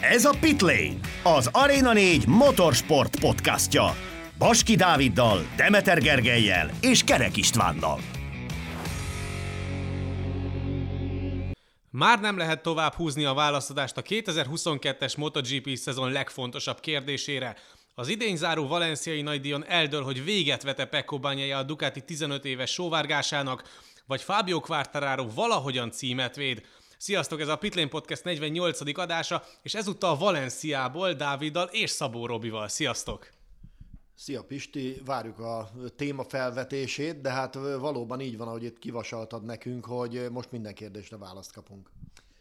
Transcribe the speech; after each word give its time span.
Ez 0.00 0.24
a 0.24 0.34
Pitlane, 0.40 0.94
az 1.22 1.48
Arena 1.52 1.92
4 1.92 2.26
motorsport 2.26 3.20
podcastja. 3.20 3.96
Baski 4.38 4.74
Dáviddal, 4.76 5.46
Demeter 5.56 6.00
Gergelyel 6.00 6.70
és 6.80 7.04
Kerek 7.04 7.36
Istvánnal. 7.36 8.00
Már 11.90 12.20
nem 12.20 12.36
lehet 12.36 12.62
tovább 12.62 12.94
húzni 12.94 13.24
a 13.24 13.34
válaszadást 13.34 13.96
a 13.96 14.02
2022-es 14.02 15.16
MotoGP 15.16 15.76
szezon 15.76 16.12
legfontosabb 16.12 16.80
kérdésére. 16.80 17.56
Az 17.94 18.08
idén 18.08 18.36
záró 18.36 18.66
valenciai 18.66 19.22
nagydíjon 19.22 19.64
eldől, 19.66 20.02
hogy 20.02 20.24
véget 20.24 20.62
vete 20.62 20.84
Pecco 20.84 21.18
Bagnaia 21.18 21.58
a 21.58 21.62
Ducati 21.62 22.04
15 22.04 22.44
éves 22.44 22.72
sóvárgásának, 22.72 23.62
vagy 24.06 24.22
Fábio 24.22 24.60
Quartararo 24.60 25.26
valahogyan 25.34 25.90
címet 25.90 26.36
véd. 26.36 26.62
Sziasztok, 27.00 27.40
ez 27.40 27.48
a 27.48 27.56
Pitlane 27.56 27.88
Podcast 27.88 28.24
48. 28.24 28.98
adása, 28.98 29.44
és 29.62 29.74
ezúttal 29.74 30.16
Valenciából, 30.16 31.12
Dáviddal 31.12 31.68
és 31.72 31.90
Szabó 31.90 32.26
Robival. 32.26 32.68
Sziasztok! 32.68 33.28
Szia 34.14 34.42
Pisti, 34.42 35.00
várjuk 35.04 35.38
a 35.38 35.70
téma 35.96 36.24
felvetését, 36.24 37.20
de 37.20 37.30
hát 37.30 37.54
valóban 37.54 38.20
így 38.20 38.36
van, 38.36 38.48
ahogy 38.48 38.64
itt 38.64 38.78
kivasaltad 38.78 39.44
nekünk, 39.44 39.84
hogy 39.84 40.26
most 40.30 40.52
minden 40.52 40.74
kérdésre 40.74 41.16
választ 41.16 41.52
kapunk. 41.52 41.90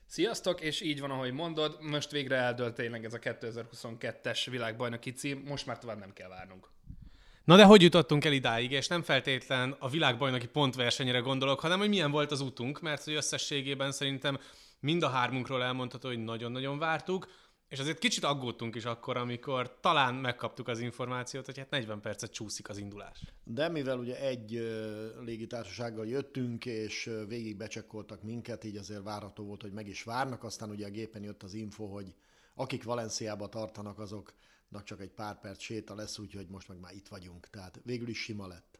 Sziasztok, 0.05 0.61
és 0.61 0.81
így 0.81 0.99
van, 0.99 1.11
ahogy 1.11 1.33
mondod, 1.33 1.77
most 1.81 2.11
végre 2.11 2.35
eldölt 2.35 2.75
tényleg 2.75 3.05
ez 3.05 3.13
a 3.13 3.19
2022-es 3.19 4.47
világbajnoki 4.49 5.11
cím, 5.11 5.43
most 5.47 5.65
már 5.65 5.79
tovább 5.79 5.99
nem 5.99 6.13
kell 6.13 6.29
várnunk. 6.29 6.67
Na 7.47 7.55
de 7.55 7.63
hogy 7.63 7.81
jutottunk 7.81 8.25
el 8.25 8.31
idáig, 8.31 8.71
és 8.71 8.87
nem 8.87 9.01
feltétlen 9.01 9.75
a 9.79 9.89
világbajnoki 9.89 10.47
pontversenyre 10.47 11.19
gondolok, 11.19 11.59
hanem 11.59 11.79
hogy 11.79 11.89
milyen 11.89 12.11
volt 12.11 12.31
az 12.31 12.41
utunk, 12.41 12.81
mert 12.81 13.03
hogy 13.03 13.13
összességében 13.13 13.91
szerintem 13.91 14.39
mind 14.79 15.03
a 15.03 15.09
hármunkról 15.09 15.63
elmondható, 15.63 16.07
hogy 16.07 16.23
nagyon-nagyon 16.23 16.79
vártuk, 16.79 17.27
és 17.67 17.79
azért 17.79 17.99
kicsit 17.99 18.23
aggódtunk 18.23 18.75
is 18.75 18.85
akkor, 18.85 19.17
amikor 19.17 19.79
talán 19.79 20.15
megkaptuk 20.15 20.67
az 20.67 20.79
információt, 20.79 21.45
hogy 21.45 21.57
hát 21.57 21.69
40 21.69 22.01
percet 22.01 22.31
csúszik 22.31 22.69
az 22.69 22.77
indulás. 22.77 23.21
De 23.43 23.69
mivel 23.69 23.97
ugye 23.97 24.19
egy 24.19 24.51
légitársasággal 25.25 26.07
jöttünk, 26.07 26.65
és 26.65 27.09
végig 27.27 27.57
becsekkoltak 27.57 28.23
minket, 28.23 28.63
így 28.63 28.77
azért 28.77 29.03
várható 29.03 29.43
volt, 29.43 29.61
hogy 29.61 29.73
meg 29.73 29.87
is 29.87 30.03
várnak, 30.03 30.43
aztán 30.43 30.69
ugye 30.69 30.85
a 30.85 30.89
gépen 30.91 31.23
jött 31.23 31.43
az 31.43 31.53
info, 31.53 31.85
hogy 31.85 32.13
akik 32.55 32.83
Valenciába 32.83 33.47
tartanak, 33.47 33.99
azoknak 33.99 34.35
csak 34.83 35.01
egy 35.01 35.11
pár 35.11 35.39
perc 35.39 35.61
séta 35.61 35.95
lesz, 35.95 36.17
úgyhogy 36.17 36.47
most 36.47 36.67
meg 36.67 36.79
már 36.79 36.93
itt 36.93 37.07
vagyunk, 37.07 37.49
tehát 37.49 37.79
végül 37.83 38.07
is 38.07 38.21
sima 38.21 38.47
lett. 38.47 38.79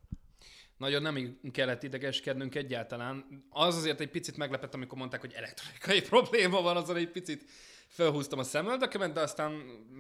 Nagyon 0.78 1.02
nem 1.02 1.38
kellett 1.52 1.84
idegeskednünk 1.84 2.56
egyáltalán. 2.56 3.44
Az 3.50 3.76
azért 3.76 4.00
egy 4.00 4.10
picit 4.10 4.38
meglepett, 4.38 4.74
amikor 4.74 4.98
mondták, 4.98 5.20
hogy 5.20 5.34
elektronikai 5.34 6.02
probléma 6.10 6.62
van, 6.62 6.78
azon 6.78 6.96
egy 6.96 7.12
picit 7.12 7.46
felhúztam 7.88 8.40
a 8.40 8.44
szemöldökemet, 8.44 9.14
de 9.14 9.20
aztán 9.20 9.52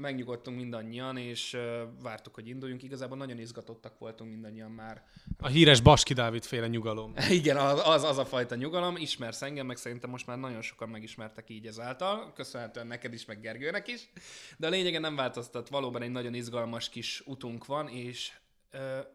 megnyugodtunk 0.01 0.57
mindannyian, 0.57 1.17
és 1.17 1.57
vártuk, 2.01 2.33
hogy 2.33 2.47
induljunk. 2.47 2.83
Igazából 2.83 3.17
nagyon 3.17 3.39
izgatottak 3.39 3.99
voltunk 3.99 4.31
mindannyian 4.31 4.71
már. 4.71 5.03
A 5.39 5.47
híres 5.47 5.81
Baski 5.81 6.13
Dávid 6.13 6.43
féle 6.43 6.67
nyugalom. 6.67 7.13
Igen, 7.29 7.57
az, 7.57 8.03
az, 8.03 8.17
a 8.17 8.25
fajta 8.25 8.55
nyugalom. 8.55 8.95
Ismersz 8.95 9.41
engem, 9.41 9.65
meg 9.65 9.77
szerintem 9.77 10.09
most 10.09 10.27
már 10.27 10.37
nagyon 10.37 10.61
sokan 10.61 10.89
megismertek 10.89 11.49
így 11.49 11.65
ezáltal. 11.65 12.33
Köszönhetően 12.33 12.87
neked 12.87 13.13
is, 13.13 13.25
meg 13.25 13.39
Gergőnek 13.39 13.87
is. 13.87 14.09
De 14.57 14.67
a 14.67 14.69
lényegen 14.69 15.01
nem 15.01 15.15
változtat. 15.15 15.69
Valóban 15.69 16.01
egy 16.01 16.11
nagyon 16.11 16.33
izgalmas 16.33 16.89
kis 16.89 17.21
utunk 17.25 17.65
van, 17.65 17.87
és 17.87 18.31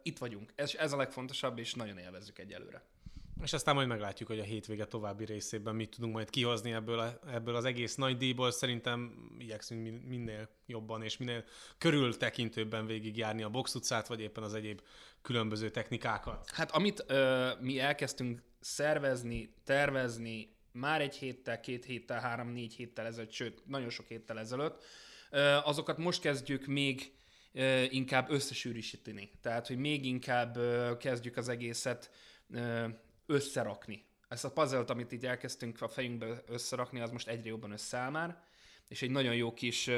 itt 0.02 0.18
vagyunk. 0.18 0.52
Ez, 0.54 0.74
ez 0.74 0.92
a 0.92 0.96
legfontosabb, 0.96 1.58
és 1.58 1.74
nagyon 1.74 1.98
élvezzük 1.98 2.38
egyelőre. 2.38 2.82
És 3.42 3.52
aztán 3.52 3.74
majd 3.74 3.88
meglátjuk, 3.88 4.28
hogy 4.28 4.38
a 4.38 4.42
hétvége 4.42 4.84
további 4.84 5.24
részében 5.24 5.74
mit 5.74 5.90
tudunk 5.90 6.14
majd 6.14 6.30
kihozni 6.30 6.72
ebből, 6.72 6.98
a, 6.98 7.18
ebből 7.26 7.54
az 7.54 7.64
egész 7.64 7.94
nagy 7.94 8.16
díjból. 8.16 8.50
Szerintem 8.50 9.30
igyekszünk 9.38 10.06
minél 10.08 10.48
jobban 10.66 11.02
és 11.02 11.16
minél 11.16 11.44
körültekintőbben 11.78 12.86
végigjárni 12.86 13.42
a 13.42 13.48
box 13.48 13.74
utcát, 13.74 14.06
vagy 14.06 14.20
éppen 14.20 14.42
az 14.42 14.54
egyéb 14.54 14.80
különböző 15.22 15.70
technikákat. 15.70 16.50
Hát 16.50 16.70
amit 16.70 17.04
ö, 17.06 17.50
mi 17.60 17.78
elkezdtünk 17.78 18.42
szervezni, 18.60 19.54
tervezni 19.64 20.56
már 20.72 21.00
egy 21.00 21.16
héttel, 21.16 21.60
két 21.60 21.84
héttel, 21.84 22.20
három-négy 22.20 22.74
héttel 22.74 23.06
ezelőtt, 23.06 23.32
sőt, 23.32 23.62
nagyon 23.66 23.90
sok 23.90 24.06
héttel 24.06 24.38
ezelőtt, 24.38 24.82
ö, 25.30 25.58
azokat 25.64 25.98
most 25.98 26.20
kezdjük 26.20 26.66
még 26.66 27.12
inkább 27.90 28.30
összesűrűsíteni. 28.30 29.30
Tehát, 29.40 29.66
hogy 29.66 29.76
még 29.76 30.04
inkább 30.04 30.58
kezdjük 30.98 31.36
az 31.36 31.48
egészet 31.48 32.10
összerakni. 33.26 34.04
Ezt 34.28 34.44
a 34.44 34.52
puzzle 34.52 34.84
amit 34.86 35.12
így 35.12 35.26
elkezdtünk 35.26 35.80
a 35.80 35.88
fejünkbe 35.88 36.42
összerakni, 36.46 37.00
az 37.00 37.10
most 37.10 37.28
egyre 37.28 37.48
jobban 37.48 37.70
összeáll 37.70 38.10
már, 38.10 38.42
és 38.88 39.02
egy 39.02 39.10
nagyon 39.10 39.34
jó 39.34 39.52
kis 39.52 39.90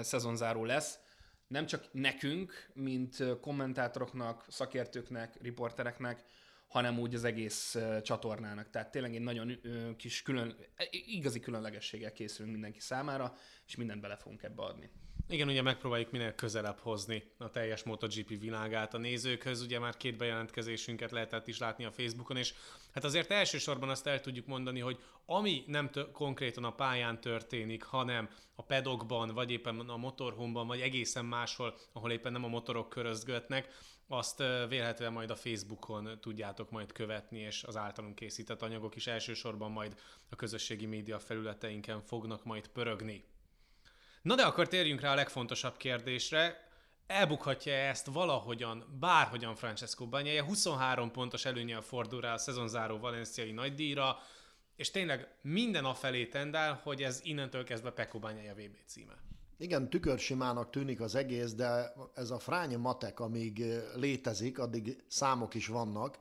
szezonzáró 0.00 0.64
lesz. 0.64 0.98
Nem 1.46 1.66
csak 1.66 1.88
nekünk, 1.92 2.70
mint 2.74 3.24
kommentátoroknak, 3.40 4.44
szakértőknek, 4.48 5.42
riportereknek, 5.42 6.24
hanem 6.66 6.98
úgy 6.98 7.14
az 7.14 7.24
egész 7.24 7.78
csatornának. 8.02 8.70
Tehát 8.70 8.90
tényleg 8.90 9.14
egy 9.14 9.20
nagyon 9.20 9.60
kis 9.96 10.22
külön, 10.22 10.56
igazi 10.90 11.40
különlegességgel 11.40 12.12
készülünk 12.12 12.52
mindenki 12.52 12.80
számára, 12.80 13.34
és 13.66 13.76
mindent 13.76 14.00
bele 14.00 14.16
fogunk 14.16 14.42
ebbe 14.42 14.62
adni. 14.62 14.90
Igen, 15.30 15.48
ugye 15.48 15.62
megpróbáljuk 15.62 16.10
minél 16.10 16.34
közelebb 16.34 16.78
hozni 16.78 17.22
a 17.38 17.50
teljes 17.50 17.82
MotoGP 17.82 18.40
világát 18.40 18.94
a 18.94 18.98
nézőkhöz. 18.98 19.62
Ugye 19.62 19.78
már 19.78 19.96
két 19.96 20.16
bejelentkezésünket 20.16 21.10
lehetett 21.10 21.48
is 21.48 21.58
látni 21.58 21.84
a 21.84 21.90
Facebookon, 21.90 22.36
és 22.36 22.54
hát 22.92 23.04
azért 23.04 23.30
elsősorban 23.30 23.88
azt 23.88 24.06
el 24.06 24.20
tudjuk 24.20 24.46
mondani, 24.46 24.80
hogy 24.80 24.98
ami 25.26 25.64
nem 25.66 25.90
t- 25.90 26.10
konkrétan 26.12 26.64
a 26.64 26.74
pályán 26.74 27.20
történik, 27.20 27.82
hanem 27.82 28.28
a 28.54 28.62
pedokban, 28.62 29.28
vagy 29.28 29.50
éppen 29.50 29.78
a 29.78 29.96
motorhomban, 29.96 30.66
vagy 30.66 30.80
egészen 30.80 31.24
máshol, 31.24 31.78
ahol 31.92 32.10
éppen 32.10 32.32
nem 32.32 32.44
a 32.44 32.48
motorok 32.48 32.88
körözgetnek, 32.88 33.68
azt 34.06 34.38
vélhetően 34.68 35.12
majd 35.12 35.30
a 35.30 35.36
Facebookon 35.36 36.18
tudjátok 36.20 36.70
majd 36.70 36.92
követni, 36.92 37.38
és 37.38 37.62
az 37.62 37.76
általunk 37.76 38.14
készített 38.14 38.62
anyagok 38.62 38.96
is 38.96 39.06
elsősorban 39.06 39.70
majd 39.70 39.94
a 40.28 40.36
közösségi 40.36 40.86
média 40.86 41.18
felületeinken 41.18 42.02
fognak 42.02 42.44
majd 42.44 42.68
pörögni. 42.68 43.24
Na 44.28 44.34
de 44.34 44.42
akkor 44.42 44.68
térjünk 44.68 45.00
rá 45.00 45.12
a 45.12 45.14
legfontosabb 45.14 45.76
kérdésre. 45.76 46.68
Elbukhatja 47.06 47.72
ezt 47.72 48.06
valahogyan, 48.06 48.96
bárhogyan 49.00 49.54
Francesco 49.54 50.06
Bagnaia? 50.06 50.44
23 50.44 51.10
pontos 51.10 51.44
előnyel 51.44 51.80
fordul 51.80 52.20
rá 52.20 52.32
a 52.32 52.38
szezonzáró 52.38 52.98
valenciai 52.98 53.52
nagydíjra, 53.52 54.16
és 54.76 54.90
tényleg 54.90 55.28
minden 55.42 55.84
afelé 55.84 56.26
tendál, 56.26 56.80
hogy 56.82 57.02
ez 57.02 57.20
innentől 57.22 57.64
kezdve 57.64 57.90
Pecco 57.90 58.18
Bagnaia 58.18 58.54
VB 58.54 58.76
címe. 58.86 59.22
Igen, 59.58 59.90
tükörsimának 59.90 60.70
tűnik 60.70 61.00
az 61.00 61.14
egész, 61.14 61.54
de 61.54 61.92
ez 62.14 62.30
a 62.30 62.38
fránya 62.38 62.78
matek, 62.78 63.20
amíg 63.20 63.64
létezik, 63.94 64.58
addig 64.58 65.04
számok 65.06 65.54
is 65.54 65.66
vannak, 65.66 66.18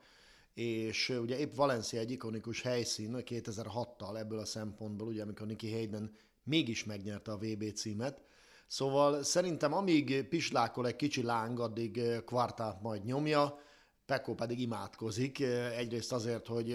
és 0.53 1.09
ugye 1.09 1.37
épp 1.37 1.55
Valencia 1.55 1.99
egy 1.99 2.11
ikonikus 2.11 2.61
helyszín 2.61 3.15
2006-tal 3.17 4.17
ebből 4.17 4.39
a 4.39 4.45
szempontból, 4.45 5.07
ugye 5.07 5.23
amikor 5.23 5.47
Nicky 5.47 5.71
Hayden 5.71 6.15
mégis 6.47 6.83
megnyerte 6.83 7.31
a 7.31 7.37
VB 7.37 7.73
címet. 7.73 8.21
Szóval 8.67 9.23
szerintem 9.23 9.73
amíg 9.73 10.27
pislákol 10.27 10.87
egy 10.87 10.95
kicsi 10.95 11.21
láng, 11.21 11.59
addig 11.59 12.01
Quarta 12.25 12.79
majd 12.81 13.05
nyomja, 13.05 13.59
Pekó 14.05 14.35
pedig 14.35 14.59
imádkozik, 14.59 15.39
egyrészt 15.77 16.11
azért, 16.11 16.47
hogy 16.47 16.69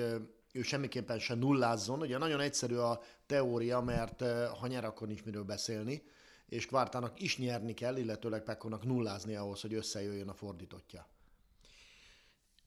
ő 0.52 0.62
semmiképpen 0.62 1.18
sem 1.18 1.38
nullázzon. 1.38 2.00
Ugye 2.00 2.18
nagyon 2.18 2.40
egyszerű 2.40 2.76
a 2.76 3.00
teória, 3.26 3.80
mert 3.80 4.22
ha 4.58 4.66
nyer, 4.66 4.84
akkor 4.84 5.06
nincs 5.06 5.24
miről 5.24 5.44
beszélni, 5.44 6.02
és 6.46 6.66
Kvártának 6.66 7.20
is 7.20 7.38
nyerni 7.38 7.74
kell, 7.74 7.96
illetőleg 7.96 8.42
Pekónak 8.42 8.84
nullázni 8.84 9.34
ahhoz, 9.34 9.60
hogy 9.60 9.74
összejöjjön 9.74 10.28
a 10.28 10.34
fordítottja. 10.34 11.06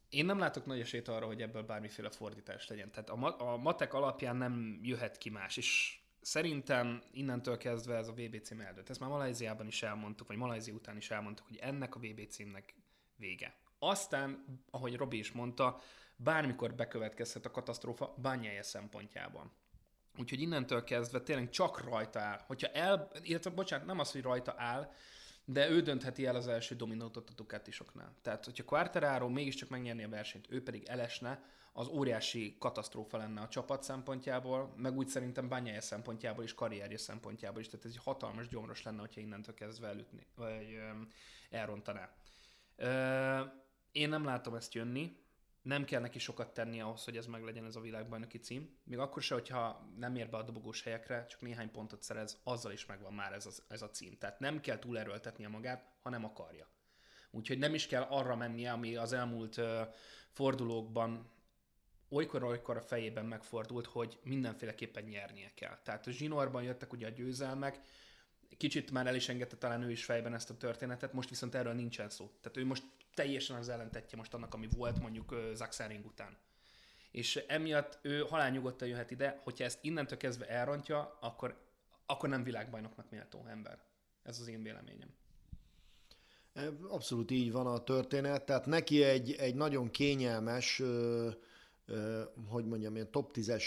Én 0.10 0.26
nem 0.26 0.40
látok 0.40 0.66
nagy 0.66 0.80
esélyt 0.80 1.08
arra, 1.08 1.26
hogy 1.26 1.42
ebből 1.42 1.64
bármiféle 1.64 2.10
fordítás 2.10 2.68
legyen. 2.68 2.92
Tehát 2.92 3.10
a, 3.10 3.16
ma- 3.16 3.38
a 3.38 3.58
matek 3.58 3.94
alapján 3.94 4.36
nem 4.36 4.80
jöhet 4.84 5.18
ki 5.18 5.30
más, 5.30 5.58
és 5.58 6.00
szerintem 6.26 7.02
innentől 7.12 7.58
kezdve 7.58 7.96
ez 7.96 8.08
a 8.08 8.14
VB 8.14 8.42
cím 8.42 8.60
eldőlt. 8.60 8.90
Ezt 8.90 9.00
már 9.00 9.10
Malajziában 9.10 9.68
is 9.68 9.84
elmondtuk, 9.84 10.28
vagy 10.28 10.38
Malajzi 10.38 10.72
után 10.72 10.98
is 10.98 11.12
elmondtuk, 11.12 11.48
hogy 11.48 11.58
ennek 11.58 11.96
a 11.96 12.00
VB 12.00 12.28
címnek 12.28 12.74
vége. 13.16 13.56
Aztán, 13.80 14.46
ahogy 14.72 14.96
Robi 14.96 15.18
is 15.18 15.32
mondta, 15.32 15.80
bármikor 16.16 16.74
bekövetkezhet 16.74 17.46
a 17.46 17.52
katasztrófa 17.52 18.14
bányája 18.18 18.64
szempontjában. 18.64 19.52
Úgyhogy 20.18 20.42
innentől 20.42 20.84
kezdve 20.84 21.22
tényleg 21.22 21.50
csak 21.50 21.90
rajta 21.90 22.20
áll. 22.20 22.42
Hogyha 22.46 22.68
el, 22.68 23.12
illetve 23.22 23.50
bocsánat, 23.50 23.86
nem 23.86 24.00
az, 24.00 24.12
hogy 24.12 24.22
rajta 24.22 24.54
áll, 24.58 24.92
de 25.46 25.70
ő 25.70 25.82
döntheti 25.82 26.26
el 26.26 26.36
az 26.36 26.48
első 26.48 26.76
dominótot 26.76 27.30
a 27.30 27.34
Ducatisoknál. 27.34 28.14
Tehát, 28.22 28.46
hogyha 28.46 28.64
Quartararo 28.64 29.30
mégiscsak 29.30 29.70
megnyerni 29.70 30.04
a 30.04 30.10
versenyt, 30.10 30.48
ő 30.50 30.64
pedig 30.64 30.84
elesne, 30.84 31.44
az 31.78 31.88
óriási 31.88 32.56
katasztrófa 32.60 33.18
lenne 33.18 33.42
a 33.42 33.48
csapat 33.48 33.84
szempontjából, 33.84 34.74
meg 34.78 34.98
úgy 34.98 35.08
szerintem 35.08 35.50
bányája 35.50 35.82
szempontjából 35.82 36.44
is, 36.44 36.54
karrierje 36.54 36.98
szempontjából 36.98 37.60
is, 37.62 37.68
tehát 37.68 37.86
ez 37.86 37.92
egy 37.92 38.04
hatalmas 38.04 38.48
gyomros 38.48 38.84
lenne, 38.84 39.00
hogyha 39.00 39.22
innentől 39.22 39.54
kezdve 39.54 39.88
elütni, 39.88 40.28
vagy 40.36 40.80
elrontaná. 41.50 42.10
Én 43.92 44.10
nem 44.10 44.26
látom 44.26 44.56
ezt 44.56 44.74
jönni, 44.74 45.18
nem 45.62 45.86
kell 45.86 46.02
neki 46.02 46.20
sokat 46.20 46.54
tenni 46.54 46.82
ahhoz, 46.82 47.04
hogy 47.04 47.18
ez 47.18 47.26
meglegyen 47.26 47.66
ez 47.66 47.76
a 47.76 47.82
világbajnoki 47.82 48.38
cím. 48.38 48.78
Még 48.84 48.98
akkor 48.98 49.22
se, 49.22 49.34
hogyha 49.34 49.90
nem 49.98 50.16
ér 50.16 50.30
be 50.30 50.38
a 50.38 50.44
dobogós 50.44 50.84
helyekre, 50.84 51.26
csak 51.26 51.42
néhány 51.42 51.72
pontot 51.72 52.04
szerez, 52.04 52.40
azzal 52.44 52.72
is 52.72 52.86
megvan 52.86 53.14
már 53.14 53.34
ez 53.34 53.46
a, 53.46 53.50
ez 53.68 53.82
a 53.82 53.90
cím. 53.90 54.18
Tehát 54.18 54.40
nem 54.40 54.60
kell 54.60 54.80
túlerőltetnie 54.80 55.48
magát, 55.48 55.92
hanem 56.02 56.26
akarja. 56.26 56.68
Úgyhogy 57.32 57.58
nem 57.58 57.74
is 57.74 57.88
kell 57.88 58.02
arra 58.02 58.36
mennie, 58.36 58.72
ami 58.72 58.96
az 58.96 59.14
elmúlt 59.14 59.58
uh, 59.58 59.82
fordulókban 60.32 61.34
olykor-olykor 62.10 62.78
a 62.78 62.82
fejében 62.82 63.26
megfordult, 63.26 63.86
hogy 63.86 64.20
mindenféleképpen 64.24 65.04
nyernie 65.04 65.52
kell. 65.54 65.80
Tehát 65.84 66.08
a 66.08 66.12
zsinórban 66.12 66.64
jöttek 66.64 66.94
ugye 66.94 67.08
a 67.08 67.10
győzelmek, 67.10 67.80
kicsit 68.58 68.92
már 68.92 69.08
el 69.08 69.16
is 69.16 69.30
engedte 69.30 69.56
talán 69.56 69.84
ő 69.84 69.92
is 69.92 70.06
fejben 70.06 70.34
ezt 70.34 70.50
a 70.50 70.58
történetet, 70.58 71.14
most 71.14 71.30
viszont 71.30 71.56
erről 71.56 71.74
nincsen 71.74 72.10
szó. 72.10 72.32
Tehát 72.42 72.58
ő 72.58 72.66
most 72.66 72.84
teljesen 73.14 73.58
az 73.58 73.70
ellentetje 73.70 74.18
most 74.18 74.34
annak, 74.34 74.54
ami 74.54 74.68
volt 74.76 75.00
mondjuk 75.00 75.36
Zaxaring 75.54 76.06
után. 76.06 76.38
És 77.12 77.36
emiatt 77.48 78.00
ő 78.02 78.20
halálnyugodtan 78.20 78.88
jöhet 78.88 79.12
ide, 79.12 79.42
hogyha 79.44 79.64
ezt 79.64 79.80
innentől 79.82 80.18
kezdve 80.18 80.48
elrontja, 80.48 81.18
akkor, 81.22 81.62
akkor 82.06 82.30
nem 82.30 82.44
világbajnoknak 82.44 83.10
méltó 83.10 83.46
ember. 83.48 83.80
Ez 84.24 84.40
az 84.40 84.48
én 84.48 84.64
véleményem. 84.64 85.14
Abszolút 86.90 87.32
így 87.32 87.52
van 87.52 87.68
a 87.68 87.84
történet, 87.84 88.46
tehát 88.46 88.66
neki 88.66 89.04
egy, 89.04 89.32
egy 89.32 89.56
nagyon 89.56 89.92
kényelmes, 89.92 90.80
ö, 90.80 91.30
hogy 92.48 92.66
mondjam, 92.66 92.96
ilyen 92.96 93.12
top 93.12 93.32
10-es 93.34 93.64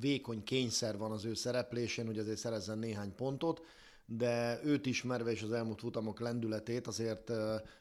vékony 0.00 0.42
kényszer 0.42 0.98
van 0.98 1.10
az 1.10 1.24
ő 1.24 1.34
szereplésén, 1.34 2.06
hogy 2.06 2.18
azért 2.18 2.38
szerezzen 2.38 2.78
néhány 2.78 3.14
pontot, 3.14 3.62
de 4.06 4.60
őt 4.64 4.86
ismerve 4.86 5.30
és 5.30 5.42
az 5.42 5.52
elmúlt 5.52 5.80
futamok 5.80 6.20
lendületét 6.20 6.86
azért 6.86 7.32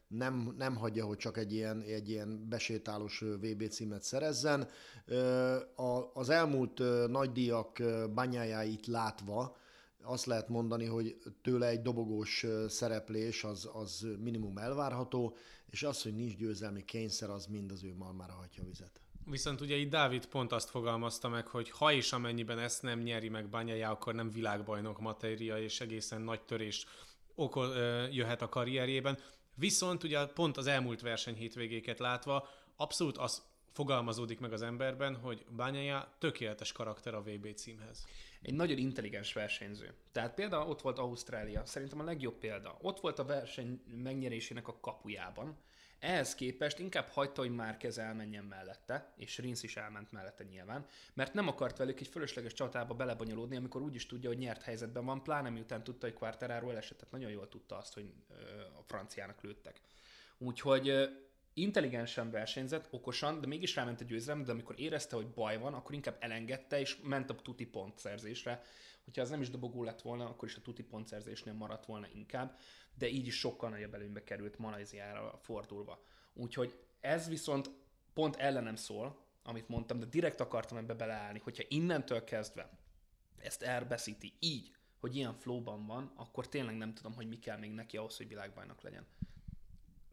nem, 0.07 0.53
nem 0.57 0.75
hagyja, 0.75 1.05
hogy 1.05 1.17
csak 1.17 1.37
egy 1.37 1.53
ilyen, 1.53 1.81
egy 1.81 2.09
ilyen 2.09 2.49
besétálós 2.49 3.19
VB 3.19 3.67
címet 3.69 4.03
szerezzen. 4.03 4.67
Az 6.13 6.29
elmúlt 6.29 6.81
nagydíjak 7.07 7.81
bányájáit 8.13 8.87
látva, 8.87 9.57
azt 10.01 10.25
lehet 10.25 10.49
mondani, 10.49 10.85
hogy 10.85 11.17
tőle 11.41 11.67
egy 11.67 11.81
dobogós 11.81 12.45
szereplés 12.67 13.43
az, 13.43 13.69
az 13.73 14.07
minimum 14.23 14.57
elvárható, 14.57 15.35
és 15.69 15.83
az, 15.83 16.01
hogy 16.01 16.15
nincs 16.15 16.35
győzelmi 16.35 16.85
kényszer, 16.85 17.29
az 17.29 17.45
mind 17.45 17.71
az 17.71 17.83
ő 17.83 17.93
malmára 17.97 18.33
hagyja 18.33 18.63
vizet. 18.63 19.04
Viszont 19.25 19.61
ugye 19.61 19.75
itt 19.75 19.89
Dávid 19.89 20.25
pont 20.25 20.51
azt 20.51 20.69
fogalmazta 20.69 21.29
meg, 21.29 21.47
hogy 21.47 21.69
ha 21.69 21.91
és 21.91 22.11
amennyiben 22.11 22.59
ezt 22.59 22.81
nem 22.81 22.99
nyeri 22.99 23.29
meg 23.29 23.49
Banyája, 23.49 23.89
akkor 23.89 24.15
nem 24.15 24.31
világbajnok 24.31 24.99
matéria, 24.99 25.57
és 25.57 25.81
egészen 25.81 26.21
nagy 26.21 26.41
törés 26.41 26.85
okol, 27.35 27.75
jöhet 28.11 28.41
a 28.41 28.49
karrierjében. 28.49 29.19
Viszont 29.55 30.03
ugye 30.03 30.25
pont 30.25 30.57
az 30.57 30.67
elmúlt 30.67 31.01
verseny 31.01 31.35
hétvégéket 31.35 31.99
látva 31.99 32.49
abszolút 32.75 33.17
az 33.17 33.43
fogalmazódik 33.71 34.39
meg 34.39 34.53
az 34.53 34.61
emberben, 34.61 35.15
hogy 35.15 35.45
Bányája 35.49 36.15
tökéletes 36.19 36.71
karakter 36.71 37.13
a 37.13 37.21
VB 37.21 37.53
címhez. 37.53 38.07
Egy 38.41 38.53
nagyon 38.53 38.77
intelligens 38.77 39.33
versenyző. 39.33 39.93
Tehát 40.11 40.33
például 40.33 40.69
ott 40.69 40.81
volt 40.81 40.99
Ausztrália, 40.99 41.65
szerintem 41.65 41.99
a 41.99 42.03
legjobb 42.03 42.37
példa. 42.37 42.77
Ott 42.81 42.99
volt 42.99 43.19
a 43.19 43.25
verseny 43.25 43.81
megnyerésének 44.03 44.67
a 44.67 44.79
kapujában, 44.79 45.57
ehhez 45.99 46.35
képest 46.35 46.79
inkább 46.79 47.07
hagyta, 47.07 47.41
hogy 47.41 47.55
Márkez 47.55 47.97
elmenjen 47.97 48.43
mellette, 48.43 49.13
és 49.15 49.37
Rinsz 49.37 49.63
is 49.63 49.77
elment 49.77 50.11
mellette 50.11 50.43
nyilván, 50.43 50.85
mert 51.13 51.33
nem 51.33 51.47
akart 51.47 51.77
velük 51.77 51.99
egy 51.99 52.07
fölösleges 52.07 52.53
csatába 52.53 52.93
belebonyolódni, 52.93 53.55
amikor 53.55 53.81
úgy 53.81 53.95
is 53.95 54.05
tudja, 54.05 54.29
hogy 54.29 54.37
nyert 54.37 54.61
helyzetben 54.61 55.05
van, 55.05 55.23
pláne 55.23 55.49
miután 55.49 55.83
tudta, 55.83 56.05
hogy 56.05 56.15
Quartararo 56.15 56.69
esetett, 56.69 57.11
nagyon 57.11 57.31
jól 57.31 57.49
tudta 57.49 57.77
azt, 57.77 57.93
hogy 57.93 58.13
a 58.79 58.81
franciának 58.85 59.41
lőttek. 59.41 59.81
Úgyhogy 60.37 61.09
intelligensen 61.53 62.31
versenyzett, 62.31 62.87
okosan, 62.91 63.41
de 63.41 63.47
mégis 63.47 63.75
ráment 63.75 64.01
a 64.01 64.03
győzelem, 64.03 64.43
de 64.43 64.51
amikor 64.51 64.79
érezte, 64.79 65.15
hogy 65.15 65.27
baj 65.27 65.57
van, 65.57 65.73
akkor 65.73 65.93
inkább 65.93 66.17
elengedte, 66.19 66.79
és 66.79 66.97
ment 67.03 67.29
a 67.29 67.35
tuti 67.35 67.65
pontszerzésre. 67.65 68.61
Hogyha 69.03 69.21
az 69.21 69.29
nem 69.29 69.41
is 69.41 69.49
dobogó 69.49 69.83
lett 69.83 70.01
volna, 70.01 70.25
akkor 70.25 70.47
is 70.47 70.55
a 70.55 70.61
tuti 70.61 70.83
pontszerzésnél 70.83 71.53
maradt 71.53 71.85
volna 71.85 72.07
inkább 72.13 72.57
de 72.97 73.07
így 73.07 73.27
is 73.27 73.37
sokkal 73.37 73.69
nagyobb 73.69 73.93
előnybe 73.93 74.23
került 74.23 74.57
Malajziára 74.57 75.39
fordulva. 75.41 76.03
Úgyhogy 76.33 76.79
ez 76.99 77.29
viszont 77.29 77.69
pont 78.13 78.35
ellenem 78.35 78.75
szól, 78.75 79.23
amit 79.43 79.69
mondtam, 79.69 79.99
de 79.99 80.05
direkt 80.05 80.39
akartam 80.39 80.77
ebbe 80.77 80.93
beleállni, 80.93 81.39
hogyha 81.39 81.63
innentől 81.67 82.23
kezdve 82.23 82.69
ezt 83.37 83.61
elbeszíti 83.61 84.33
így, 84.39 84.71
hogy 84.99 85.15
ilyen 85.15 85.33
flowban 85.33 85.85
van, 85.85 86.11
akkor 86.15 86.47
tényleg 86.47 86.77
nem 86.77 86.93
tudom, 86.93 87.13
hogy 87.13 87.27
mi 87.27 87.39
kell 87.39 87.57
még 87.57 87.71
neki 87.71 87.97
ahhoz, 87.97 88.17
hogy 88.17 88.27
világbajnok 88.27 88.81
legyen. 88.81 89.05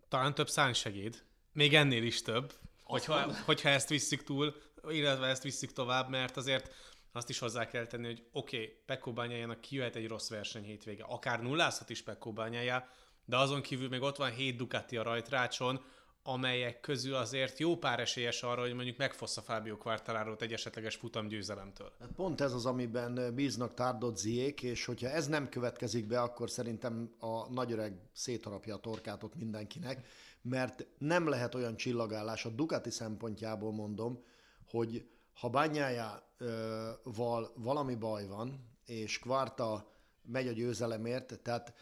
Talán 0.09 0.35
több 0.35 0.49
szánysegéd. 0.49 1.25
Még 1.53 1.75
ennél 1.75 2.03
is 2.03 2.23
több, 2.23 2.53
hogyha, 2.83 3.35
hogyha 3.45 3.69
ezt 3.69 3.89
visszük 3.89 4.23
túl, 4.23 4.55
illetve 4.89 5.27
ezt 5.27 5.43
visszük 5.43 5.73
tovább, 5.73 6.09
mert 6.09 6.37
azért 6.37 6.75
azt 7.13 7.29
is 7.29 7.39
hozzá 7.39 7.67
kell 7.67 7.87
tenni, 7.87 8.07
hogy 8.07 8.25
oké, 8.33 8.57
okay, 8.57 8.77
Pekko 8.87 9.13
Bányájának 9.13 9.61
kijöhet 9.61 9.97
egy 9.97 10.09
rossz 10.09 10.29
verseny 10.29 10.65
hétvége, 10.65 11.05
akár 11.05 11.43
nullázhat 11.43 11.91
is 11.91 12.03
Pekko 12.03 12.33
Bányájá, 12.33 12.89
de 13.25 13.37
azon 13.37 13.63
kívül 13.63 13.89
még 13.89 14.03
ott 14.03 14.17
van 14.17 14.31
hét 14.31 14.57
Ducati 14.57 14.97
a 14.97 15.03
rajtrácson, 15.03 15.85
amelyek 16.23 16.81
közül 16.81 17.15
azért 17.15 17.59
jó 17.59 17.77
pár 17.77 18.01
esélyes 18.01 18.43
arra, 18.43 18.61
hogy 18.61 18.75
mondjuk 18.75 18.97
megfossza 18.97 19.41
Fábio 19.41 19.77
quartararo 19.77 20.35
egy 20.39 20.53
esetleges 20.53 20.97
futamgyőzelemtől. 20.97 21.93
Hát 22.01 22.13
pont 22.17 22.41
ez 22.41 22.53
az, 22.53 22.67
amiben 22.67 23.35
bíznak 23.35 23.75
Tárdodziék, 23.75 24.63
és 24.63 24.85
hogyha 24.85 25.09
ez 25.09 25.27
nem 25.27 25.49
következik 25.49 26.07
be, 26.07 26.21
akkor 26.21 26.51
szerintem 26.51 27.15
a 27.19 27.53
nagyöreg 27.53 28.01
szétharapja 28.13 28.75
a 28.75 28.79
torkát 28.79 29.23
ott 29.23 29.35
mindenkinek, 29.35 30.07
mert 30.43 30.87
nem 30.99 31.29
lehet 31.29 31.55
olyan 31.55 31.77
csillagállás, 31.77 32.45
a 32.45 32.49
Ducati 32.49 32.91
szempontjából 32.91 33.73
mondom, 33.73 34.25
hogy 34.71 35.07
ha 35.33 35.49
bányájával 35.49 37.53
valami 37.55 37.95
baj 37.95 38.27
van, 38.27 38.71
és 38.85 39.19
Kvarta 39.19 39.93
megy 40.25 40.49
a 40.49 40.53
győzelemért, 40.53 41.41
tehát 41.43 41.75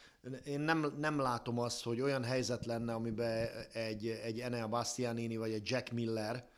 én 0.44 0.60
nem, 0.60 0.94
nem 0.98 1.18
látom 1.18 1.58
azt, 1.58 1.82
hogy 1.82 2.00
olyan 2.00 2.24
helyzet 2.24 2.66
lenne, 2.66 2.94
amiben 2.94 3.48
egy, 3.72 4.08
egy 4.08 4.40
Enea 4.40 4.68
Bastianini 4.68 5.36
vagy 5.36 5.52
egy 5.52 5.70
Jack 5.70 5.92
Miller 5.92 6.48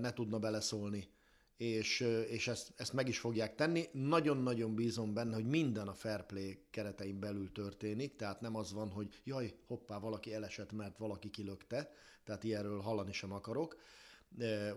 ne 0.00 0.12
tudna 0.12 0.38
beleszólni. 0.38 1.08
És, 1.56 2.00
és 2.28 2.48
ezt, 2.48 2.72
ezt 2.76 2.92
meg 2.92 3.08
is 3.08 3.18
fogják 3.18 3.54
tenni. 3.54 3.88
Nagyon-nagyon 3.92 4.74
bízom 4.74 5.14
benne, 5.14 5.34
hogy 5.34 5.46
minden 5.46 5.88
a 5.88 5.94
fair 5.94 6.26
play 6.26 6.58
keretein 6.70 7.20
belül 7.20 7.52
történik, 7.52 8.16
tehát 8.16 8.40
nem 8.40 8.56
az 8.56 8.72
van, 8.72 8.90
hogy 8.90 9.20
jaj, 9.24 9.54
hoppá, 9.66 9.98
valaki 9.98 10.34
elesett, 10.34 10.72
mert 10.72 10.98
valaki 10.98 11.30
kilökte, 11.30 11.90
tehát 12.24 12.44
ilyenről 12.44 12.80
hallani 12.80 13.12
sem 13.12 13.32
akarok 13.32 13.76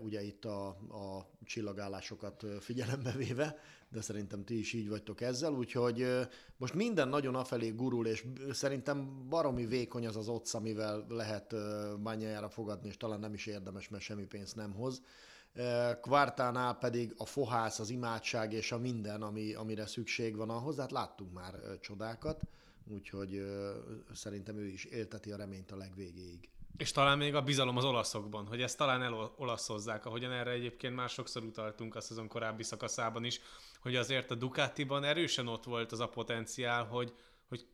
ugye 0.02 0.22
itt 0.22 0.44
a, 0.44 0.66
a 0.68 1.30
csillagállásokat 1.44 2.44
figyelembe 2.60 3.10
véve, 3.10 3.58
de 3.88 4.00
szerintem 4.00 4.44
ti 4.44 4.58
is 4.58 4.72
így 4.72 4.88
vagytok 4.88 5.20
ezzel, 5.20 5.52
úgyhogy 5.52 6.06
most 6.56 6.74
minden 6.74 7.08
nagyon 7.08 7.34
afelé 7.34 7.68
gurul, 7.68 8.06
és 8.06 8.24
szerintem 8.50 9.28
baromi 9.28 9.66
vékony 9.66 10.06
az 10.06 10.16
az 10.16 10.28
otsz, 10.28 10.54
amivel 10.54 11.06
lehet 11.08 11.54
bányájára 12.02 12.48
fogadni, 12.48 12.88
és 12.88 12.96
talán 12.96 13.20
nem 13.20 13.34
is 13.34 13.46
érdemes, 13.46 13.88
mert 13.88 14.02
semmi 14.02 14.24
pénzt 14.24 14.56
nem 14.56 14.72
hoz. 14.72 15.02
Kvártánál 16.00 16.78
pedig 16.78 17.14
a 17.16 17.24
fohász, 17.24 17.78
az 17.78 17.90
imádság 17.90 18.52
és 18.52 18.72
a 18.72 18.78
minden, 18.78 19.22
ami, 19.22 19.54
amire 19.54 19.86
szükség 19.86 20.36
van 20.36 20.50
ahhoz, 20.50 20.78
hát 20.78 20.90
láttunk 20.90 21.32
már 21.32 21.54
csodákat, 21.80 22.42
úgyhogy 22.86 23.44
szerintem 24.14 24.56
ő 24.56 24.66
is 24.66 24.84
élteti 24.84 25.32
a 25.32 25.36
reményt 25.36 25.70
a 25.70 25.76
legvégéig. 25.76 26.48
És 26.76 26.92
talán 26.92 27.18
még 27.18 27.34
a 27.34 27.42
bizalom 27.42 27.76
az 27.76 27.84
olaszokban, 27.84 28.46
hogy 28.46 28.62
ezt 28.62 28.76
talán 28.76 29.02
elolaszozzák, 29.02 30.06
ahogyan 30.06 30.32
erre 30.32 30.50
egyébként 30.50 30.94
már 30.94 31.08
sokszor 31.08 31.44
utaltunk 31.44 31.94
a 31.94 32.00
szezon 32.00 32.28
korábbi 32.28 32.62
szakaszában 32.62 33.24
is, 33.24 33.40
hogy 33.80 33.96
azért 33.96 34.30
a 34.30 34.34
Ducatiban 34.34 35.04
erősen 35.04 35.48
ott 35.48 35.64
volt 35.64 35.92
az 35.92 36.00
a 36.00 36.08
potenciál, 36.08 36.84
hogy, 36.84 37.14
hogy 37.48 37.66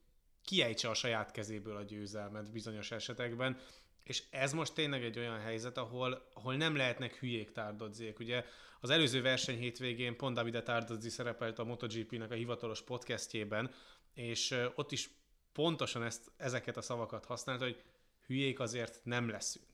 kiejtse 0.45 0.89
a 0.89 0.95
saját 0.95 1.31
kezéből 1.31 1.77
a 1.77 1.83
győzelmet 1.83 2.53
bizonyos 2.53 2.91
esetekben, 2.91 3.61
és 4.09 4.23
ez 4.31 4.53
most 4.53 4.75
tényleg 4.75 5.05
egy 5.05 5.19
olyan 5.19 5.39
helyzet, 5.39 5.79
ahol, 5.79 6.29
ahol 6.35 6.57
nem 6.57 6.77
lehetnek 6.77 7.15
hülyék 7.15 7.53
tárdodzék. 7.53 8.19
Ugye 8.19 8.45
az 8.81 8.91
előző 8.91 9.23
verseny 9.23 9.59
hétvégén 9.59 10.17
pont 10.17 10.35
Davide 10.35 10.63
Tárdodzi 10.63 11.09
szerepelt 11.09 11.59
a 11.59 11.65
MotoGP-nek 11.65 12.31
a 12.31 12.35
hivatalos 12.35 12.83
podcastjében, 12.83 13.71
és 14.15 14.57
ott 14.75 14.93
is 14.93 15.11
pontosan 15.53 16.03
ezt, 16.03 16.31
ezeket 16.37 16.77
a 16.77 16.81
szavakat 16.81 17.25
használta, 17.25 17.65
hogy 17.65 17.83
hülyék 18.29 18.61
azért 18.61 19.01
nem 19.05 19.29
leszünk. 19.29 19.67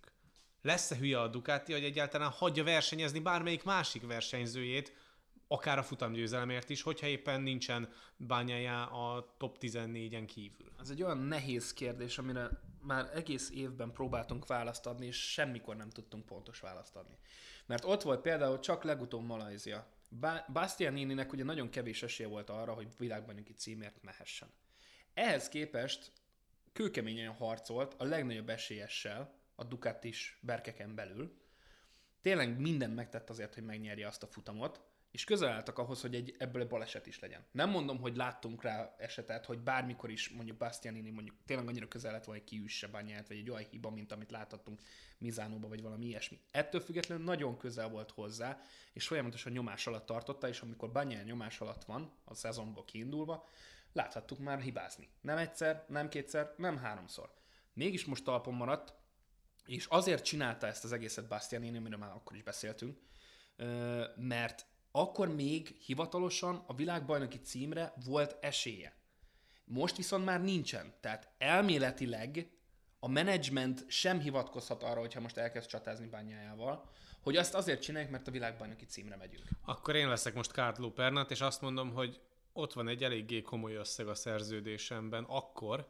Lesz-e 0.63 0.97
hülye 0.97 1.21
a 1.21 1.29
Ducati, 1.29 1.73
hogy 1.73 1.85
egyáltalán 1.85 2.31
hagyja 2.31 2.65
versenyezni 2.65 3.21
bármelyik 3.21 3.65
másik 3.65 4.07
versenyzőjét, 4.07 4.97
akár 5.49 5.79
a 5.79 5.83
futamgyőzelemért 5.83 6.71
is, 6.71 6.83
hogyha 6.83 7.07
éppen 7.07 7.41
nincsen 7.41 7.93
bányája 8.17 8.87
a 8.87 9.35
top 9.39 9.57
14-en 9.61 10.25
kívül? 10.27 10.73
Ez 10.81 10.91
egy 10.91 11.03
olyan 11.03 11.19
nehéz 11.19 11.73
kérdés, 11.73 12.19
amire 12.19 12.51
már 12.81 13.11
egész 13.15 13.51
évben 13.51 13.93
próbáltunk 13.93 14.47
választ 14.47 14.87
adni, 14.87 15.07
és 15.07 15.33
semmikor 15.33 15.77
nem 15.77 15.91
tudtunk 15.91 16.27
pontos 16.27 16.61
választ 16.61 16.97
adni. 16.97 17.19
Mert 17.67 17.85
ott 17.85 18.03
volt 18.03 18.21
például 18.21 18.59
csak 18.59 18.85
legutóbb 18.85 19.25
Malajzia. 19.25 19.87
Bastianininek 20.53 21.33
ugye 21.33 21.45
nagyon 21.45 21.71
kevés 21.71 22.03
esélye 22.03 22.29
volt 22.29 22.51
arra, 22.51 22.73
hogy 22.73 22.89
világbajnoki 22.99 23.53
címért 23.53 24.03
mehessen. 24.03 24.49
Ehhez 25.15 25.49
képest 25.49 26.13
kőkeményen 26.75 27.33
harcolt 27.33 27.95
a 27.99 28.05
legnagyobb 28.05 28.49
esélyessel, 28.49 29.35
a 29.55 29.65
Ducatis 29.65 30.39
berkeken 30.41 30.95
belül, 30.95 31.39
tényleg 32.21 32.59
mindent 32.59 32.95
megtett 32.95 33.31
azért, 33.31 33.55
hogy 33.55 33.65
megnyerje 33.65 34.07
azt 34.07 34.23
a 34.23 34.27
futamot, 34.27 34.83
és 35.11 35.25
közel 35.25 35.49
álltak 35.53 35.79
ahhoz, 35.79 36.01
hogy 36.01 36.15
egy, 36.15 36.35
ebből 36.39 36.63
egy 36.63 36.69
baleset 36.69 37.07
is 37.07 37.21
legyen. 37.21 37.45
Nem 37.51 37.71
mondom, 37.71 37.99
hogy 37.99 38.17
láttunk 38.17 38.63
rá 38.63 38.95
esetet, 38.99 39.45
hogy 39.47 39.59
bármikor 39.59 40.11
is 40.11 40.29
mondjuk 40.29 40.57
Bastianini 40.57 41.11
mondjuk 41.11 41.37
tényleg 41.47 41.69
annyira 41.69 41.89
közel 41.89 42.13
lett 42.13 42.25
volna, 42.25 42.41
hogy 42.41 42.51
kiüsse 42.51 42.87
bányát, 42.87 43.29
vagy 43.29 43.37
egy 43.37 43.51
olyan 43.51 43.67
hiba, 43.71 43.91
mint 43.91 44.13
amit 44.13 44.31
láthattunk 44.31 44.81
Mizánóba, 45.19 45.69
vagy 45.69 45.83
valami 45.83 46.07
ilyesmi. 46.07 46.41
Ettől 46.51 46.81
függetlenül 46.81 47.25
nagyon 47.25 47.57
közel 47.57 47.89
volt 47.89 48.11
hozzá, 48.11 48.61
és 48.93 49.07
folyamatosan 49.07 49.53
nyomás 49.53 49.87
alatt 49.87 50.07
tartotta, 50.07 50.49
és 50.49 50.61
amikor 50.61 50.91
bányá 50.91 51.23
nyomás 51.23 51.61
alatt 51.61 51.85
van, 51.85 52.13
a 52.25 52.35
szezonból 52.35 52.85
kiindulva, 52.85 53.49
láthattuk 53.95 54.39
már 54.39 54.61
hibázni. 54.61 55.09
Nem 55.21 55.37
egyszer, 55.37 55.85
nem 55.89 56.09
kétszer, 56.09 56.55
nem 56.57 56.77
háromszor. 56.77 57.33
Mégis 57.73 58.05
most 58.05 58.25
talpon 58.25 58.55
maradt, 58.55 58.95
és 59.67 59.87
azért 59.87 60.25
csinálta 60.25 60.67
ezt 60.67 60.85
az 60.85 60.93
egészet 60.93 61.29
Bastianini, 61.29 61.77
amiről 61.77 61.99
már 61.99 62.11
akkor 62.11 62.37
is 62.37 62.43
beszéltünk, 62.43 62.99
mert 64.17 64.67
akkor 64.91 65.35
még 65.35 65.69
hivatalosan 65.69 66.65
a 66.67 66.75
világbajnoki 66.75 67.41
címre 67.41 67.93
volt 68.05 68.37
esélye. 68.41 68.97
Most 69.65 69.97
viszont 69.97 70.25
már 70.25 70.43
nincsen. 70.43 70.95
Tehát 71.01 71.35
elméletileg 71.39 72.51
a 72.99 73.09
menedzsment 73.09 73.85
sem 73.89 74.21
hivatkozhat 74.21 74.83
arra, 74.83 75.01
hogyha 75.01 75.21
most 75.21 75.37
elkezd 75.37 75.69
csatázni 75.69 76.07
bányájával, 76.07 76.91
hogy 77.23 77.37
azt 77.37 77.55
azért 77.55 77.83
csináljuk, 77.83 78.11
mert 78.11 78.29
a 78.29 78.31
világbajnoki 78.31 78.85
címre 78.85 79.17
megyünk. 79.17 79.49
Akkor 79.65 79.97
én 79.97 80.09
leszek 80.09 80.35
most 80.35 80.53
Kártló 80.53 80.91
Pernat, 80.91 81.31
és 81.31 81.41
azt 81.41 81.61
mondom, 81.61 81.93
hogy 81.93 82.21
ott 82.57 82.73
van 82.73 82.89
egy 82.89 83.05
eléggé 83.05 83.43
komoly 83.43 83.75
összeg 83.75 84.09
a 84.09 84.15
szerződésemben 84.15 85.25
akkor, 85.25 85.89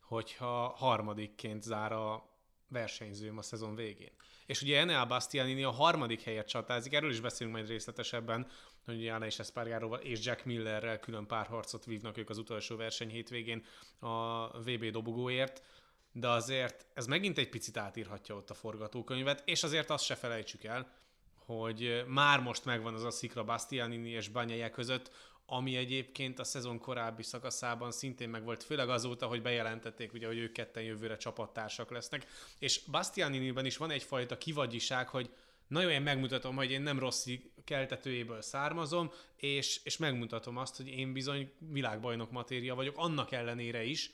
hogyha 0.00 0.68
harmadikként 0.68 1.62
zár 1.62 1.92
a 1.92 2.34
versenyzőm 2.68 3.38
a 3.38 3.42
szezon 3.42 3.74
végén. 3.74 4.12
És 4.46 4.62
ugye 4.62 4.78
Enea 4.78 5.06
Bastianini 5.06 5.62
a 5.62 5.70
harmadik 5.70 6.22
helyet 6.22 6.48
csatázik, 6.48 6.92
erről 6.92 7.10
is 7.10 7.20
beszélünk 7.20 7.56
majd 7.56 7.68
részletesebben, 7.68 8.46
hogy 8.84 9.02
Jána 9.02 9.26
és 9.26 9.38
Espargaróval 9.38 9.98
és 9.98 10.24
Jack 10.24 10.44
Millerrel 10.44 10.98
külön 10.98 11.26
párharcot 11.26 11.84
vívnak 11.84 12.16
ők 12.16 12.30
az 12.30 12.38
utolsó 12.38 12.76
verseny 12.76 13.10
hétvégén 13.10 13.64
a 13.98 14.46
VB 14.48 14.84
dobogóért, 14.84 15.62
de 16.12 16.28
azért 16.28 16.86
ez 16.94 17.06
megint 17.06 17.38
egy 17.38 17.48
picit 17.48 17.76
átírhatja 17.76 18.34
ott 18.34 18.50
a 18.50 18.54
forgatókönyvet, 18.54 19.42
és 19.44 19.62
azért 19.62 19.90
azt 19.90 20.04
se 20.04 20.14
felejtsük 20.14 20.64
el, 20.64 20.92
hogy 21.34 22.04
már 22.06 22.40
most 22.40 22.64
megvan 22.64 22.94
az 22.94 23.04
a 23.04 23.10
szikra 23.10 23.44
Bastianini 23.44 24.10
és 24.10 24.28
Banyaje 24.28 24.70
között, 24.70 25.10
ami 25.46 25.76
egyébként 25.76 26.38
a 26.38 26.44
szezon 26.44 26.78
korábbi 26.78 27.22
szakaszában 27.22 27.92
szintén 27.92 28.28
meg 28.28 28.44
volt, 28.44 28.62
főleg 28.62 28.88
azóta, 28.88 29.26
hogy 29.26 29.42
bejelentették, 29.42 30.12
ugye, 30.12 30.26
hogy 30.26 30.38
ők 30.38 30.52
ketten 30.52 30.82
jövőre 30.82 31.16
csapattársak 31.16 31.90
lesznek. 31.90 32.26
És 32.58 32.80
Bastianiniben 32.90 33.66
is 33.66 33.76
van 33.76 33.90
egyfajta 33.90 34.38
kivagyiság, 34.38 35.08
hogy 35.08 35.30
nagyon 35.68 35.90
én 35.90 36.02
megmutatom, 36.02 36.56
hogy 36.56 36.70
én 36.70 36.82
nem 36.82 36.98
rossz 36.98 37.26
keltetőjéből 37.64 38.42
származom, 38.42 39.10
és, 39.36 39.80
és 39.84 39.96
megmutatom 39.96 40.56
azt, 40.56 40.76
hogy 40.76 40.88
én 40.88 41.12
bizony 41.12 41.52
világbajnok 41.58 42.30
matéria 42.30 42.74
vagyok, 42.74 42.98
annak 42.98 43.32
ellenére 43.32 43.84
is, 43.84 44.10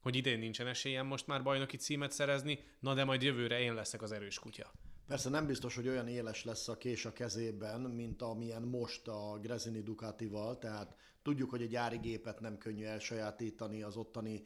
hogy 0.00 0.16
idén 0.16 0.38
nincsen 0.38 0.66
esélyem 0.66 1.06
most 1.06 1.26
már 1.26 1.42
bajnoki 1.42 1.76
címet 1.76 2.12
szerezni, 2.12 2.64
na 2.80 2.94
de 2.94 3.04
majd 3.04 3.22
jövőre 3.22 3.60
én 3.60 3.74
leszek 3.74 4.02
az 4.02 4.12
erős 4.12 4.38
kutya. 4.38 4.72
Persze 5.06 5.28
nem 5.28 5.46
biztos, 5.46 5.74
hogy 5.74 5.88
olyan 5.88 6.08
éles 6.08 6.44
lesz 6.44 6.68
a 6.68 6.76
kés 6.76 7.04
a 7.04 7.12
kezében, 7.12 7.80
mint 7.80 8.22
amilyen 8.22 8.62
most 8.62 9.08
a 9.08 9.38
Grezini 9.42 9.82
Ducatival, 9.82 10.58
tehát 10.58 10.96
tudjuk, 11.22 11.50
hogy 11.50 11.62
a 11.62 11.66
gyári 11.66 11.96
gépet 11.96 12.40
nem 12.40 12.58
könnyű 12.58 12.84
elsajátítani, 12.84 13.82
az 13.82 13.96
ottani 13.96 14.42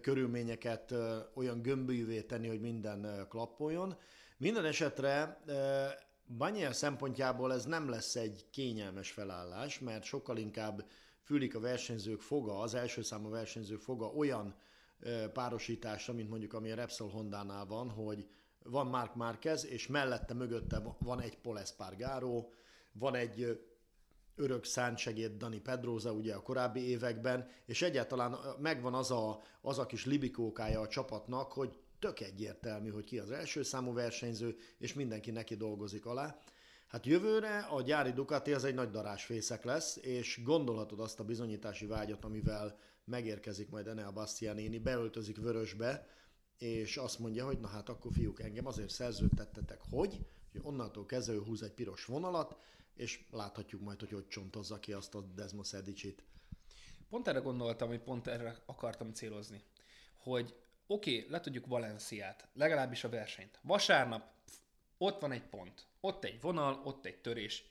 körülményeket 0.00 0.94
olyan 1.34 1.62
gömbűvé 1.62 2.22
tenni, 2.22 2.48
hogy 2.48 2.60
minden 2.60 3.26
klappoljon. 3.28 3.96
Minden 4.36 4.64
esetre 4.64 5.40
Banyer 6.36 6.74
szempontjából 6.74 7.52
ez 7.52 7.64
nem 7.64 7.88
lesz 7.88 8.16
egy 8.16 8.46
kényelmes 8.50 9.10
felállás, 9.10 9.78
mert 9.78 10.04
sokkal 10.04 10.36
inkább 10.36 10.86
fülik 11.22 11.54
a 11.54 11.60
versenyzők 11.60 12.20
foga, 12.20 12.58
az 12.58 12.74
első 12.74 13.02
számú 13.02 13.28
versenyzők 13.28 13.80
foga 13.80 14.06
olyan 14.06 14.54
párosításra, 15.32 16.14
mint 16.14 16.28
mondjuk 16.28 16.52
ami 16.52 16.70
a 16.70 16.74
Repsol 16.74 17.10
Honda-nál 17.10 17.66
van, 17.66 17.90
hogy 17.90 18.26
van 18.70 18.86
Mark 18.86 19.14
Marquez, 19.14 19.66
és 19.66 19.86
mellette, 19.86 20.34
mögötte 20.34 20.82
van 20.98 21.20
egy 21.20 21.38
Paul 21.38 21.58
Espargaro, 21.58 22.48
van 22.92 23.14
egy 23.14 23.60
örök 24.36 24.64
szántsegéd 24.64 25.36
Dani 25.36 25.60
Pedroza 25.60 26.12
ugye 26.12 26.34
a 26.34 26.42
korábbi 26.42 26.88
években, 26.88 27.48
és 27.66 27.82
egyáltalán 27.82 28.36
megvan 28.60 28.94
az 28.94 29.10
a, 29.10 29.42
az 29.60 29.78
a 29.78 29.86
kis 29.86 30.04
libikókája 30.04 30.80
a 30.80 30.88
csapatnak, 30.88 31.52
hogy 31.52 31.78
tök 31.98 32.20
egyértelmű, 32.20 32.90
hogy 32.90 33.04
ki 33.04 33.18
az 33.18 33.30
első 33.30 33.62
számú 33.62 33.92
versenyző, 33.92 34.56
és 34.78 34.94
mindenki 34.94 35.30
neki 35.30 35.54
dolgozik 35.54 36.06
alá. 36.06 36.38
Hát 36.86 37.06
jövőre 37.06 37.58
a 37.58 37.82
gyári 37.82 38.12
Ducati 38.12 38.52
az 38.52 38.64
egy 38.64 38.74
nagy 38.74 38.90
darásfészek 38.90 39.64
lesz, 39.64 39.96
és 39.96 40.40
gondolhatod 40.44 41.00
azt 41.00 41.20
a 41.20 41.24
bizonyítási 41.24 41.86
vágyat, 41.86 42.24
amivel 42.24 42.78
megérkezik 43.04 43.70
majd 43.70 43.86
Enea 43.86 44.12
Bastianini, 44.12 44.78
beöltözik 44.78 45.36
vörösbe, 45.36 46.06
és 46.58 46.96
azt 46.96 47.18
mondja, 47.18 47.44
hogy 47.44 47.60
na 47.60 47.68
hát 47.68 47.88
akkor 47.88 48.12
fiúk, 48.12 48.40
engem 48.40 48.66
azért 48.66 48.90
szerződtettetek, 48.90 49.80
hogy, 49.90 50.26
hogy 50.52 50.60
onnantól 50.62 51.06
kezdve 51.06 51.44
húz 51.44 51.62
egy 51.62 51.72
piros 51.72 52.04
vonalat, 52.04 52.56
és 52.94 53.24
láthatjuk 53.30 53.82
majd, 53.82 54.00
hogy 54.00 54.12
hogy 54.12 54.28
csontozza 54.28 54.78
ki 54.78 54.92
azt 54.92 55.14
a 55.14 55.20
Desmo 55.20 55.62
Szedicsit. 55.62 56.22
Pont 57.08 57.28
erre 57.28 57.38
gondoltam, 57.38 57.88
hogy 57.88 58.00
pont 58.00 58.26
erre 58.26 58.62
akartam 58.66 59.12
célozni, 59.12 59.62
hogy 60.16 60.54
oké, 60.86 61.16
okay, 61.16 61.30
le 61.30 61.40
tudjuk 61.40 61.66
Valenciát, 61.66 62.48
legalábbis 62.52 63.04
a 63.04 63.08
versenyt. 63.08 63.58
Vasárnap 63.62 64.34
ott 64.98 65.20
van 65.20 65.32
egy 65.32 65.42
pont, 65.44 65.86
ott 66.00 66.24
egy 66.24 66.40
vonal, 66.40 66.80
ott 66.84 67.06
egy 67.06 67.20
törés. 67.20 67.64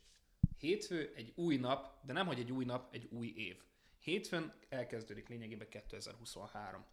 Hétfő 0.57 1.13
egy 1.15 1.33
új 1.35 1.57
nap, 1.57 2.05
de 2.05 2.13
nem 2.13 2.27
hogy 2.27 2.39
egy 2.39 2.51
új 2.51 2.65
nap, 2.65 2.93
egy 2.93 3.07
új 3.11 3.33
év. 3.35 3.61
Hétfőn 3.99 4.53
elkezdődik 4.69 5.27
lényegében 5.27 5.69
2023. 5.69 6.85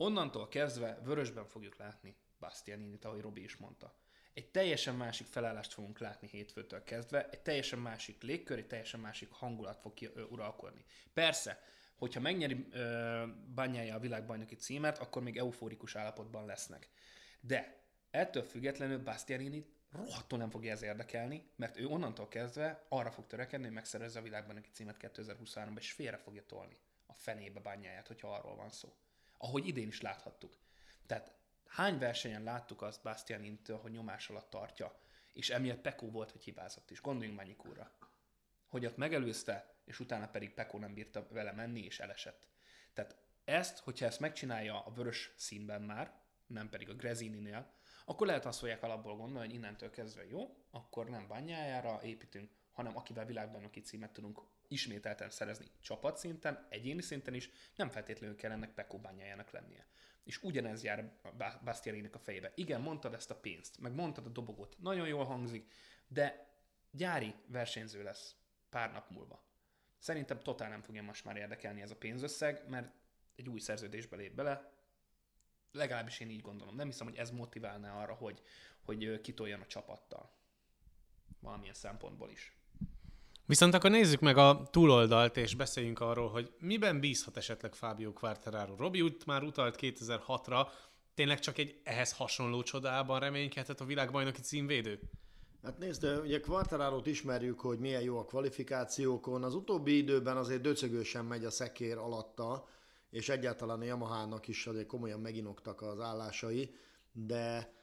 Onnantól 0.00 0.48
kezdve 0.48 0.98
vörösben 1.04 1.46
fogjuk 1.46 1.76
látni 1.76 2.16
Bastianinit, 2.38 3.04
ahogy 3.04 3.20
Robi 3.20 3.42
is 3.42 3.56
mondta. 3.56 3.94
Egy 4.34 4.50
teljesen 4.50 4.94
másik 4.94 5.26
felállást 5.26 5.72
fogunk 5.72 5.98
látni 5.98 6.28
hétfőtől 6.28 6.84
kezdve, 6.84 7.28
egy 7.28 7.40
teljesen 7.40 7.78
másik 7.78 8.22
légkör, 8.22 8.58
egy 8.58 8.66
teljesen 8.66 9.00
másik 9.00 9.30
hangulat 9.30 9.80
fog 9.80 9.94
ki, 9.94 10.10
ö, 10.14 10.22
uralkodni. 10.22 10.84
Persze, 11.12 11.62
hogyha 11.96 12.20
megnyeri 12.20 12.66
ö, 12.70 13.24
bányája 13.54 13.94
a 13.94 13.98
világbajnoki 13.98 14.54
címet, 14.54 14.98
akkor 14.98 15.22
még 15.22 15.36
euforikus 15.36 15.96
állapotban 15.96 16.46
lesznek. 16.46 16.88
De 17.40 17.82
ettől 18.10 18.42
függetlenül 18.42 19.02
Bastianini 19.02 19.66
rohadtul 19.90 20.38
nem 20.38 20.50
fogja 20.50 20.72
ez 20.72 20.82
érdekelni, 20.82 21.50
mert 21.56 21.78
ő 21.78 21.86
onnantól 21.86 22.28
kezdve 22.28 22.86
arra 22.88 23.10
fog 23.10 23.26
törekedni, 23.26 23.64
hogy 23.64 23.74
megszerezze 23.74 24.18
a 24.18 24.22
világbajnoki 24.22 24.70
címet 24.70 24.96
2023-ban, 25.00 25.78
és 25.78 25.92
félre 25.92 26.16
fogja 26.16 26.46
tolni 26.46 26.76
a 27.06 27.12
fenébe 27.12 27.60
bányáját, 27.60 28.06
hogyha 28.06 28.34
arról 28.34 28.56
van 28.56 28.70
szó 28.70 28.96
ahogy 29.38 29.66
idén 29.66 29.88
is 29.88 30.00
láthattuk. 30.00 30.58
Tehát 31.06 31.32
hány 31.66 31.98
versenyen 31.98 32.42
láttuk 32.42 32.82
azt 32.82 33.02
Bastianintől, 33.02 33.78
hogy 33.78 33.90
nyomás 33.90 34.28
alatt 34.28 34.50
tartja, 34.50 35.00
és 35.32 35.50
emiatt 35.50 35.80
Pekó 35.80 36.10
volt, 36.10 36.30
hogy 36.30 36.44
hibázott 36.44 36.90
is. 36.90 37.00
Gondoljunk 37.00 37.38
Manyikúra. 37.38 37.92
Hogy 38.66 38.86
ott 38.86 38.96
megelőzte, 38.96 39.74
és 39.84 40.00
utána 40.00 40.28
pedig 40.28 40.54
Pekó 40.54 40.78
nem 40.78 40.94
bírta 40.94 41.26
vele 41.30 41.52
menni, 41.52 41.84
és 41.84 42.00
elesett. 42.00 42.48
Tehát 42.92 43.16
ezt, 43.44 43.78
hogyha 43.78 44.06
ezt 44.06 44.20
megcsinálja 44.20 44.84
a 44.84 44.92
vörös 44.92 45.32
színben 45.36 45.82
már, 45.82 46.20
nem 46.46 46.68
pedig 46.68 46.88
a 46.88 46.94
Grezini-nél, 46.94 47.72
akkor 48.04 48.26
lehet 48.26 48.46
azt 48.46 48.58
fogják 48.58 48.82
alapból 48.82 49.16
gondolni, 49.16 49.46
hogy 49.46 49.56
innentől 49.56 49.90
kezdve 49.90 50.26
jó, 50.26 50.56
akkor 50.70 51.08
nem 51.08 51.28
bányájára 51.28 52.00
építünk, 52.02 52.50
hanem 52.78 52.96
akivel 52.96 53.26
világbajnoki 53.26 53.80
címet 53.80 54.12
tudunk 54.12 54.40
ismételten 54.68 55.30
szerezni 55.30 55.66
csapatszinten, 55.80 56.66
egyéni 56.70 57.02
szinten 57.02 57.34
is, 57.34 57.50
nem 57.76 57.90
feltétlenül 57.90 58.36
kell 58.36 58.50
ennek 58.50 58.74
Pekó 58.74 58.98
bányájának 58.98 59.50
lennie. 59.50 59.86
És 60.24 60.42
ugyanez 60.42 60.82
jár 60.82 61.12
Bastianinek 61.64 62.14
a 62.14 62.18
fejébe. 62.18 62.52
Igen, 62.54 62.80
mondtad 62.80 63.14
ezt 63.14 63.30
a 63.30 63.36
pénzt, 63.36 63.80
meg 63.80 63.92
mondtad 63.92 64.26
a 64.26 64.28
dobogót, 64.28 64.76
nagyon 64.80 65.06
jól 65.06 65.24
hangzik, 65.24 65.72
de 66.08 66.52
gyári 66.90 67.34
versenyző 67.46 68.02
lesz 68.02 68.36
pár 68.70 68.92
nap 68.92 69.10
múlva. 69.10 69.44
Szerintem 69.98 70.40
totál 70.40 70.68
nem 70.68 70.82
fogja 70.82 71.02
most 71.02 71.24
már 71.24 71.36
érdekelni 71.36 71.82
ez 71.82 71.90
a 71.90 71.96
pénzösszeg, 71.96 72.68
mert 72.68 72.92
egy 73.36 73.48
új 73.48 73.58
szerződésbe 73.58 74.16
lép 74.16 74.34
bele, 74.34 74.72
legalábbis 75.72 76.20
én 76.20 76.30
így 76.30 76.40
gondolom. 76.40 76.74
Nem 76.74 76.86
hiszem, 76.86 77.06
hogy 77.06 77.16
ez 77.16 77.30
motiválná 77.30 78.00
arra, 78.00 78.14
hogy, 78.14 78.42
hogy 78.80 79.20
kitoljon 79.20 79.60
a 79.60 79.66
csapattal. 79.66 80.36
Valamilyen 81.40 81.74
szempontból 81.74 82.30
is. 82.30 82.57
Viszont 83.48 83.74
akkor 83.74 83.90
nézzük 83.90 84.20
meg 84.20 84.36
a 84.36 84.62
túloldalt, 84.70 85.36
és 85.36 85.54
beszéljünk 85.54 86.00
arról, 86.00 86.28
hogy 86.28 86.52
miben 86.58 87.00
bízhat 87.00 87.36
esetleg 87.36 87.74
Fábio 87.74 88.12
Quartararo. 88.12 88.76
Robi 88.76 89.00
út 89.00 89.26
már 89.26 89.42
utalt 89.42 89.76
2006-ra, 89.80 90.68
tényleg 91.14 91.38
csak 91.38 91.58
egy 91.58 91.80
ehhez 91.84 92.12
hasonló 92.12 92.62
csodában 92.62 93.20
reménykedhet 93.20 93.80
a 93.80 93.84
világbajnoki 93.84 94.40
címvédő? 94.40 95.00
Hát 95.62 95.78
nézd, 95.78 96.04
ugye 96.22 96.40
Quartararo-t 96.40 97.06
ismerjük, 97.06 97.60
hogy 97.60 97.78
milyen 97.78 98.02
jó 98.02 98.18
a 98.18 98.24
kvalifikációkon. 98.24 99.42
Az 99.42 99.54
utóbbi 99.54 99.96
időben 99.96 100.36
azért 100.36 100.60
döcögősen 100.60 101.24
megy 101.24 101.44
a 101.44 101.50
szekér 101.50 101.96
alatta, 101.96 102.68
és 103.10 103.28
egyáltalán 103.28 103.80
a 103.80 103.84
Yamaha-nak 103.84 104.48
is 104.48 104.66
azért 104.66 104.86
komolyan 104.86 105.20
meginoktak 105.20 105.82
az 105.82 106.00
állásai, 106.00 106.74
de 107.12 107.76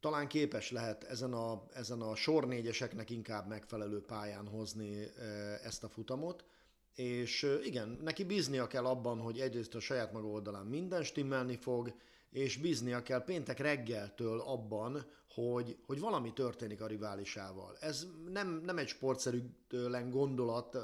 talán 0.00 0.28
képes 0.28 0.70
lehet 0.70 1.04
ezen 1.04 1.32
a, 1.32 1.66
ezen 1.72 2.00
a 2.00 2.14
sor 2.14 2.46
négyeseknek 2.46 3.10
inkább 3.10 3.48
megfelelő 3.48 4.00
pályán 4.00 4.46
hozni 4.46 5.06
ezt 5.62 5.84
a 5.84 5.88
futamot, 5.88 6.44
és 6.94 7.58
igen, 7.64 7.98
neki 8.02 8.24
bíznia 8.24 8.66
kell 8.66 8.84
abban, 8.86 9.18
hogy 9.18 9.40
egyrészt 9.40 9.74
a 9.74 9.80
saját 9.80 10.12
maga 10.12 10.26
oldalán 10.26 10.66
minden 10.66 11.02
stimmelni 11.02 11.56
fog, 11.56 11.94
és 12.30 12.56
bíznia 12.56 13.02
kell 13.02 13.24
péntek 13.24 13.58
reggeltől 13.58 14.40
abban, 14.40 15.06
hogy, 15.34 15.76
hogy 15.86 16.00
valami 16.00 16.32
történik 16.32 16.80
a 16.80 16.86
riválisával. 16.86 17.76
Ez 17.80 18.06
nem, 18.32 18.60
nem 18.64 18.78
egy 18.78 18.88
sportszerűtlen 18.88 20.10
gondolat 20.10 20.76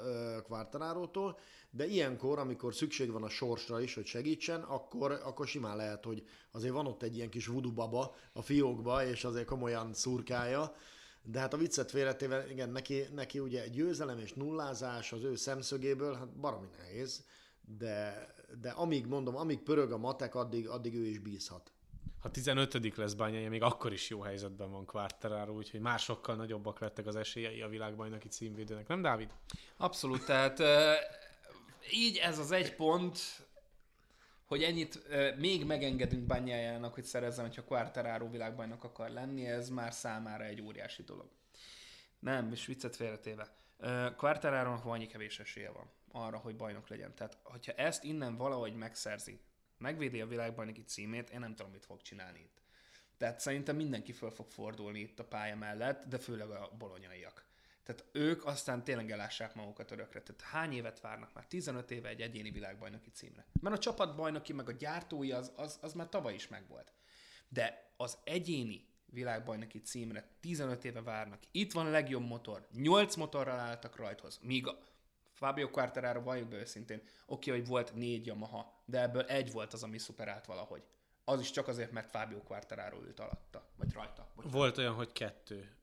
Quartararótól, 0.48 1.38
de 1.70 1.86
ilyenkor, 1.86 2.38
amikor 2.38 2.74
szükség 2.74 3.10
van 3.10 3.22
a 3.22 3.28
sorsra 3.28 3.80
is, 3.80 3.94
hogy 3.94 4.06
segítsen, 4.06 4.60
akkor, 4.60 5.12
akkor 5.12 5.46
simán 5.46 5.76
lehet, 5.76 6.04
hogy 6.04 6.26
azért 6.50 6.72
van 6.72 6.86
ott 6.86 7.02
egy 7.02 7.16
ilyen 7.16 7.30
kis 7.30 7.46
voodoo 7.46 7.72
baba 7.72 8.14
a 8.32 8.42
fiókba, 8.42 9.04
és 9.04 9.24
azért 9.24 9.46
komolyan 9.46 9.94
szurkálja, 9.94 10.74
de 11.22 11.38
hát 11.38 11.54
a 11.54 11.56
viccet 11.56 11.90
félretéve, 11.90 12.50
igen, 12.50 12.70
neki, 12.70 13.02
neki 13.14 13.38
ugye 13.38 13.62
egy 13.62 13.70
győzelem 13.70 14.18
és 14.18 14.32
nullázás 14.32 15.12
az 15.12 15.22
ő 15.22 15.36
szemszögéből, 15.36 16.14
hát 16.14 16.36
baromi 16.36 16.68
nehéz, 16.78 17.24
de, 17.78 18.26
de 18.60 18.70
amíg 18.70 19.06
mondom, 19.06 19.36
amíg 19.36 19.62
pörög 19.62 19.92
a 19.92 19.98
matek, 19.98 20.34
addig, 20.34 20.68
addig 20.68 20.94
ő 20.94 21.04
is 21.06 21.18
bízhat. 21.18 21.70
Ha 22.18 22.30
15 22.30 22.96
lesz 22.96 23.12
bányája, 23.12 23.48
még 23.48 23.62
akkor 23.62 23.92
is 23.92 24.08
jó 24.10 24.20
helyzetben 24.20 24.70
van 24.70 24.86
Quartararo, 24.86 25.52
úgyhogy 25.52 25.80
már 25.80 25.98
sokkal 25.98 26.36
nagyobbak 26.36 26.78
lettek 26.78 27.06
az 27.06 27.16
esélyei 27.16 27.62
a 27.62 27.68
világbajnoki 27.68 28.28
címvédőnek, 28.28 28.86
nem 28.86 29.02
Dávid? 29.02 29.30
Abszolút, 29.76 30.24
tehát 30.24 30.62
így 31.92 32.16
ez 32.16 32.38
az 32.38 32.50
egy 32.50 32.74
pont, 32.74 33.18
hogy 34.44 34.62
ennyit 34.62 35.02
még 35.36 35.64
megengedünk 35.64 36.26
Banyájának, 36.26 36.94
hogy 36.94 37.04
szerezzen, 37.04 37.44
hogyha 37.44 37.64
Quartararo 37.64 38.30
világbajnok 38.30 38.84
akar 38.84 39.10
lenni, 39.10 39.46
ez 39.46 39.68
már 39.68 39.92
számára 39.92 40.44
egy 40.44 40.62
óriási 40.62 41.02
dolog. 41.02 41.28
Nem, 42.18 42.52
és 42.52 42.66
viccet 42.66 42.96
félretéve. 42.96 43.54
Quartararo-nak 44.16 44.84
annyi 44.84 45.06
kevés 45.06 45.40
esélye 45.40 45.70
van 45.70 45.90
arra, 46.16 46.38
hogy 46.38 46.56
bajnok 46.56 46.88
legyen. 46.88 47.14
Tehát, 47.14 47.38
hogyha 47.42 47.72
ezt 47.72 48.04
innen 48.04 48.36
valahogy 48.36 48.74
megszerzi, 48.74 49.40
megvédi 49.78 50.20
a 50.20 50.26
világbajnoki 50.26 50.82
címét, 50.82 51.30
én 51.30 51.40
nem 51.40 51.54
tudom, 51.54 51.72
mit 51.72 51.84
fog 51.84 52.02
csinálni 52.02 52.38
itt. 52.38 52.60
Tehát 53.16 53.40
szerintem 53.40 53.76
mindenki 53.76 54.12
föl 54.12 54.30
fog 54.30 54.50
fordulni 54.50 55.00
itt 55.00 55.18
a 55.18 55.24
pálya 55.24 55.56
mellett, 55.56 56.04
de 56.04 56.18
főleg 56.18 56.50
a 56.50 56.70
bolonyaiak. 56.78 57.44
Tehát 57.82 58.04
ők 58.12 58.44
aztán 58.44 58.84
tényleg 58.84 59.10
elássák 59.10 59.54
magukat 59.54 59.90
örökre. 59.90 60.22
Tehát 60.22 60.40
hány 60.42 60.72
évet 60.72 61.00
várnak 61.00 61.34
már? 61.34 61.46
15 61.46 61.90
éve 61.90 62.08
egy 62.08 62.20
egyéni 62.20 62.50
világbajnoki 62.50 63.10
címre. 63.10 63.46
Mert 63.60 63.76
a 63.76 63.78
csapatbajnoki, 63.78 64.52
meg 64.52 64.68
a 64.68 64.72
gyártói 64.72 65.32
az, 65.32 65.52
az, 65.56 65.78
az 65.82 65.92
már 65.92 66.08
tavaly 66.08 66.34
is 66.34 66.48
megvolt. 66.48 66.92
De 67.48 67.92
az 67.96 68.18
egyéni 68.24 68.88
világbajnoki 69.06 69.80
címre 69.80 70.28
15 70.40 70.84
éve 70.84 71.02
várnak. 71.02 71.42
Itt 71.50 71.72
van 71.72 71.86
a 71.86 71.90
legjobb 71.90 72.26
motor. 72.26 72.66
8 72.72 73.14
motorral 73.14 73.58
álltak 73.58 73.96
rajthoz. 73.96 74.38
Míg 74.42 74.66
a 74.66 74.78
Fabio 75.36 75.70
Quartararo, 75.70 76.22
valljuk 76.22 76.48
be 76.48 76.56
őszintén, 76.56 77.02
oké, 77.26 77.50
hogy 77.50 77.66
volt 77.66 77.94
négy 77.94 78.26
Yamaha, 78.26 78.82
de 78.84 79.00
ebből 79.00 79.22
egy 79.22 79.52
volt 79.52 79.72
az, 79.72 79.82
ami 79.82 79.98
szuperált 79.98 80.46
valahogy. 80.46 80.82
Az 81.24 81.40
is 81.40 81.50
csak 81.50 81.68
azért, 81.68 81.92
mert 81.92 82.10
Fabio 82.10 82.42
Quartararo 82.42 83.02
ült 83.02 83.20
alatta, 83.20 83.68
vagy 83.76 83.92
rajta. 83.92 84.28
Vagy 84.34 84.50
volt 84.50 84.78
olyan, 84.78 84.94
hogy 84.94 85.12
kettő. 85.12 85.76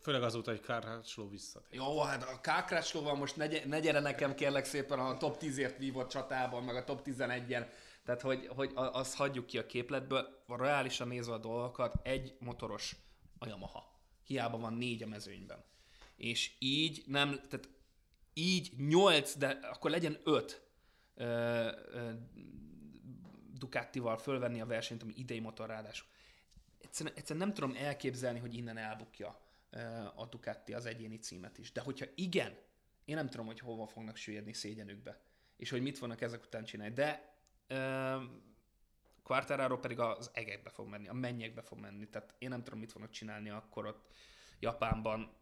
Főleg 0.00 0.22
azóta, 0.22 0.50
hogy 0.50 0.60
Kárhácsló 0.60 1.28
visszatér. 1.28 1.78
Jó, 1.78 2.00
hát 2.00 2.22
a 2.22 2.40
Kárhácslóval 2.40 3.14
most 3.14 3.36
ne, 3.36 3.46
ne 3.64 3.80
gyere 3.80 4.00
nekem 4.00 4.34
kérlek 4.34 4.64
szépen 4.64 4.98
a 4.98 5.16
top 5.16 5.36
10-ért 5.40 5.78
vívott 5.78 6.08
csatában, 6.08 6.64
meg 6.64 6.76
a 6.76 6.84
top 6.84 7.00
11-en. 7.04 7.66
Tehát, 8.04 8.20
hogy, 8.20 8.46
hogy 8.46 8.72
azt 8.74 9.14
hagyjuk 9.14 9.46
ki 9.46 9.58
a 9.58 9.66
képletből. 9.66 10.42
Reálisan 10.48 11.08
nézve 11.08 11.32
a 11.32 11.38
dolgokat, 11.38 11.94
egy 12.02 12.36
motoros 12.38 12.96
a 13.38 13.46
Yamaha. 13.46 13.94
Hiába 14.24 14.58
van 14.58 14.72
négy 14.72 15.02
a 15.02 15.06
mezőnyben. 15.06 15.64
És 16.16 16.56
így 16.58 17.04
nem, 17.06 17.40
tehát 17.48 17.68
így 18.38 18.72
nyolc, 18.76 19.36
de 19.36 19.46
akkor 19.48 19.90
legyen 19.90 20.18
öt 20.24 20.62
ö, 21.14 21.24
ö, 21.92 22.12
Ducatival 23.58 24.18
fölvenni 24.18 24.60
a 24.60 24.66
versenyt, 24.66 25.02
ami 25.02 25.12
idei 25.16 25.40
motor 25.40 25.68
ráadásul. 25.68 26.06
Egyszerűen, 26.78 27.14
egyszerűen 27.16 27.46
nem 27.46 27.54
tudom 27.54 27.76
elképzelni, 27.76 28.38
hogy 28.38 28.54
innen 28.54 28.76
elbukja 28.76 29.40
a 30.14 30.26
Ducati 30.26 30.74
az 30.74 30.86
egyéni 30.86 31.18
címet 31.18 31.58
is. 31.58 31.72
De 31.72 31.80
hogyha 31.80 32.06
igen, 32.14 32.56
én 33.04 33.14
nem 33.14 33.28
tudom, 33.28 33.46
hogy 33.46 33.58
hova 33.58 33.86
fognak 33.86 34.16
süllyedni 34.16 34.52
szégyenükbe, 34.52 35.20
és 35.56 35.70
hogy 35.70 35.82
mit 35.82 35.98
fognak 35.98 36.20
ezek 36.20 36.42
után 36.42 36.64
csinálni. 36.64 36.94
De 36.94 37.34
uh, 37.70 38.22
Quartararo 39.22 39.78
pedig 39.78 39.98
az 39.98 40.30
egekbe 40.34 40.70
fog 40.70 40.88
menni, 40.88 41.08
a 41.08 41.12
mennyekbe 41.12 41.62
fog 41.62 41.78
menni. 41.78 42.08
Tehát 42.08 42.34
én 42.38 42.48
nem 42.48 42.62
tudom, 42.62 42.78
mit 42.78 42.92
fognak 42.92 43.10
csinálni 43.10 43.50
akkor 43.50 43.86
ott 43.86 44.12
Japánban 44.60 45.34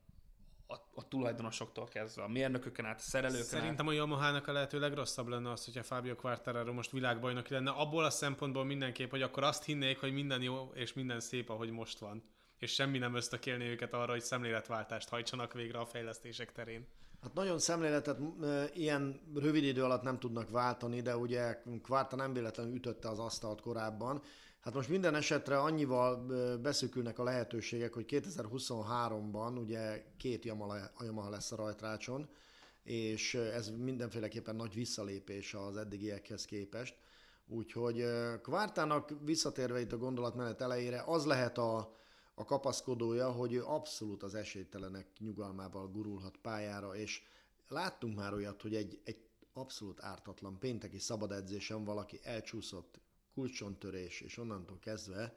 a, 0.66 0.74
a 0.94 1.09
tulajdonosoktól 1.09 1.88
kezdve, 1.88 2.22
a 2.22 2.29
mérnököken 2.29 2.85
át, 2.85 2.98
a 2.98 3.03
szerelőken 3.03 3.44
Szerintem 3.44 3.87
át. 3.87 3.92
a 3.92 3.96
Yamaha-nak 3.96 4.46
a 4.46 4.53
lehető 4.53 4.79
legrosszabb 4.79 5.29
lenne 5.29 5.50
az, 5.50 5.64
hogyha 5.64 5.83
Fabio 5.83 6.14
Quartararo 6.14 6.72
most 6.72 6.90
világbajnok 6.90 7.48
lenne, 7.48 7.70
abból 7.70 8.05
a 8.05 8.11
szempontból 8.11 8.64
mindenképp, 8.64 9.11
hogy 9.11 9.22
akkor 9.22 9.42
azt 9.42 9.64
hinnék, 9.64 10.00
hogy 10.00 10.12
minden 10.12 10.42
jó 10.42 10.70
és 10.74 10.92
minden 10.92 11.20
szép, 11.20 11.50
ahogy 11.50 11.70
most 11.70 11.98
van 11.98 12.22
és 12.64 12.72
semmi 12.72 12.98
nem 12.98 13.14
ösztökélni 13.14 13.64
őket 13.64 13.92
arra, 13.92 14.12
hogy 14.12 14.22
szemléletváltást 14.22 15.09
hajtsanak 15.09 15.53
végre 15.53 15.79
a 15.79 15.87
fejlesztések 15.87 16.53
terén. 16.53 16.87
Hát 17.22 17.35
nagyon 17.35 17.59
szemléletet 17.59 18.18
ilyen 18.74 19.20
rövid 19.35 19.64
idő 19.64 19.85
alatt 19.85 20.03
nem 20.03 20.18
tudnak 20.18 20.50
váltani, 20.50 21.00
de 21.00 21.16
ugye 21.16 21.62
Kvárta 21.83 22.16
nem 22.16 22.33
véletlenül 22.33 22.74
ütötte 22.74 23.09
az 23.09 23.18
asztalt 23.18 23.61
korábban. 23.61 24.22
Hát 24.64 24.74
most 24.74 24.88
minden 24.88 25.14
esetre 25.14 25.59
annyival 25.59 26.27
beszűkülnek 26.57 27.18
a 27.18 27.22
lehetőségek, 27.22 27.92
hogy 27.92 28.05
2023-ban 28.09 29.59
ugye 29.59 30.05
két 30.16 30.44
Yamaha 30.44 31.31
lesz 31.31 31.53
a 31.53 31.57
rajtrácson, 31.57 32.29
és 32.83 33.35
ez 33.35 33.68
mindenféleképpen 33.68 34.57
nagy 34.57 34.74
visszalépés 34.74 35.55
az 35.55 35.77
eddigiekhez 35.77 36.44
képest. 36.44 36.96
Úgyhogy 37.46 38.05
Kvártának 38.42 39.12
visszatérve 39.24 39.81
itt 39.81 39.92
a 39.92 39.98
gondolatmenet 39.98 40.61
elejére, 40.61 41.03
az 41.07 41.24
lehet 41.24 41.59
a, 41.59 41.96
a 42.35 42.44
kapaszkodója, 42.44 43.31
hogy 43.31 43.53
ő 43.53 43.64
abszolút 43.64 44.22
az 44.22 44.35
esélytelenek 44.35 45.07
nyugalmával 45.18 45.88
gurulhat 45.88 46.37
pályára, 46.37 46.96
és 46.96 47.22
láttunk 47.68 48.16
már 48.16 48.33
olyat, 48.33 48.62
hogy 48.62 48.74
egy, 48.74 49.00
egy 49.05 49.18
abszolút 49.53 50.03
ártatlan 50.03 50.59
pénteki 50.59 50.98
szabad 50.98 51.33
edzésen 51.33 51.85
valaki 51.85 52.20
elcsúszott 52.22 53.03
kulcsontörés, 53.35 54.20
és 54.20 54.38
onnantól 54.38 54.79
kezdve 54.79 55.37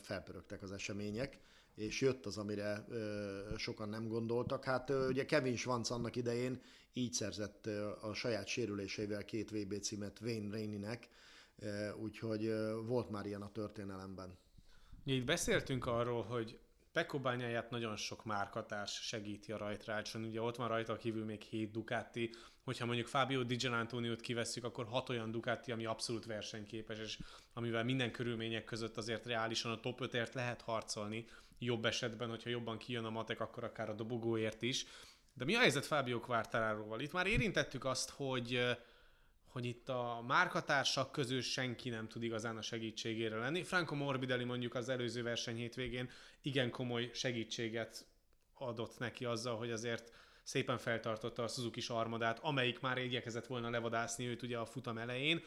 felpörögtek 0.00 0.62
az 0.62 0.72
események, 0.72 1.38
és 1.74 2.00
jött 2.00 2.26
az, 2.26 2.38
amire 2.38 2.84
sokan 3.56 3.88
nem 3.88 4.08
gondoltak. 4.08 4.64
Hát 4.64 4.90
ugye 4.90 5.24
Kevin 5.24 5.56
Schwanz 5.56 5.90
annak 5.90 6.16
idején 6.16 6.60
így 6.92 7.12
szerzett 7.12 7.66
a 8.00 8.14
saját 8.14 8.46
sérülésével 8.46 9.24
két 9.24 9.50
VB 9.50 9.80
címet 9.80 10.20
Wayne 10.20 10.50
Rainey-nek, 10.50 11.08
úgyhogy 11.96 12.52
volt 12.86 13.10
már 13.10 13.26
ilyen 13.26 13.42
a 13.42 13.52
történelemben. 13.52 14.38
Itt 15.04 15.24
beszéltünk 15.24 15.86
arról, 15.86 16.22
hogy 16.22 16.58
Pekko 16.92 17.20
nagyon 17.70 17.96
sok 17.96 18.24
márkatárs 18.24 19.06
segíti 19.06 19.52
a 19.52 19.56
rajtrácson. 19.56 20.24
Ugye 20.24 20.40
ott 20.40 20.56
van 20.56 20.68
rajta 20.68 20.96
kívül 20.96 21.24
még 21.24 21.40
7 21.40 21.70
Ducati. 21.70 22.30
Hogyha 22.66 22.86
mondjuk 22.86 23.06
Fabio 23.06 23.42
Di 23.42 23.56
Giannantonio-t 23.56 24.20
kivesszük, 24.20 24.64
akkor 24.64 24.86
hat 24.86 25.08
olyan 25.08 25.30
Ducati, 25.30 25.72
ami 25.72 25.84
abszolút 25.84 26.24
versenyképes, 26.24 26.98
és 26.98 27.18
amivel 27.52 27.84
minden 27.84 28.10
körülmények 28.10 28.64
között 28.64 28.96
azért 28.96 29.26
reálisan 29.26 29.72
a 29.72 29.80
top 29.80 30.00
5-ért 30.02 30.34
lehet 30.34 30.60
harcolni. 30.60 31.24
Jobb 31.58 31.84
esetben, 31.84 32.28
hogyha 32.28 32.50
jobban 32.50 32.78
kijön 32.78 33.04
a 33.04 33.10
matek, 33.10 33.40
akkor 33.40 33.64
akár 33.64 33.88
a 33.90 33.94
dobogóért 33.94 34.62
is. 34.62 34.86
De 35.34 35.44
mi 35.44 35.54
a 35.54 35.58
helyzet 35.58 35.86
Fabio 35.86 36.20
Quartararoval? 36.20 37.00
Itt 37.00 37.12
már 37.12 37.26
érintettük 37.26 37.84
azt, 37.84 38.10
hogy 38.10 38.76
hogy 39.46 39.64
itt 39.64 39.88
a 39.88 40.24
márkatársak 40.26 41.12
közül 41.12 41.40
senki 41.40 41.88
nem 41.88 42.08
tud 42.08 42.22
igazán 42.22 42.56
a 42.56 42.62
segítségére 42.62 43.36
lenni. 43.36 43.62
Franco 43.62 43.94
Morbidelli 43.94 44.44
mondjuk 44.44 44.74
az 44.74 44.88
előző 44.88 45.22
verseny 45.22 45.56
hétvégén 45.56 46.10
igen 46.42 46.70
komoly 46.70 47.10
segítséget 47.14 48.06
adott 48.54 48.98
neki 48.98 49.24
azzal, 49.24 49.56
hogy 49.56 49.70
azért 49.70 50.12
szépen 50.46 50.78
feltartotta 50.78 51.42
a 51.42 51.48
Suzuki 51.48 51.82
armadát, 51.88 52.38
amelyik 52.38 52.80
már 52.80 52.98
igyekezett 52.98 53.46
volna 53.46 53.70
levadászni 53.70 54.26
őt 54.26 54.42
ugye 54.42 54.58
a 54.58 54.64
futam 54.64 54.98
elején. 54.98 55.44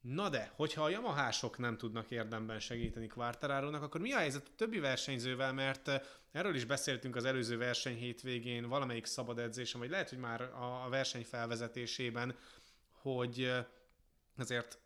Na 0.00 0.28
de, 0.28 0.52
hogyha 0.54 0.84
a 0.84 0.88
Yamahások 0.88 1.58
nem 1.58 1.76
tudnak 1.76 2.10
érdemben 2.10 2.60
segíteni 2.60 3.06
Quartararónak, 3.06 3.82
akkor 3.82 4.00
mi 4.00 4.12
a 4.12 4.18
helyzet 4.18 4.46
a 4.46 4.54
többi 4.56 4.78
versenyzővel, 4.78 5.52
mert 5.52 5.90
erről 6.32 6.54
is 6.54 6.64
beszéltünk 6.64 7.16
az 7.16 7.24
előző 7.24 7.56
verseny 7.56 7.96
hétvégén, 7.96 8.68
valamelyik 8.68 9.06
szabad 9.06 9.38
edzésen, 9.38 9.80
vagy 9.80 9.90
lehet, 9.90 10.08
hogy 10.08 10.18
már 10.18 10.40
a 10.40 10.86
verseny 10.88 11.24
felvezetésében, 11.24 12.36
hogy 12.92 13.52
azért 14.36 14.78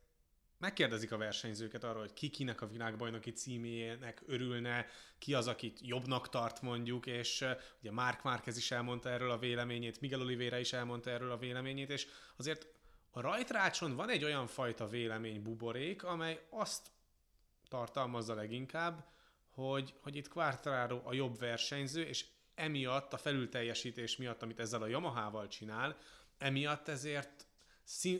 megkérdezik 0.59 1.13
a 1.13 1.17
versenyzőket 1.17 1.85
arról, 1.85 2.01
hogy 2.01 2.13
ki 2.13 2.29
kinek 2.29 2.61
a 2.61 2.67
világbajnoki 2.67 3.33
címének 3.33 4.23
örülne, 4.27 4.87
ki 5.19 5.35
az, 5.35 5.47
akit 5.47 5.79
jobbnak 5.83 6.29
tart 6.29 6.63
mondjuk, 6.63 7.07
és 7.07 7.45
ugye 7.81 7.91
Mark 7.91 8.23
Márquez 8.23 8.57
is 8.57 8.71
elmondta 8.71 9.11
erről 9.11 9.31
a 9.31 9.39
véleményét, 9.39 10.01
Miguel 10.01 10.21
Oliveira 10.21 10.59
is 10.59 10.73
elmondta 10.73 11.11
erről 11.11 11.31
a 11.31 11.37
véleményét, 11.37 11.91
és 11.91 12.07
azért 12.37 12.67
a 13.11 13.21
rajtrácson 13.21 13.95
van 13.95 14.09
egy 14.09 14.25
olyan 14.25 14.47
fajta 14.47 14.87
vélemény 14.87 15.43
buborék, 15.43 16.03
amely 16.03 16.47
azt 16.51 16.91
tartalmazza 17.69 18.35
leginkább, 18.35 19.05
hogy, 19.51 19.95
hogy 20.03 20.17
itt 20.17 20.29
Quartararo 20.29 21.01
a 21.05 21.13
jobb 21.13 21.39
versenyző, 21.39 22.03
és 22.03 22.27
emiatt 22.55 23.13
a 23.13 23.19
felülteljesítés 23.19 24.17
miatt, 24.17 24.43
amit 24.43 24.61
ezzel 24.61 24.83
a 24.83 24.87
Yamaha-val 24.87 25.49
csinál, 25.49 25.97
emiatt 26.39 26.89
ezért 26.89 27.47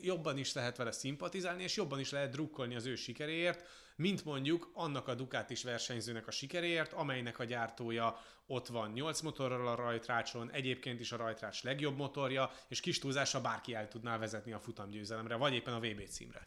jobban 0.03 0.39
is 0.39 0.53
lehet 0.53 0.77
vele 0.77 0.91
szimpatizálni, 0.91 1.63
és 1.63 1.77
jobban 1.77 2.01
is 2.01 2.11
lehet 2.11 2.31
drukkolni 2.31 2.75
az 2.75 2.87
ő 2.87 2.95
sikeréért, 2.95 3.65
mint 3.97 4.25
mondjuk 4.25 4.71
annak 4.75 5.09
a 5.09 5.15
Ducatis 5.15 5.63
versenyzőnek 5.63 6.27
a 6.27 6.31
sikeréért, 6.31 6.93
amelynek 6.93 7.39
a 7.39 7.45
gyártója 7.45 8.19
ott 8.47 8.67
van 8.67 8.91
8 8.91 9.21
motorral 9.21 9.69
a 9.69 9.75
rajtrácson, 9.75 10.51
egyébként 10.51 11.01
is 11.01 11.13
a 11.13 11.17
rajtrács 11.17 11.63
legjobb 11.63 11.97
motorja, 11.97 12.51
és 12.69 12.81
kis 12.81 12.99
túlzása 12.99 13.41
bárki 13.41 13.75
el 13.75 13.89
tudná 13.89 14.19
vezetni 14.19 14.53
a 14.53 14.61
futamgyőzelemre, 14.61 15.35
vagy 15.35 15.55
éppen 15.55 15.75
a 15.75 15.81
VB 15.81 16.09
címre. 16.09 16.47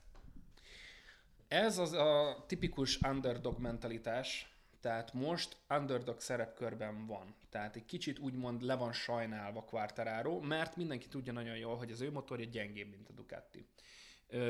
Ez 1.47 1.77
az 1.77 1.91
a 1.91 2.43
tipikus 2.47 2.99
underdog 3.01 3.59
mentalitás, 3.59 4.56
tehát 4.79 5.13
most 5.13 5.57
underdog 5.69 6.19
szerepkörben 6.19 7.05
van. 7.05 7.35
Tehát 7.49 7.75
egy 7.75 7.85
kicsit 7.85 8.19
úgymond 8.19 8.61
le 8.61 8.75
van 8.75 8.91
sajnálva 8.91 9.63
Quartararo, 9.63 10.39
mert 10.39 10.75
mindenki 10.75 11.07
tudja 11.07 11.33
nagyon 11.33 11.57
jól, 11.57 11.77
hogy 11.77 11.91
az 11.91 12.01
ő 12.01 12.11
motorja 12.11 12.45
gyengébb, 12.45 12.89
mint 12.89 13.09
a 13.09 13.13
Ducati. 13.13 13.67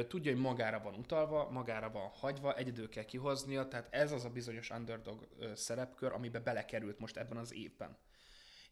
Tudja, 0.08 0.32
hogy 0.32 0.42
magára 0.42 0.80
van 0.80 0.94
utalva, 0.94 1.50
magára 1.50 1.90
van 1.90 2.10
hagyva, 2.10 2.56
egyedül 2.56 2.90
kell 2.90 3.04
kihoznia, 3.04 3.68
tehát 3.68 3.88
ez 3.94 4.12
az 4.12 4.26
a 4.26 4.30
bizonyos 4.30 4.70
underdog 4.70 5.28
szerepkör, 5.56 6.12
amiben 6.12 6.44
belekerült 6.44 7.00
most 7.00 7.18
ebben 7.18 7.38
az 7.38 7.54
évben 7.54 7.98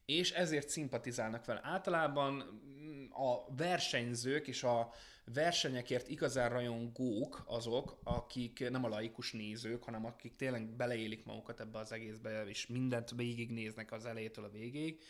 és 0.05 0.31
ezért 0.31 0.69
szimpatizálnak 0.69 1.45
vele. 1.45 1.59
Általában 1.63 2.33
mm, 2.33 3.11
a 3.11 3.55
versenyzők 3.55 4.47
és 4.47 4.63
a 4.63 4.93
versenyekért 5.33 6.07
igazán 6.07 6.49
rajongók 6.49 7.43
azok, 7.47 7.99
akik 8.03 8.69
nem 8.69 8.83
a 8.83 8.87
laikus 8.87 9.31
nézők, 9.31 9.83
hanem 9.83 10.05
akik 10.05 10.35
tényleg 10.35 10.75
beleélik 10.75 11.25
magukat 11.25 11.59
ebbe 11.59 11.79
az 11.79 11.91
egészbe, 11.91 12.45
és 12.45 12.67
mindent 12.67 13.11
végignéznek 13.15 13.91
az 13.91 14.05
elejétől 14.05 14.45
a 14.45 14.49
végéig. 14.49 15.01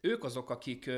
Ők 0.00 0.24
azok, 0.24 0.50
akik 0.50 0.90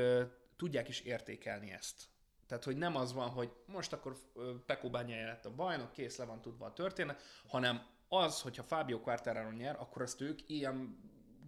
tudják 0.57 0.87
is 0.87 0.99
értékelni 0.99 1.71
ezt. 1.71 2.07
Tehát, 2.47 2.63
hogy 2.63 2.77
nem 2.77 2.95
az 2.95 3.13
van, 3.13 3.29
hogy 3.29 3.51
most 3.65 3.93
akkor 3.93 4.17
Pekó 4.65 4.89
Bányája 4.89 5.27
lett 5.27 5.45
a 5.45 5.55
bajnok, 5.55 5.91
kész 5.91 6.17
le 6.17 6.25
van 6.25 6.41
tudva 6.41 6.65
a 6.65 6.73
történet, 6.73 7.21
hanem 7.47 7.85
az, 8.07 8.41
hogyha 8.41 8.63
Fábio 8.63 8.99
Quartararo 8.99 9.51
nyer, 9.51 9.75
akkor 9.79 10.01
azt 10.01 10.21
ők 10.21 10.49
ilyen 10.49 10.97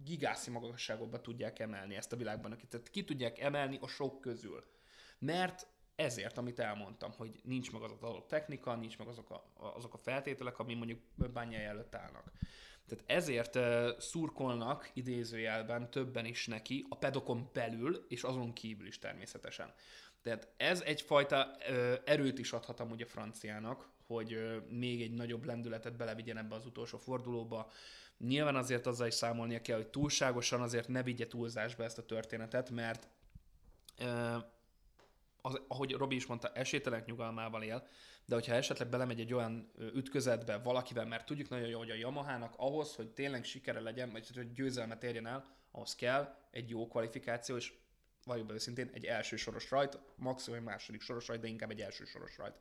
gigászi 0.04 0.50
magasságokba 0.50 1.20
tudják 1.20 1.58
emelni 1.58 1.94
ezt 1.94 2.12
a 2.12 2.16
világban, 2.16 2.58
tehát 2.68 2.90
ki 2.90 3.04
tudják 3.04 3.38
emelni 3.38 3.78
a 3.80 3.86
sok 3.86 4.20
közül. 4.20 4.64
Mert 5.18 5.66
ezért, 5.96 6.38
amit 6.38 6.58
elmondtam, 6.58 7.12
hogy 7.16 7.40
nincs 7.42 7.72
meg 7.72 7.82
az 7.82 7.90
adott 7.90 8.28
technika, 8.28 8.76
nincs 8.76 8.98
meg 8.98 9.08
azok 9.08 9.30
a, 9.30 9.44
azok 9.54 9.94
a 9.94 9.98
feltételek, 9.98 10.58
ami 10.58 10.74
mondjuk 10.74 11.00
bányája 11.32 11.68
előtt 11.68 11.94
állnak. 11.94 12.32
Tehát 12.86 13.04
ezért 13.06 13.58
szurkolnak 14.00 14.90
idézőjelben 14.94 15.90
többen 15.90 16.24
is 16.24 16.46
neki, 16.46 16.86
a 16.88 16.96
pedokon 16.96 17.50
belül, 17.52 18.06
és 18.08 18.22
azon 18.22 18.52
kívül 18.52 18.86
is 18.86 18.98
természetesen. 18.98 19.72
Tehát 20.22 20.52
ez 20.56 20.80
egyfajta 20.80 21.56
erőt 22.04 22.38
is 22.38 22.52
adhat 22.52 22.80
amúgy 22.80 23.02
a 23.02 23.06
franciának, 23.06 23.88
hogy 24.06 24.62
még 24.68 25.02
egy 25.02 25.12
nagyobb 25.12 25.44
lendületet 25.44 25.96
belevigyen 25.96 26.36
ebbe 26.36 26.54
az 26.54 26.66
utolsó 26.66 26.98
fordulóba, 26.98 27.70
Nyilván 28.26 28.56
azért 28.56 28.86
azzal 28.86 29.06
is 29.06 29.14
számolnia 29.14 29.60
kell, 29.60 29.76
hogy 29.76 29.88
túlságosan 29.88 30.60
azért 30.60 30.88
ne 30.88 31.02
vigye 31.02 31.26
túlzásba 31.26 31.84
ezt 31.84 31.98
a 31.98 32.06
történetet, 32.06 32.70
mert 32.70 33.08
az, 35.40 35.60
ahogy 35.68 35.92
Robi 35.92 36.14
is 36.14 36.26
mondta, 36.26 36.52
esélytelenek 36.52 37.06
nyugalmával 37.06 37.62
él, 37.62 37.86
de 38.24 38.34
hogyha 38.34 38.54
esetleg 38.54 38.88
belemegy 38.88 39.20
egy 39.20 39.34
olyan 39.34 39.72
ütközetbe 39.78 40.58
valakivel, 40.58 41.06
mert 41.06 41.26
tudjuk 41.26 41.48
nagyon 41.48 41.68
jó, 41.68 41.78
hogy 41.78 41.90
a 41.90 41.94
Yamahának 41.94 42.54
ahhoz, 42.56 42.94
hogy 42.94 43.10
tényleg 43.10 43.44
sikere 43.44 43.80
legyen, 43.80 44.10
vagy 44.10 44.30
hogy 44.34 44.52
győzelmet 44.52 45.04
érjen 45.04 45.26
el, 45.26 45.56
ahhoz 45.70 45.94
kell 45.94 46.34
egy 46.50 46.70
jó 46.70 46.88
kvalifikáció, 46.88 47.56
és 47.56 47.72
valljuk 48.24 48.46
be 48.46 48.54
őszintén, 48.54 48.90
egy 48.92 49.04
első 49.04 49.36
soros 49.36 49.70
rajt, 49.70 49.98
maximum 50.16 50.58
egy 50.58 50.64
második 50.64 51.00
soros 51.00 51.28
rajt, 51.28 51.40
de 51.40 51.48
inkább 51.48 51.70
egy 51.70 51.80
első 51.80 52.04
soros 52.04 52.36
rajt. 52.36 52.60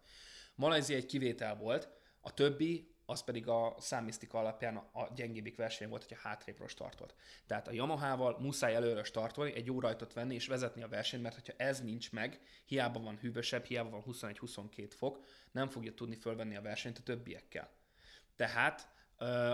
Malajzia 0.56 0.96
egy 0.96 1.06
kivétel 1.06 1.56
volt, 1.56 1.90
a 2.22 2.34
többi 2.34 2.96
az 3.12 3.24
pedig 3.24 3.48
a 3.48 3.76
számmisztika 3.80 4.40
alapján 4.40 4.76
a 4.76 5.08
gyengébbik 5.16 5.56
verseny 5.56 5.90
volt, 5.90 6.06
hogyha 6.08 6.28
hátrépről 6.28 6.68
startolt. 6.68 7.16
Tehát 7.46 7.68
a 7.68 7.72
Yamaha-val 7.72 8.38
muszáj 8.40 8.76
előre 8.76 9.04
startolni, 9.04 9.54
egy 9.54 9.66
jó 9.66 9.80
rajtot 9.80 10.14
venni 10.14 10.34
és 10.36 10.48
vezetni 10.48 10.84
a 10.84 10.88
versenyt, 10.88 11.24
mert 11.24 11.36
hogyha 11.36 11.54
ez 11.58 11.82
nincs 11.82 12.12
meg, 12.12 12.40
hiába 12.66 13.00
van 13.00 13.18
hűvösebb, 13.18 13.66
hiába 13.66 13.90
van 13.90 14.04
21-22 14.06 14.90
fok, 14.90 15.20
nem 15.52 15.68
fogja 15.68 15.94
tudni 15.94 16.16
fölvenni 16.16 16.56
a 16.56 16.62
versenyt 16.62 16.98
a 16.98 17.04
többiekkel. 17.04 17.70
Tehát 18.36 18.90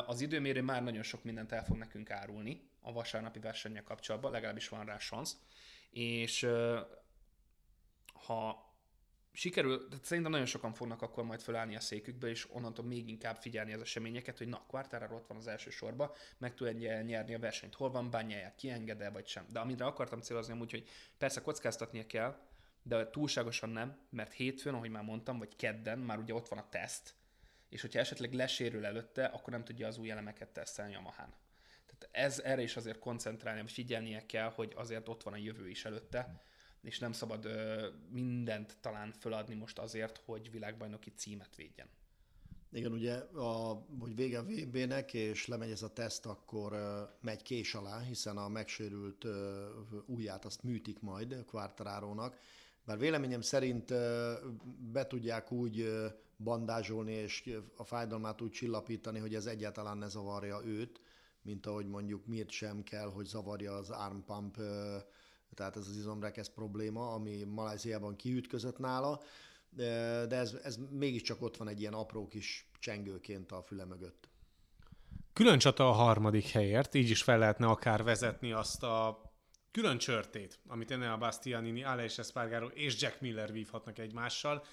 az 0.06 0.22
időmérő 0.22 0.62
már 0.62 0.84
nagyon 0.84 1.04
sok 1.04 1.24
mindent 1.24 1.52
el 1.52 1.64
fog 1.64 1.78
nekünk 1.78 2.10
árulni 2.10 2.70
a 2.82 2.92
vasárnapi 2.92 3.40
versennyel 3.40 3.84
kapcsolatban, 3.84 4.32
legalábbis 4.32 4.70
van 4.70 4.86
rá 4.86 4.98
szansz, 4.98 5.38
és 5.90 6.50
ha 8.14 8.67
sikerül, 9.38 9.88
tehát 9.88 10.06
szerintem 10.06 10.32
nagyon 10.32 10.48
sokan 10.48 10.74
fognak 10.74 11.02
akkor 11.02 11.24
majd 11.24 11.42
felállni 11.42 11.76
a 11.76 11.80
székükbe, 11.80 12.28
és 12.28 12.48
onnantól 12.52 12.86
még 12.86 13.10
inkább 13.10 13.36
figyelni 13.36 13.74
az 13.74 13.82
eseményeket, 13.82 14.38
hogy 14.38 14.48
na, 14.48 14.64
Quartararo 14.68 15.16
ott 15.16 15.28
van 15.28 15.38
az 15.38 15.48
első 15.48 15.70
sorba, 15.70 16.16
meg 16.38 16.54
tudja 16.54 17.02
nyerni 17.02 17.34
a 17.34 17.40
versenyt. 17.40 17.76
Hol 17.76 17.92
van, 17.92 18.10
bányáját, 18.10 18.56
kienged 18.56 19.12
vagy 19.12 19.28
sem. 19.28 19.46
De 19.50 19.60
amire 19.60 19.86
akartam 19.86 20.22
célozni 20.22 20.54
amúgy, 20.54 20.72
hogy 20.72 20.90
persze 21.18 21.42
kockáztatnia 21.42 22.06
kell, 22.06 22.40
de 22.84 23.10
túlságosan 23.10 23.70
nem, 23.70 23.98
mert 24.10 24.34
hétfőn, 24.34 24.74
ahogy 24.74 24.90
már 24.90 25.04
mondtam, 25.04 25.38
vagy 25.38 25.56
kedden 25.56 26.00
már 26.00 26.18
ugye 26.18 26.34
ott 26.34 26.48
van 26.48 26.60
a 26.60 26.70
teszt, 26.70 27.14
és 27.70 27.82
hogyha 27.82 28.00
esetleg 28.00 28.34
lesérül 28.34 28.86
előtte, 28.86 29.26
akkor 29.26 29.54
nem 29.54 29.64
tudja 29.64 29.88
az 29.88 29.98
új 29.98 30.12
elemeket 30.12 30.50
tesztelni 30.50 30.96
a 30.96 31.02
Mahán. 31.02 31.34
Tehát 31.86 32.10
ez, 32.12 32.40
erre 32.40 32.62
is 32.62 32.76
azért 32.76 33.00
koncentrálni, 33.00 33.68
figyelnie 33.68 34.26
kell, 34.26 34.50
hogy 34.50 34.74
azért 34.76 35.10
ott 35.10 35.24
van 35.24 35.34
a 35.34 35.38
jövő 35.38 35.70
is 35.70 35.86
előtte, 35.86 36.42
és 36.82 37.00
nem 37.00 37.12
szabad 37.12 37.46
ö, 37.46 37.88
mindent 38.10 38.78
talán 38.82 39.12
föladni 39.12 39.56
most 39.56 39.80
azért, 39.80 40.22
hogy 40.26 40.52
világbajnoki 40.52 41.14
címet 41.16 41.56
védjen. 41.56 41.88
Igen, 42.72 42.92
ugye, 42.92 43.14
a, 43.16 43.86
hogy 44.00 44.16
vége 44.16 44.40
a 44.40 44.44
VB-nek, 44.44 45.14
és 45.14 45.48
lemegy 45.48 45.72
ez 45.72 45.82
a 45.82 45.94
teszt, 45.94 46.26
akkor 46.26 46.74
uh, 46.74 46.80
megy 47.22 47.42
kés 47.42 47.74
alá, 47.74 48.00
hiszen 48.00 48.38
a 48.38 48.48
megsérült 48.48 49.24
uh, 49.24 49.34
ujját 50.06 50.46
azt 50.46 50.64
műtik 50.64 51.00
majd 51.00 51.44
Quartararónak. 51.46 52.40
Bár 52.86 52.98
véleményem 52.98 53.42
szerint 53.42 53.92
uh, 53.92 53.98
be 54.92 55.08
tudják 55.08 55.52
úgy 55.52 55.80
uh, 55.80 56.06
bandázsolni, 56.38 57.12
és 57.12 57.50
a 57.76 57.84
fájdalmát 57.84 58.42
úgy 58.42 58.52
csillapítani, 58.52 59.20
hogy 59.20 59.36
ez 59.36 59.46
egyáltalán 59.46 59.98
ne 59.98 60.08
zavarja 60.08 60.62
őt, 60.66 61.02
mint 61.42 61.66
ahogy 61.66 61.88
mondjuk 61.88 62.26
miért 62.26 62.50
sem 62.50 62.84
kell, 62.84 63.10
hogy 63.10 63.26
zavarja 63.26 63.74
az 63.74 63.90
armpump 63.90 64.58
uh, 64.58 64.66
tehát 65.54 65.76
ez 65.76 65.88
az 65.88 65.98
izomrekesz 65.98 66.50
probléma, 66.50 67.14
ami 67.14 67.44
Malajziában 67.44 68.16
kiütközött 68.16 68.78
nála, 68.78 69.22
de 69.70 70.36
ez, 70.36 70.54
ez 70.64 70.78
mégiscsak 70.90 71.42
ott 71.42 71.58
van 71.58 71.68
egy 71.68 71.80
ilyen 71.80 71.94
apró 71.94 72.28
kis 72.28 72.70
csengőként 72.80 73.52
a 73.52 73.62
füle 73.62 73.86
mögött. 73.86 74.28
Külön 75.34 75.60
csata 75.60 75.90
a 75.90 75.92
harmadik 75.92 76.48
helyért, 76.48 76.96
így 76.96 77.10
is 77.10 77.24
fel 77.24 77.38
lehetne 77.38 77.68
akár 77.68 78.04
vezetni 78.04 78.52
azt 78.52 78.84
a 78.84 79.22
külön 79.72 79.98
csörtét, 79.98 80.60
amit 80.68 80.92
Enea 80.92 81.18
Bastianini, 81.18 81.84
Alex 81.84 82.18
Espargaro 82.18 82.68
és 82.68 83.02
Jack 83.02 83.22
Miller 83.22 83.52
vívhatnak 83.52 83.98
egymással. 83.98 84.64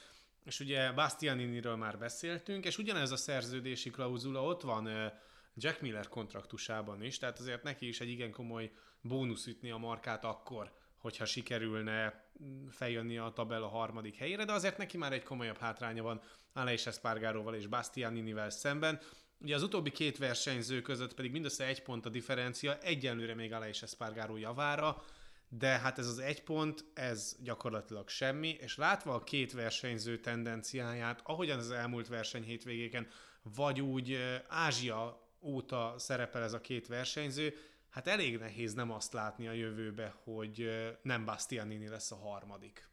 És 0.45 0.61
ugye 0.61 0.93
Bastianiniről 0.93 1.77
már 1.77 1.99
beszéltünk, 1.99 2.65
és 2.65 2.79
ugyanez 2.79 3.11
a 3.11 3.17
szerződési 3.17 3.91
klauzula 3.91 4.43
ott 4.43 4.63
van 4.63 5.13
Jack 5.57 5.81
Miller 5.81 6.09
kontraktusában 6.09 7.03
is, 7.03 7.19
tehát 7.19 7.39
azért 7.39 7.63
neki 7.63 7.89
is 7.89 8.01
egy 8.01 8.09
igen 8.09 8.31
komoly 8.31 8.71
bónusz 9.01 9.47
ütni 9.47 9.71
a 9.71 9.77
markát 9.77 10.25
akkor, 10.25 10.73
hogyha 10.97 11.25
sikerülne 11.25 12.25
feljönni 12.71 13.19
a 13.19 13.33
tabella 13.35 13.69
harmadik 13.69 14.17
helyére, 14.17 14.45
de 14.45 14.53
azért 14.53 14.79
neki 14.79 14.97
már 14.97 15.13
egy 15.13 15.23
komolyabb 15.23 15.59
hátránya 15.59 16.03
van 16.03 16.21
Aleix 16.53 16.87
Espargaróval 16.87 17.55
és 17.55 17.67
Bastianinivel 17.67 18.51
szemben. 18.51 19.01
Ugye 19.39 19.55
az 19.55 19.63
utóbbi 19.63 19.91
két 19.91 20.19
versenyző 20.19 20.81
között 20.81 21.15
pedig 21.15 21.31
mindössze 21.31 21.67
egy 21.67 21.83
pont 21.83 22.07
a 22.07 22.09
differencia, 22.09 22.79
egyenlőre 22.79 23.35
még 23.35 23.53
Aleix 23.53 23.83
Espargaró 23.83 24.37
javára, 24.37 25.03
de 25.49 25.79
hát 25.79 25.99
ez 25.99 26.07
az 26.07 26.19
egy 26.19 26.43
pont, 26.43 26.85
ez 26.95 27.37
gyakorlatilag 27.43 28.09
semmi, 28.09 28.49
és 28.49 28.77
látva 28.77 29.15
a 29.15 29.25
két 29.25 29.53
versenyző 29.53 30.21
tendenciáját, 30.21 31.21
ahogyan 31.25 31.59
az 31.59 31.71
elmúlt 31.71 32.09
verseny 32.09 32.43
hétvégéken, 32.43 33.09
vagy 33.43 33.81
úgy 33.81 34.19
Ázsia 34.49 35.24
óta 35.45 35.95
szerepel 35.99 36.43
ez 36.43 36.53
a 36.53 36.61
két 36.61 36.87
versenyző, 36.87 37.55
hát 37.89 38.07
elég 38.07 38.39
nehéz 38.39 38.75
nem 38.75 38.91
azt 38.91 39.13
látni 39.13 39.49
a 39.49 39.53
jövőbe, 39.53 40.15
hogy 40.25 40.69
nem 41.03 41.25
Bastianini 41.25 41.89
lesz 41.89 42.11
a 42.11 42.17
harmadik. 42.17 42.89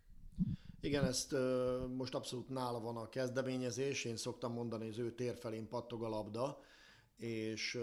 Igen, 0.82 1.06
ezt 1.06 1.36
most 1.96 2.16
abszolút 2.16 2.50
nála 2.50 2.80
van 2.80 2.98
a 2.98 3.10
kezdeményezés, 3.10 4.06
én 4.06 4.16
szoktam 4.16 4.54
mondani, 4.54 4.88
az 4.88 4.98
ő 4.98 5.12
tér 5.12 5.38
felén 5.38 5.68
pattog 5.68 6.04
a 6.04 6.10
labda, 6.10 6.60
és 7.18 7.80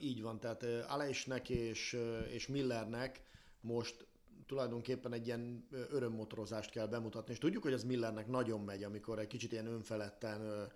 így 0.00 0.22
van, 0.22 0.40
tehát 0.40 0.62
Alesnek 0.88 1.48
és, 1.48 1.98
és 2.30 2.46
Millernek 2.46 3.22
most 3.60 4.06
tulajdonképpen 4.46 5.12
egy 5.12 5.26
ilyen 5.26 5.68
örömmotorozást 5.70 6.70
kell 6.70 6.86
bemutatni, 6.86 7.32
és 7.32 7.38
tudjuk, 7.38 7.62
hogy 7.62 7.72
az 7.72 7.84
Millernek 7.84 8.26
nagyon 8.26 8.60
megy, 8.60 8.84
amikor 8.84 9.18
egy 9.18 9.26
kicsit 9.26 9.52
ilyen 9.52 9.66
önfeledten 9.66 10.70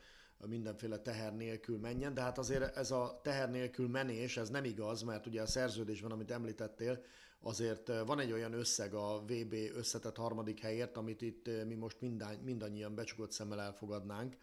mindenféle 0.47 0.99
teher 0.99 1.37
nélkül 1.37 1.79
menjen, 1.79 2.15
de 2.15 2.21
hát 2.21 2.39
azért 2.39 2.77
ez 2.77 2.91
a 2.91 3.21
teher 3.23 3.51
nélkül 3.51 3.89
menés, 3.89 4.37
ez 4.37 4.49
nem 4.49 4.65
igaz, 4.65 5.03
mert 5.03 5.27
ugye 5.27 5.43
a 5.43 5.47
szerződésben, 5.47 6.11
amit 6.11 6.31
említettél, 6.31 7.03
azért 7.41 7.89
van 8.07 8.21
egy 8.21 8.33
olyan 8.33 8.53
összeg 8.53 8.95
a 8.95 9.25
VB 9.27 9.55
összetett 9.75 10.17
harmadik 10.17 10.61
helyért, 10.61 10.97
amit 10.97 11.23
itt 11.23 11.51
mi 11.67 11.75
most 11.75 11.97
mindannyian 12.45 12.95
becsukott 12.95 13.33
szemmel 13.33 13.61
elfogadnánk, 13.61 14.37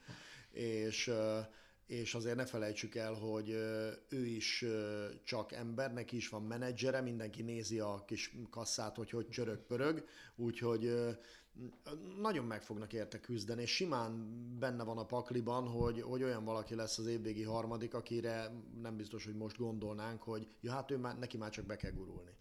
és 0.52 1.12
és 1.86 2.14
azért 2.14 2.36
ne 2.36 2.46
felejtsük 2.46 2.96
el, 2.96 3.14
hogy 3.14 3.50
ő 4.10 4.26
is 4.26 4.66
csak 5.24 5.52
ember, 5.52 5.94
neki 5.94 6.16
is 6.16 6.30
van 6.30 6.44
menedzsere, 6.44 7.02
mindenki 7.02 7.42
nézi 7.42 7.80
a 7.80 8.04
kis 8.08 8.36
kasszát, 8.50 8.96
hogy 8.96 9.10
hogy 9.10 9.30
csörög-pörög, 9.30 10.06
úgyhogy 10.36 10.92
nagyon 12.22 12.46
meg 12.46 12.62
fognak 12.64 12.94
érte 12.94 13.20
küzdeni, 13.20 13.62
és 13.62 13.76
simán 13.76 14.40
benne 14.60 14.84
van 14.84 14.98
a 14.98 15.06
pakliban, 15.06 15.68
hogy, 15.68 16.02
hogy 16.02 16.24
olyan 16.24 16.44
valaki 16.46 16.76
lesz 16.76 16.98
az 16.98 17.08
évvégi 17.08 17.44
harmadik, 17.44 17.94
akire 17.94 18.52
nem 18.82 18.98
biztos, 18.98 19.26
hogy 19.26 19.36
most 19.36 19.58
gondolnánk, 19.58 20.22
hogy 20.22 20.48
ja, 20.62 20.72
hát 20.72 20.92
ő 20.92 20.98
már, 20.98 21.20
neki 21.20 21.38
már 21.38 21.50
csak 21.50 21.66
be 21.66 21.76
kell 21.76 21.92
gurulni. 21.92 22.32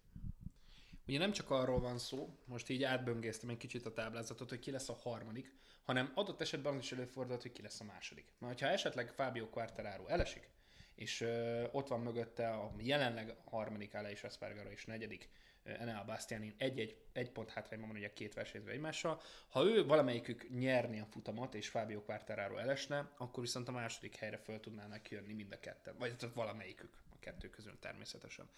Ugye 1.07 1.17
nem 1.17 1.31
csak 1.31 1.49
arról 1.49 1.79
van 1.79 1.97
szó, 1.97 2.37
most 2.45 2.69
így 2.69 2.83
átböngésztem 2.83 3.49
egy 3.49 3.57
kicsit 3.57 3.85
a 3.85 3.93
táblázatot, 3.93 4.49
hogy 4.49 4.59
ki 4.59 4.71
lesz 4.71 4.89
a 4.89 4.93
harmadik, 4.93 5.53
hanem 5.83 6.11
adott 6.15 6.41
esetben 6.41 6.73
az 6.73 6.79
is 6.79 6.91
előfordulhat, 6.91 7.41
hogy 7.41 7.51
ki 7.51 7.61
lesz 7.61 7.79
a 7.79 7.83
második. 7.83 8.25
Na, 8.39 8.47
ha 8.47 8.67
esetleg 8.67 9.11
Fábio 9.11 9.49
Quartararo 9.49 10.07
elesik, 10.07 10.49
és 10.95 11.21
ö, 11.21 11.63
ott 11.71 11.87
van 11.87 11.99
mögötte 11.99 12.49
a 12.49 12.71
jelenleg 12.77 13.35
harmadik 13.45 13.93
Aleix 13.93 14.23
Espargaro 14.23 14.69
és 14.69 14.85
negyedik 14.85 15.29
Enea 15.65 16.03
Bastianin 16.05 16.55
egy-egy 16.57 16.97
egy 17.13 17.31
pont 17.31 17.49
hátrányban 17.49 17.87
van 17.89 17.97
ugye 17.97 18.13
két 18.13 18.33
versenyző 18.33 18.71
egymással. 18.71 19.21
Ha 19.49 19.63
ő 19.63 19.85
valamelyikük 19.85 20.49
nyerni 20.49 20.99
a 20.99 21.05
futamot, 21.05 21.53
és 21.53 21.67
Fábio 21.67 22.01
Quartararo 22.01 22.57
elesne, 22.57 23.11
akkor 23.17 23.43
viszont 23.43 23.67
a 23.67 23.71
második 23.71 24.15
helyre 24.15 24.37
föl 24.37 24.59
tudnának 24.59 25.09
jönni 25.09 25.33
mind 25.33 25.51
a 25.51 25.59
ketten. 25.59 25.95
Vagy 25.97 26.15
tehát 26.15 26.35
valamelyikük 26.35 26.89
a 27.09 27.19
kettő 27.19 27.49
közül 27.49 27.79
természetesen. 27.79 28.49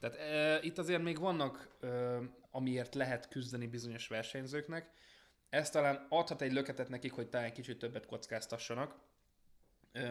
Tehát 0.00 0.16
e, 0.16 0.62
itt 0.62 0.78
azért 0.78 1.02
még 1.02 1.18
vannak, 1.18 1.76
e, 1.80 2.18
amiért 2.50 2.94
lehet 2.94 3.28
küzdeni 3.28 3.66
bizonyos 3.66 4.08
versenyzőknek, 4.08 4.90
ez 5.48 5.70
talán 5.70 6.06
adhat 6.08 6.42
egy 6.42 6.52
löketet 6.52 6.88
nekik, 6.88 7.12
hogy 7.12 7.28
talán 7.28 7.52
kicsit 7.52 7.78
többet 7.78 8.06
kockáztassanak, 8.06 8.94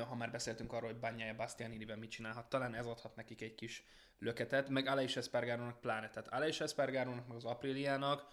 ha 0.08 0.16
már 0.16 0.32
beszéltünk 0.32 0.74
arról, 0.74 0.90
hogy 0.92 1.00
Bányája 1.00 1.36
Bastianiniben 1.36 2.00
mit 2.00 2.10
csinálhat, 2.10 2.50
talán 2.50 2.76
ez 2.76 2.86
adhat 2.86 3.16
nekik 3.16 3.42
egy 3.42 3.56
kis 3.56 3.84
löketet, 4.22 4.70
meg 4.70 4.88
Aleix 4.88 5.16
Espargarónak 5.16 5.82
pláne. 5.82 6.10
Tehát 6.10 6.34
Aleix 6.34 6.60
Espargarónak, 6.60 7.28
meg 7.28 7.38
az 7.38 7.46
Apriliának 7.46 8.26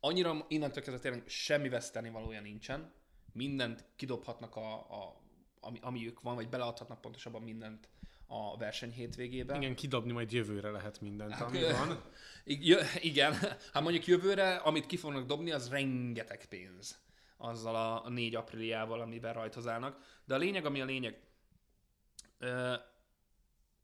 annyira 0.00 0.44
innentől 0.48 0.82
kezdve 0.82 1.02
tényleg 1.02 1.28
semmi 1.28 1.68
veszteni 1.68 2.10
valója 2.10 2.40
nincsen, 2.40 2.92
mindent 3.32 3.84
kidobhatnak, 3.96 4.56
a, 4.56 4.74
a, 4.74 5.20
ami, 5.60 5.78
ami 5.82 6.06
ők 6.06 6.20
van, 6.20 6.34
vagy 6.34 6.48
beleadhatnak 6.48 7.00
pontosabban 7.00 7.42
mindent 7.42 7.88
a 8.26 8.56
verseny 8.56 8.92
hétvégébe. 8.92 9.56
Igen, 9.56 9.74
kidobni 9.74 10.12
majd 10.12 10.32
jövőre 10.32 10.70
lehet 10.70 11.00
mindent, 11.00 11.32
hát, 11.32 11.48
ami 11.48 11.60
van. 11.62 12.02
Igen, 13.00 13.32
hát 13.72 13.82
mondjuk 13.82 14.06
jövőre, 14.06 14.56
amit 14.56 14.86
ki 14.86 14.96
fognak 14.96 15.26
dobni, 15.26 15.50
az 15.50 15.68
rengeteg 15.68 16.46
pénz 16.46 16.98
azzal 17.36 18.02
a 18.04 18.08
4 18.08 18.34
apríliával, 18.34 19.00
amiben 19.00 19.32
rajtozálnak. 19.32 20.20
De 20.24 20.34
a 20.34 20.38
lényeg, 20.38 20.64
ami 20.66 20.80
a 20.80 20.84
lényeg, 20.84 21.20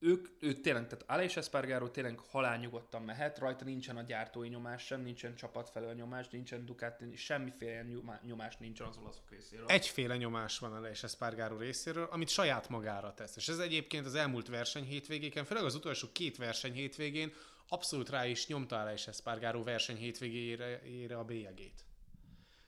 ők, 0.05 0.29
ők 0.41 0.61
tényleg, 0.61 0.87
tehát 0.87 1.05
Aleix 1.07 1.37
Espargaro 1.37 1.89
tényleg 1.89 2.19
halálnyugodtan 2.19 3.03
mehet, 3.03 3.39
rajta 3.39 3.65
nincsen 3.65 3.97
a 3.97 4.03
gyártói 4.03 4.49
nyomás 4.49 4.85
sem, 4.85 5.01
nincsen 5.01 5.35
csapat 5.35 5.71
felől 5.71 5.95
nyomás, 5.95 6.29
nincsen 6.29 6.65
Ducati, 6.65 7.17
semmiféle 7.17 7.83
nyomás 8.23 8.57
nincsen 8.57 8.87
az 8.87 8.97
olaszok 8.97 9.31
részéről. 9.31 9.67
Egyféle 9.67 10.17
nyomás 10.17 10.59
van 10.59 10.73
Aleix 10.73 11.03
Espargaro 11.03 11.59
részéről, 11.59 12.09
amit 12.11 12.29
saját 12.29 12.69
magára 12.69 13.15
tesz. 13.15 13.37
És 13.37 13.49
ez 13.49 13.59
egyébként 13.59 14.07
az 14.07 14.15
elmúlt 14.15 14.49
verseny 14.49 14.85
hétvégéken, 14.85 15.45
főleg 15.45 15.65
az 15.65 15.75
utolsó 15.75 16.09
két 16.13 16.37
verseny 16.37 16.73
hétvégén 16.73 17.33
abszolút 17.69 18.11
rá 18.11 18.27
is 18.27 18.47
nyomta 18.47 18.81
Aleix 18.81 19.07
Espargaro 19.07 19.63
verseny 19.63 19.97
hétvégére 19.97 21.17
a 21.17 21.25
bélyegét. 21.25 21.85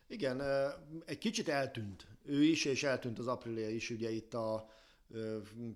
Igen, 0.06 0.42
egy 1.06 1.18
kicsit 1.18 1.48
eltűnt 1.48 2.06
ő 2.24 2.42
is, 2.42 2.64
és 2.64 2.82
eltűnt 2.82 3.18
az 3.18 3.26
Aprilia 3.26 3.68
is 3.68 3.90
ugye 3.90 4.10
itt 4.10 4.34
a 4.34 4.68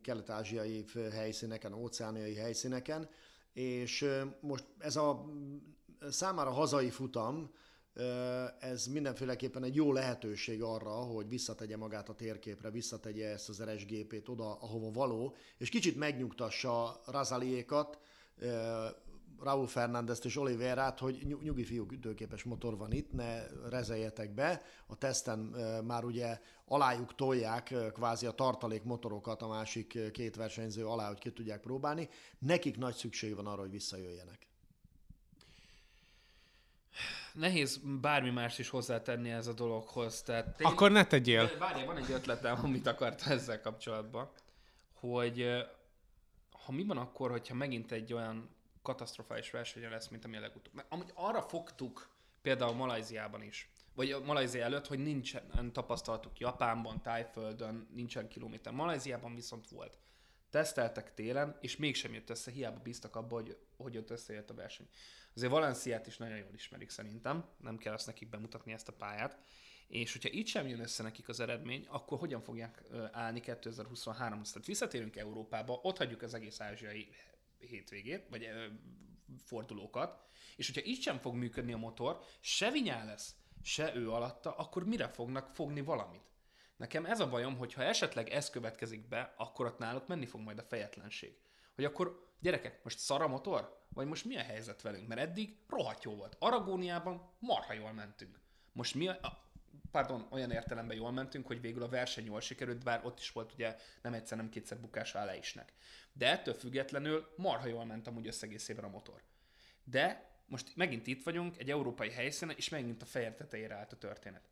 kelet-ázsiai 0.03 0.85
helyszíneken, 1.11 1.73
óceániai 1.73 2.35
helyszíneken, 2.35 3.09
és 3.53 4.07
most 4.41 4.65
ez 4.79 4.97
a 4.97 5.25
számára 6.11 6.51
hazai 6.51 6.91
futam, 6.91 7.51
ez 8.61 8.87
mindenféleképpen 8.87 9.65
egy 9.65 9.75
jó 9.75 9.93
lehetőség 9.93 10.63
arra, 10.63 10.91
hogy 10.91 11.29
visszategye 11.29 11.77
magát 11.77 12.09
a 12.09 12.15
térképre, 12.15 12.71
visszategye 12.71 13.29
ezt 13.29 13.49
az 13.49 13.63
RSGP-t 13.63 14.29
oda, 14.29 14.55
ahova 14.55 14.91
való, 14.91 15.37
és 15.59 15.69
kicsit 15.69 15.97
megnyugtassa 15.97 17.01
Razaliékat, 17.07 17.99
Raúl 19.43 19.67
Fernándezt 19.67 20.25
és 20.25 20.37
Oliverát, 20.37 20.99
hogy 20.99 21.37
nyugi 21.43 21.65
fiúk 21.65 21.93
ütőképes 21.93 22.43
motor 22.43 22.77
van 22.77 22.93
itt, 22.93 23.13
ne 23.13 23.47
rezeljetek 23.69 24.35
be. 24.35 24.63
A 24.87 24.97
teszten 24.97 25.39
már 25.87 26.05
ugye 26.05 26.41
alájuk 26.65 27.15
tolják 27.15 27.75
kvázi 27.93 28.27
a 28.27 28.31
tartalék 28.31 28.83
motorokat 28.83 29.43
a 29.43 29.49
másik 29.49 30.11
két 30.13 30.37
versenyző 30.37 30.87
alá, 30.87 31.09
hogy 31.09 31.19
ki 31.19 31.33
tudják 31.33 31.61
próbálni. 31.61 32.09
Nekik 32.39 32.77
nagy 32.77 32.95
szükség 32.95 33.35
van 33.35 33.47
arra, 33.47 33.61
hogy 33.61 33.71
visszajöjjenek. 33.71 34.49
Nehéz 37.33 37.81
bármi 38.01 38.31
más 38.31 38.59
is 38.59 38.69
hozzátenni 38.69 39.31
ez 39.31 39.47
a 39.47 39.53
dologhoz. 39.53 40.23
Tehát 40.23 40.57
tény... 40.57 40.67
Akkor 40.67 40.91
ne 40.91 41.05
tegyél. 41.05 41.51
Várjál, 41.59 41.87
van 41.87 41.97
egy 41.97 42.11
ötletem, 42.11 42.59
amit 42.65 42.87
akarta 42.87 43.31
ezzel 43.31 43.61
kapcsolatban, 43.61 44.31
hogy 44.93 45.47
ha 46.65 46.73
mi 46.73 46.85
van 46.85 46.97
akkor, 46.97 47.31
hogyha 47.31 47.55
megint 47.55 47.93
egy 47.93 48.13
olyan 48.13 48.49
katasztrofális 48.83 49.51
versenye 49.51 49.89
lesz, 49.89 50.09
mint 50.09 50.25
ami 50.25 50.37
a 50.37 50.41
legutóbb. 50.41 50.75
Mert 50.75 50.93
amúgy 50.93 51.11
arra 51.15 51.43
fogtuk 51.43 52.11
például 52.43 52.75
Malajziában 52.75 53.43
is, 53.43 53.71
vagy 53.95 54.11
a 54.11 54.21
Malajzia 54.21 54.63
előtt, 54.63 54.87
hogy 54.87 54.99
nincsen 54.99 55.73
tapasztalatuk 55.73 56.39
Japánban, 56.39 57.03
Tájföldön, 57.03 57.89
nincsen 57.93 58.29
kilométer. 58.29 58.73
Malajziában 58.73 59.35
viszont 59.35 59.69
volt. 59.69 59.99
Teszteltek 60.51 61.15
télen, 61.15 61.57
és 61.61 61.77
mégsem 61.77 62.15
jött 62.15 62.31
össze, 62.31 62.51
hiába 62.51 62.81
bíztak 62.81 63.17
abba, 63.17 63.35
hogy, 63.35 63.59
hogy 63.77 63.97
ott 63.97 64.11
összejött 64.11 64.51
a 64.51 64.55
verseny. 64.55 64.89
Azért 65.35 65.53
Valenciát 65.53 66.07
is 66.07 66.17
nagyon 66.17 66.37
jól 66.37 66.55
ismerik 66.55 66.91
szerintem, 66.91 67.45
nem 67.59 67.77
kell 67.77 67.93
azt 67.93 68.07
nekik 68.07 68.29
bemutatni 68.29 68.73
ezt 68.73 68.89
a 68.89 68.93
pályát. 68.93 69.39
És 69.89 70.13
hogyha 70.13 70.29
itt 70.29 70.47
sem 70.47 70.67
jön 70.67 70.81
össze 70.81 71.03
nekik 71.03 71.29
az 71.29 71.41
eredmény, 71.41 71.87
akkor 71.89 72.19
hogyan 72.19 72.43
fogják 72.43 72.83
állni 73.13 73.41
2023 73.41 74.43
Tehát 74.43 74.67
visszatérünk 74.67 75.17
Európába, 75.17 75.81
ott 75.83 75.97
hagyjuk 75.97 76.23
az 76.23 76.35
egész 76.35 76.61
ázsiai 76.61 77.09
hétvégét, 77.67 78.29
vagy 78.29 78.45
ö, 78.45 78.67
fordulókat, 79.45 80.23
és 80.57 80.67
hogyha 80.67 80.89
így 80.89 81.03
sem 81.03 81.19
fog 81.19 81.35
működni 81.35 81.73
a 81.73 81.77
motor, 81.77 82.21
se 82.41 82.71
vinyá 82.71 83.05
lesz, 83.05 83.35
se 83.63 83.95
ő 83.95 84.11
alatta, 84.11 84.57
akkor 84.57 84.85
mire 84.85 85.09
fognak 85.09 85.55
fogni 85.55 85.81
valamit? 85.81 86.31
Nekem 86.77 87.05
ez 87.05 87.21
a 87.21 87.29
bajom, 87.29 87.57
hogy 87.57 87.73
ha 87.73 87.83
esetleg 87.83 88.29
ez 88.29 88.51
következik 88.51 89.09
be, 89.09 89.35
akkor 89.37 89.67
ott 89.67 89.79
náluk 89.79 90.07
menni 90.07 90.27
fog 90.27 90.41
majd 90.41 90.59
a 90.59 90.63
fejetlenség. 90.63 91.39
Hogy 91.75 91.85
akkor, 91.85 92.33
gyerekek, 92.41 92.85
most 92.85 92.99
szar 92.99 93.23
a 93.23 93.29
motor? 93.29 93.87
Vagy 93.89 94.07
most 94.07 94.25
mi 94.25 94.37
a 94.37 94.43
helyzet 94.43 94.83
velünk? 94.83 95.09
Mert 95.09 95.21
eddig 95.21 95.57
rohadt 95.69 96.03
jó 96.03 96.15
volt. 96.15 96.37
Aragóniában 96.39 97.33
marha 97.39 97.73
jól 97.73 97.93
mentünk. 97.93 98.41
Most 98.73 98.95
mi 98.95 99.09
a, 99.09 99.50
pardon, 99.91 100.27
olyan 100.31 100.51
értelemben 100.51 100.97
jól 100.97 101.13
mentünk, 101.13 101.47
hogy 101.47 101.61
végül 101.61 101.83
a 101.83 101.89
verseny 101.89 102.25
jól 102.25 102.41
sikerült, 102.41 102.85
bár 102.85 103.05
ott 103.05 103.19
is 103.19 103.33
volt 103.33 103.53
ugye 103.53 103.77
nem 104.03 104.15
egyszer, 104.15 104.37
nem 104.37 104.49
kétszer 104.49 104.81
bukás 104.81 105.15
isnek. 105.41 105.73
De 106.13 106.31
ettől 106.31 106.55
függetlenül 106.55 107.35
marha 107.37 107.67
jól 107.67 107.85
ment 107.85 108.07
amúgy 108.07 108.27
összegészében 108.27 108.85
a 108.85 108.89
motor. 108.89 109.23
De 109.85 110.31
most 110.47 110.77
megint 110.77 111.07
itt 111.07 111.23
vagyunk, 111.23 111.59
egy 111.59 111.71
európai 111.71 112.11
helyszínen, 112.11 112.57
és 112.57 112.69
megint 112.69 113.03
a 113.03 113.07
fejer 113.07 113.35
tetejére 113.35 113.75
állt 113.75 113.93
a 113.93 113.97
történet. 113.97 114.51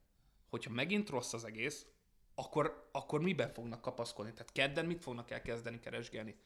Hogyha 0.48 0.70
megint 0.70 1.08
rossz 1.08 1.32
az 1.32 1.44
egész, 1.44 1.86
akkor, 2.34 2.88
akkor 2.92 3.20
miben 3.20 3.52
fognak 3.52 3.80
kapaszkodni? 3.80 4.32
Tehát 4.32 4.52
kedden 4.52 4.86
mit 4.86 5.02
fognak 5.02 5.30
elkezdeni 5.30 5.80
keresgélni? 5.80 6.36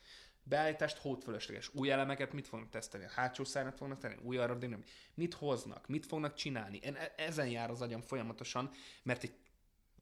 Beállítást 0.45 0.99
hódfölösleges. 0.99 1.75
Új 1.75 1.91
elemeket 1.91 2.33
mit 2.33 2.49
fognak 2.49 2.71
tesztelni? 2.71 3.07
A 3.07 3.11
hátsó 3.11 3.45
szárnyat 3.45 3.77
fognak 3.77 3.99
tenni? 3.99 4.17
Új 4.23 4.37
aerodinamik? 4.37 4.91
Mit 5.15 5.35
hoznak? 5.35 5.89
Mit 5.89 6.07
fognak 6.07 6.35
csinálni? 6.35 6.79
Én 6.83 6.95
e- 6.95 7.15
ezen 7.17 7.49
jár 7.49 7.71
az 7.71 7.81
agyam 7.81 8.01
folyamatosan, 8.01 8.71
mert 9.03 9.23
egy 9.23 9.35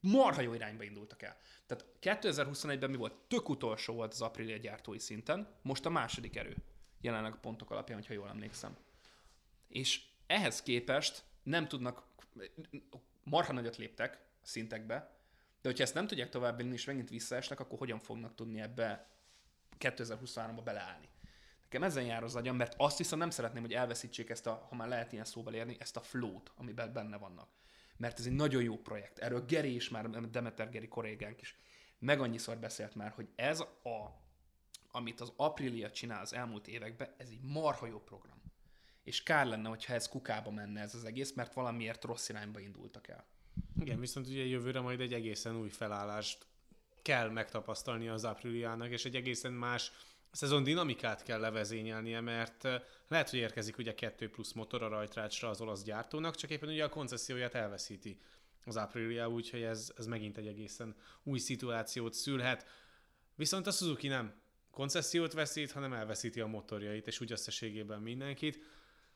marha 0.01 0.41
jó 0.41 0.55
irányba 0.55 0.83
indultak 0.83 1.23
el. 1.23 1.37
Tehát 1.67 1.87
2021-ben 2.03 2.91
mi 2.91 2.97
volt? 2.97 3.15
Tök 3.29 3.49
utolsó 3.49 3.95
volt 3.95 4.13
az 4.13 4.23
Aprilia 4.23 4.57
gyártói 4.57 4.99
szinten, 4.99 5.49
most 5.63 5.87
a 5.87 5.91
második 5.91 6.37
erő. 6.37 6.57
Jelenleg 7.01 7.33
a 7.33 7.39
pontok 7.41 7.71
alapján, 7.71 7.99
hogyha 7.99 8.15
jól 8.15 8.29
emlékszem. 8.29 8.77
És 9.69 10.03
ehhez 10.27 10.63
képest 10.63 11.23
nem 11.43 11.69
tudnak, 11.69 12.05
marha 13.25 13.53
nagyot 13.53 13.77
léptek 13.77 14.25
szintekbe, 14.43 15.19
de 15.63 15.69
hogyha 15.69 15.83
ezt 15.83 15.95
nem 15.95 16.07
tudják 16.07 16.29
tovább 16.29 16.57
vinni, 16.57 16.73
és 16.73 16.85
megint 16.85 17.09
visszaesnek, 17.11 17.61
akkor 17.61 17.79
hogyan 17.79 17.99
fognak 17.99 18.35
tudni 18.35 18.61
ebbe 18.61 19.09
2023-ba 19.81 20.61
beleállni? 20.65 21.09
Nekem 21.63 21.83
ezen 21.83 22.05
jár 22.05 22.23
az 22.23 22.37
agyam, 22.37 22.57
mert 22.57 22.75
azt 22.77 22.99
viszont 22.99 23.21
nem 23.21 23.31
szeretném, 23.31 23.63
hogy 23.63 23.73
elveszítsék 23.73 24.31
ezt 24.31 24.47
a, 24.47 24.67
ha 24.69 24.77
már 24.77 24.89
lehet 24.89 25.13
ilyen 25.13 25.25
szóval 25.25 25.55
érni, 25.55 25.77
ezt 25.79 25.97
a 25.97 26.01
flót, 26.01 26.53
amiben 26.57 26.93
benne 26.93 27.17
vannak 27.17 27.49
mert 27.97 28.19
ez 28.19 28.27
egy 28.27 28.33
nagyon 28.33 28.63
jó 28.63 28.79
projekt. 28.79 29.19
Erről 29.19 29.45
Geri 29.45 29.75
is 29.75 29.89
már, 29.89 30.11
Demeter 30.11 30.71
Geri 30.71 30.89
kollégánk 30.89 31.41
is 31.41 31.57
meg 32.01 32.21
annyiszor 32.21 32.59
beszélt 32.59 32.95
már, 32.95 33.11
hogy 33.11 33.29
ez 33.35 33.61
a, 33.61 34.21
amit 34.91 35.21
az 35.21 35.33
Aprilia 35.37 35.91
csinál 35.91 36.21
az 36.21 36.33
elmúlt 36.33 36.69
években, 36.69 37.15
ez 37.17 37.29
egy 37.29 37.41
marha 37.43 37.87
jó 37.87 38.01
program. 38.01 38.43
És 39.03 39.23
kár 39.23 39.47
lenne, 39.47 39.69
hogyha 39.69 39.95
ez 39.95 40.09
kukába 40.09 40.51
menne 40.51 40.81
ez 40.81 40.95
az 40.95 41.05
egész, 41.05 41.33
mert 41.33 41.55
valamiért 41.55 42.05
rossz 42.05 42.29
irányba 42.29 42.61
indultak 42.61 43.09
el. 43.09 43.25
Igen, 43.81 44.01
viszont 44.01 44.27
ugye 44.27 44.45
jövőre 44.45 44.81
majd 44.81 45.01
egy 45.01 45.13
egészen 45.13 45.57
új 45.57 45.69
felállást 45.69 46.47
kell 47.03 47.29
megtapasztalni 47.29 48.09
az 48.09 48.25
Apriliának, 48.25 48.91
és 48.91 49.05
egy 49.05 49.17
egészen 49.17 49.53
más 49.53 49.93
szezon 50.31 50.63
dinamikát 50.63 51.23
kell 51.23 51.41
levezényelnie, 51.41 52.21
mert 52.21 52.69
lehet, 53.09 53.31
hogy 53.31 53.39
érkezik 53.39 53.79
ugye 53.79 53.95
kettő 53.95 54.31
plusz 54.31 54.53
motor 54.53 54.83
a 54.83 54.89
rajtrácsra 54.89 55.49
az 55.49 55.61
olasz 55.61 55.83
gyártónak, 55.83 56.37
csak 56.37 56.51
éppen 56.51 56.69
ugye 56.69 56.85
a 56.85 56.89
koncesszióját 56.89 57.55
elveszíti 57.55 58.21
az 58.65 58.77
Aprilia, 58.77 59.29
úgyhogy 59.29 59.63
ez, 59.63 59.93
ez 59.97 60.07
megint 60.07 60.37
egy 60.37 60.47
egészen 60.47 60.97
új 61.23 61.39
szituációt 61.39 62.15
szülhet. 62.15 62.67
Viszont 63.35 63.67
a 63.67 63.71
Suzuki 63.71 64.09
nem 64.09 64.35
koncesziót 64.71 65.33
veszít, 65.33 65.73
hanem 65.73 65.93
elveszíti 65.93 66.41
a 66.41 66.47
motorjait, 66.47 67.07
és 67.07 67.21
úgy 67.21 67.33
összességében 67.33 68.01
mindenkit. 68.01 68.59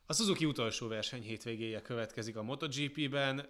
A 0.06 0.12
Suzuki 0.12 0.44
utolsó 0.44 0.88
verseny 0.88 1.22
hétvégéje 1.22 1.82
következik 1.82 2.36
a 2.36 2.42
MotoGP-ben, 2.42 3.48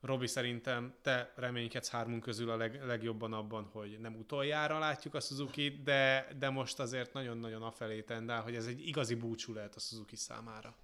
Robi, 0.00 0.26
szerintem 0.26 0.94
te 1.02 1.32
reménykedsz 1.36 1.90
hármunk 1.90 2.22
közül 2.22 2.50
a 2.50 2.56
leg, 2.56 2.84
legjobban 2.86 3.32
abban, 3.32 3.64
hogy 3.64 3.98
nem 4.00 4.16
utoljára 4.16 4.78
látjuk 4.78 5.14
a 5.14 5.20
suzuki 5.20 5.80
de, 5.84 6.28
de 6.38 6.50
most 6.50 6.80
azért 6.80 7.12
nagyon-nagyon 7.12 7.62
afelé 7.62 8.02
tendál, 8.02 8.42
hogy 8.42 8.54
ez 8.54 8.66
egy 8.66 8.86
igazi 8.86 9.14
búcsú 9.14 9.52
lehet 9.52 9.74
a 9.74 9.80
Suzuki 9.80 10.16
számára. 10.16 10.74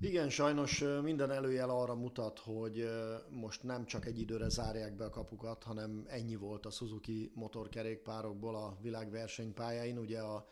Igen, 0.00 0.28
sajnos 0.28 0.84
minden 1.02 1.30
előjel 1.30 1.70
arra 1.70 1.94
mutat, 1.94 2.38
hogy 2.38 2.88
most 3.30 3.62
nem 3.62 3.84
csak 3.84 4.06
egy 4.06 4.18
időre 4.18 4.48
zárják 4.48 4.96
be 4.96 5.04
a 5.04 5.10
kapukat, 5.10 5.62
hanem 5.62 6.04
ennyi 6.08 6.36
volt 6.36 6.66
a 6.66 6.70
Suzuki 6.70 7.32
motorkerékpárokból 7.34 8.56
a 8.56 8.78
világversenypályáin. 8.82 9.98
Ugye 9.98 10.20
a 10.20 10.46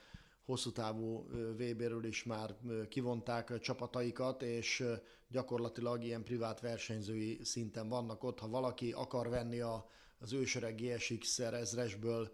hosszú 0.48 0.72
távú 0.72 1.26
VB-ről 1.56 2.04
is 2.04 2.24
már 2.24 2.54
kivonták 2.88 3.58
csapataikat, 3.60 4.42
és 4.42 4.84
gyakorlatilag 5.28 6.04
ilyen 6.04 6.24
privát 6.24 6.60
versenyzői 6.60 7.40
szinten 7.44 7.88
vannak 7.88 8.24
ott. 8.24 8.38
Ha 8.38 8.48
valaki 8.48 8.92
akar 8.92 9.28
venni 9.28 9.60
a, 9.60 9.88
az 10.18 10.32
ősöreg 10.32 10.80
GSX 10.80 11.38
ezresből 11.38 12.32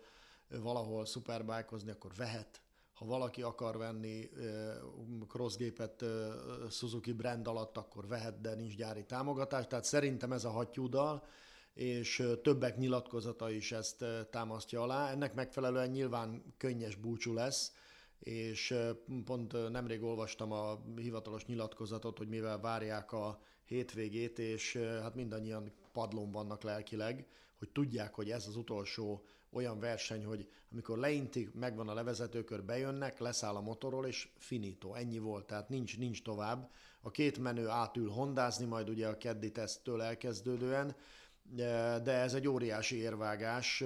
valahol 0.48 1.06
szuperbájkozni, 1.06 1.90
akkor 1.90 2.10
vehet. 2.16 2.60
Ha 2.92 3.04
valaki 3.04 3.42
akar 3.42 3.76
venni 3.76 4.30
crossgépet 5.28 6.04
Suzuki 6.70 7.12
brand 7.12 7.46
alatt, 7.46 7.76
akkor 7.76 8.06
vehet, 8.06 8.40
de 8.40 8.54
nincs 8.54 8.76
gyári 8.76 9.04
támogatás. 9.04 9.66
Tehát 9.66 9.84
szerintem 9.84 10.32
ez 10.32 10.44
a 10.44 10.50
hattyúdal, 10.50 11.26
és 11.72 12.22
többek 12.42 12.76
nyilatkozata 12.76 13.50
is 13.50 13.72
ezt 13.72 14.04
támasztja 14.30 14.82
alá. 14.82 15.10
Ennek 15.10 15.34
megfelelően 15.34 15.90
nyilván 15.90 16.54
könnyes 16.56 16.96
búcsú 16.96 17.32
lesz, 17.32 17.72
és 18.24 18.74
pont 19.24 19.70
nemrég 19.70 20.02
olvastam 20.02 20.52
a 20.52 20.80
hivatalos 20.96 21.44
nyilatkozatot, 21.44 22.18
hogy 22.18 22.28
mivel 22.28 22.60
várják 22.60 23.12
a 23.12 23.40
hétvégét, 23.64 24.38
és 24.38 24.76
hát 24.76 25.14
mindannyian 25.14 25.72
padlón 25.92 26.30
vannak 26.30 26.62
lelkileg, 26.62 27.26
hogy 27.58 27.68
tudják, 27.70 28.14
hogy 28.14 28.30
ez 28.30 28.46
az 28.46 28.56
utolsó 28.56 29.24
olyan 29.52 29.80
verseny, 29.80 30.24
hogy 30.24 30.48
amikor 30.72 30.98
leintik, 30.98 31.54
megvan 31.54 31.88
a 31.88 31.94
levezetőkör, 31.94 32.64
bejönnek, 32.64 33.18
leszáll 33.18 33.54
a 33.54 33.60
motorról, 33.60 34.06
és 34.06 34.28
finito, 34.38 34.94
ennyi 34.94 35.18
volt, 35.18 35.46
tehát 35.46 35.68
nincs, 35.68 35.98
nincs 35.98 36.22
tovább. 36.22 36.70
A 37.00 37.10
két 37.10 37.38
menő 37.38 37.68
átül 37.68 38.08
hondázni, 38.08 38.64
majd 38.64 38.88
ugye 38.88 39.08
a 39.08 39.18
keddi 39.18 39.52
teszttől 39.52 40.02
elkezdődően, 40.02 40.96
de 42.02 42.12
ez 42.12 42.34
egy 42.34 42.48
óriási 42.48 42.96
érvágás, 42.96 43.84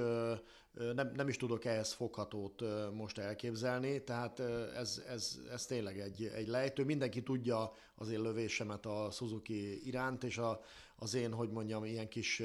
nem, 0.94 1.12
nem 1.14 1.28
is 1.28 1.36
tudok 1.36 1.64
ehhez 1.64 1.92
foghatót 1.92 2.62
most 2.92 3.18
elképzelni, 3.18 4.04
tehát 4.04 4.40
ez, 4.76 5.02
ez, 5.08 5.38
ez 5.50 5.66
tényleg 5.66 6.00
egy, 6.00 6.24
egy 6.34 6.46
lejtő. 6.46 6.84
Mindenki 6.84 7.22
tudja 7.22 7.72
az 7.94 8.10
én 8.10 8.20
lövésemet 8.20 8.86
a 8.86 9.10
Suzuki 9.10 9.86
iránt, 9.86 10.24
és 10.24 10.38
a, 10.38 10.60
az 10.96 11.14
én, 11.14 11.32
hogy 11.32 11.50
mondjam, 11.50 11.84
ilyen 11.84 12.08
kis, 12.08 12.42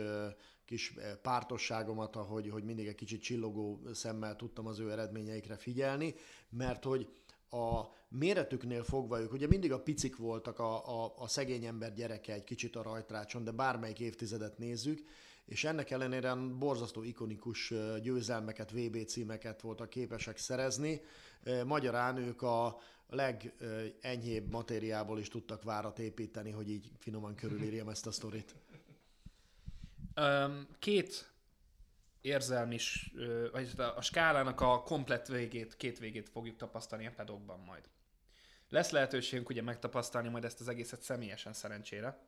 kis 0.66 0.94
pártosságomat, 1.22 2.16
ahogy, 2.16 2.50
hogy 2.50 2.64
mindig 2.64 2.88
egy 2.88 2.96
kicsit 2.96 3.22
csillogó 3.22 3.82
szemmel 3.94 4.36
tudtam 4.36 4.68
az 4.68 4.80
ő 4.80 4.92
eredményeikre 4.92 5.58
figyelni, 5.58 6.16
mert 6.50 6.84
hogy 6.84 7.10
a 7.54 7.94
méretüknél 8.10 8.84
fogva 8.84 9.20
ők, 9.20 9.32
ugye 9.32 9.48
mindig 9.48 9.72
a 9.72 9.82
picik 9.82 10.18
voltak 10.18 10.60
a, 10.60 11.04
a, 11.04 11.14
a 11.18 11.28
szegény 11.28 11.66
ember 11.66 11.94
gyereke 11.94 12.34
egy 12.34 12.44
kicsit 12.44 12.76
a 12.76 12.82
rajtrácson, 12.82 13.44
de 13.44 13.52
bármelyik 13.52 14.00
évtizedet 14.00 14.58
nézzük, 14.58 15.04
és 15.46 15.64
ennek 15.64 15.92
ellenére 15.92 16.36
borzasztó 16.36 17.04
ikonikus 17.04 17.74
győzelmeket, 18.02 18.72
VB 18.72 19.06
címeket 19.06 19.62
voltak 19.62 19.90
képesek 19.90 20.38
szerezni. 20.38 21.02
Magyarán 21.66 22.18
ők 22.18 22.42
a 22.42 22.78
legenyhébb 23.08 24.52
matériából 24.52 25.20
is 25.20 25.28
tudtak 25.28 25.64
várat 25.64 26.00
építeni, 26.00 26.52
hogy 26.52 26.70
így 26.70 26.92
finoman 27.00 27.36
körülírjam 27.36 27.90
ezt 27.90 28.08
a 28.08 28.12
sztorit. 28.12 28.56
Két 30.80 31.33
érzelmi, 32.24 32.78
vagy 33.52 33.72
a 33.96 34.02
skálának 34.02 34.62
a 34.62 34.82
komplett 34.82 35.28
végét, 35.28 35.76
két 35.76 36.00
végét 36.00 36.30
fogjuk 36.30 36.56
tapasztalni 36.56 37.08
a 37.08 37.14
pedokban 37.16 37.60
majd. 37.60 37.90
Lesz 38.70 38.90
lehetőségünk 38.90 39.50
ugye 39.50 39.62
megtapasztalni 39.62 40.30
majd 40.30 40.46
ezt 40.46 40.60
az 40.60 40.68
egészet 40.68 41.02
személyesen 41.02 41.54
szerencsére, 41.54 42.28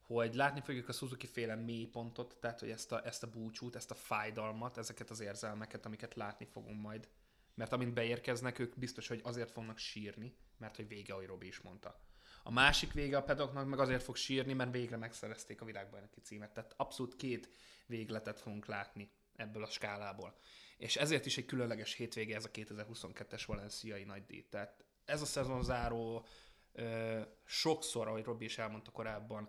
hogy 0.00 0.34
látni 0.34 0.60
fogjuk 0.60 0.88
a 0.88 0.92
Suzuki 0.92 1.26
féle 1.26 1.54
mélypontot, 1.54 2.36
tehát 2.40 2.60
hogy 2.60 2.70
ezt 2.70 2.92
a, 2.92 3.06
ezt 3.06 3.22
a 3.22 3.30
búcsút, 3.30 3.76
ezt 3.76 3.90
a 3.90 3.94
fájdalmat, 3.94 4.78
ezeket 4.78 5.10
az 5.10 5.20
érzelmeket, 5.20 5.86
amiket 5.86 6.14
látni 6.14 6.44
fogunk 6.44 6.80
majd. 6.80 7.08
Mert 7.54 7.72
amint 7.72 7.94
beérkeznek, 7.94 8.58
ők 8.58 8.78
biztos, 8.78 9.08
hogy 9.08 9.20
azért 9.24 9.50
fognak 9.50 9.78
sírni, 9.78 10.36
mert 10.58 10.76
hogy 10.76 10.88
vége, 10.88 11.12
ahogy 11.12 11.26
Robi 11.26 11.46
is 11.46 11.60
mondta. 11.60 12.00
A 12.42 12.50
másik 12.50 12.92
vége 12.92 13.16
a 13.16 13.22
pedoknak 13.22 13.68
meg 13.68 13.78
azért 13.78 14.02
fog 14.02 14.16
sírni, 14.16 14.52
mert 14.52 14.72
végre 14.72 14.96
megszerezték 14.96 15.60
a 15.60 15.64
világbajnoki 15.64 16.20
címet. 16.20 16.52
Tehát 16.52 16.74
abszolút 16.76 17.16
két 17.16 17.48
végletet 17.86 18.40
fogunk 18.40 18.66
látni 18.66 19.10
ebből 19.36 19.62
a 19.62 19.70
skálából. 19.70 20.36
És 20.76 20.96
ezért 20.96 21.26
is 21.26 21.36
egy 21.36 21.46
különleges 21.46 21.94
hétvége 21.94 22.36
ez 22.36 22.44
a 22.44 22.50
2022-es 22.50 23.42
valenciai 23.46 24.06
díj. 24.26 24.46
Tehát 24.50 24.84
ez 25.04 25.22
a 25.22 25.26
szezon 25.26 25.62
záró 25.62 26.26
sokszor, 27.44 28.08
ahogy 28.08 28.24
Robi 28.24 28.44
is 28.44 28.58
elmondta 28.58 28.90
korábban, 28.90 29.48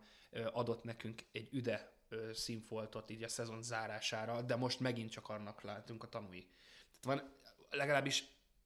adott 0.51 0.83
nekünk 0.83 1.23
egy 1.31 1.53
üde 1.53 1.93
színfoltot 2.33 3.09
így 3.09 3.23
a 3.23 3.27
szezon 3.27 3.61
zárására, 3.61 4.41
de 4.41 4.55
most 4.55 4.79
megint 4.79 5.11
csak 5.11 5.29
annak 5.29 5.61
látunk 5.61 6.03
a 6.03 6.07
tanúi. 6.07 6.47
Tehát 7.01 7.19
van, 7.19 7.33
legalábbis 7.69 8.23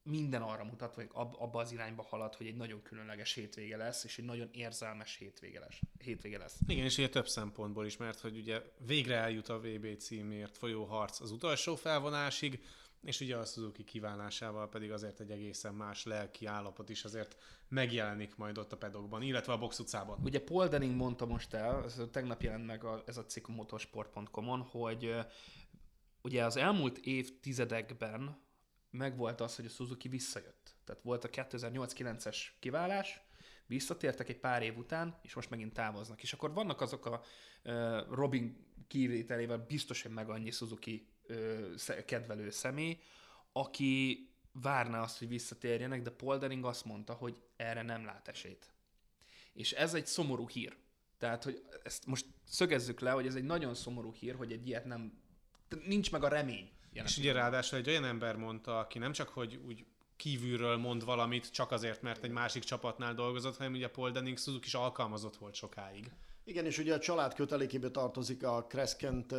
minden 0.09 0.41
arra 0.41 0.63
mutat, 0.63 0.93
hogy 0.93 1.09
ab, 1.11 1.35
abba 1.39 1.59
az 1.59 1.71
irányba 1.71 2.03
halad, 2.03 2.35
hogy 2.35 2.47
egy 2.47 2.55
nagyon 2.55 2.81
különleges 2.81 3.33
hétvége 3.33 3.77
lesz, 3.77 4.03
és 4.03 4.17
egy 4.17 4.25
nagyon 4.25 4.49
érzelmes 4.51 5.15
hétvége 5.15 5.59
lesz. 5.59 5.79
Hétvége 5.97 6.37
lesz. 6.37 6.57
Igen, 6.67 6.85
és 6.85 6.97
ugye 6.97 7.09
több 7.09 7.27
szempontból 7.27 7.85
is, 7.85 7.97
mert 7.97 8.19
hogy 8.19 8.37
ugye 8.37 8.61
végre 8.85 9.15
eljut 9.15 9.49
a 9.49 9.59
VB 9.59 9.97
címért 9.97 10.57
folyó 10.57 10.83
harc 10.83 11.19
az 11.19 11.31
utolsó 11.31 11.75
felvonásig, 11.75 12.63
és 13.03 13.19
ugye 13.19 13.35
a 13.37 13.45
Suzuki 13.45 13.83
kívánásával 13.83 14.69
pedig 14.69 14.91
azért 14.91 15.19
egy 15.19 15.31
egészen 15.31 15.73
más 15.73 16.05
lelki 16.05 16.45
állapot 16.45 16.89
is 16.89 17.03
azért 17.03 17.35
megjelenik 17.67 18.35
majd 18.35 18.57
ott 18.57 18.71
a 18.71 18.77
pedokban, 18.77 19.21
illetve 19.21 19.53
a 19.53 19.57
box 19.57 19.79
utcában. 19.79 20.19
Ugye 20.23 20.39
Paul 20.43 20.67
Denning 20.67 20.95
mondta 20.95 21.25
most 21.25 21.53
el, 21.53 21.83
ez 21.83 22.01
tegnap 22.11 22.41
jelent 22.41 22.65
meg 22.65 22.83
a, 22.83 23.03
ez 23.05 23.17
a 23.17 23.25
cikk 23.25 23.47
motorsport.com-on, 23.47 24.61
hogy 24.61 25.15
ugye 26.21 26.45
az 26.45 26.55
elmúlt 26.55 26.97
évtizedekben 26.97 28.47
megvolt 28.89 29.41
az, 29.41 29.55
hogy 29.55 29.65
a 29.65 29.69
Suzuki 29.69 30.07
visszajött. 30.07 30.75
Tehát 30.85 31.01
volt 31.01 31.23
a 31.23 31.29
2008-9-es 31.29 32.37
kiválás, 32.59 33.21
visszatértek 33.65 34.29
egy 34.29 34.39
pár 34.39 34.63
év 34.63 34.77
után, 34.77 35.19
és 35.21 35.33
most 35.33 35.49
megint 35.49 35.73
távoznak. 35.73 36.21
És 36.21 36.33
akkor 36.33 36.53
vannak 36.53 36.81
azok 36.81 37.05
a 37.05 37.21
uh, 37.63 38.07
Robin 38.09 38.67
kivételével 38.87 39.65
biztos, 39.67 40.01
hogy 40.01 40.11
meg 40.11 40.29
annyi 40.29 40.51
Suzuki 40.51 41.07
kedvelő 42.05 42.49
személy, 42.49 42.99
aki 43.51 44.23
várná 44.51 45.01
azt, 45.01 45.17
hogy 45.17 45.27
visszatérjenek, 45.27 46.01
de 46.01 46.09
Poldering 46.09 46.65
azt 46.65 46.85
mondta, 46.85 47.13
hogy 47.13 47.41
erre 47.55 47.81
nem 47.81 48.05
lát 48.05 48.27
esélyt. 48.27 48.73
És 49.53 49.71
ez 49.71 49.93
egy 49.93 50.07
szomorú 50.07 50.47
hír. 50.47 50.77
Tehát, 51.17 51.43
hogy 51.43 51.63
ezt 51.83 52.05
most 52.05 52.25
szögezzük 52.43 52.99
le, 52.99 53.11
hogy 53.11 53.25
ez 53.25 53.35
egy 53.35 53.43
nagyon 53.43 53.75
szomorú 53.75 54.13
hír, 54.13 54.35
hogy 54.35 54.51
egy 54.51 54.67
ilyet 54.67 54.85
nem, 54.85 55.21
nincs 55.87 56.11
meg 56.11 56.23
a 56.23 56.27
remény. 56.27 56.69
És 56.91 57.17
ugye 57.17 57.31
ráadásul 57.31 57.77
egy 57.77 57.89
olyan 57.89 58.05
ember 58.05 58.35
mondta, 58.35 58.79
aki 58.79 58.99
nem 58.99 59.11
csak, 59.11 59.29
hogy 59.29 59.59
úgy 59.67 59.85
kívülről 60.15 60.77
mond 60.77 61.05
valamit, 61.05 61.51
csak 61.51 61.71
azért, 61.71 62.01
mert 62.01 62.23
egy 62.23 62.31
másik 62.31 62.63
csapatnál 62.63 63.13
dolgozott, 63.13 63.57
hanem 63.57 63.73
ugye 63.73 63.87
Paul 63.87 64.11
Denning 64.11 64.37
Suzuki 64.37 64.67
is 64.67 64.73
alkalmazott 64.73 65.37
volt 65.37 65.53
sokáig. 65.53 66.11
Igen, 66.43 66.65
és 66.65 66.77
ugye 66.77 66.93
a 66.93 66.99
család 66.99 67.33
kötelékébe 67.33 67.89
tartozik 67.89 68.43
a 68.43 68.65
Crescent 68.69 69.31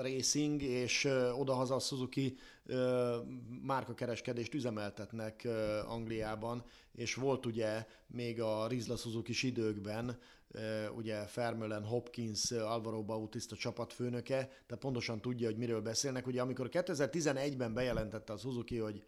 Racing, 0.00 0.62
és 0.62 1.08
odahaza 1.38 1.74
a 1.74 1.78
Suzuki 1.78 2.38
márkakereskedést 3.62 4.54
üzemeltetnek 4.54 5.48
Angliában, 5.86 6.64
és 6.92 7.14
volt 7.14 7.46
ugye 7.46 7.86
még 8.06 8.40
a 8.40 8.66
Rizla 8.66 8.96
suzuki 8.96 9.46
időkben 9.46 10.18
ugye 10.96 11.26
Fermölen, 11.26 11.84
Hopkins, 11.84 12.50
Alvaro 12.50 13.02
Bautista 13.02 13.56
csapatfőnöke, 13.56 14.36
tehát 14.36 14.82
pontosan 14.82 15.20
tudja, 15.20 15.46
hogy 15.46 15.56
miről 15.56 15.80
beszélnek. 15.80 16.26
Ugye 16.26 16.40
amikor 16.40 16.68
2011-ben 16.72 17.74
bejelentette 17.74 18.32
az 18.32 18.40
Suzuki, 18.40 18.78
hogy 18.78 19.04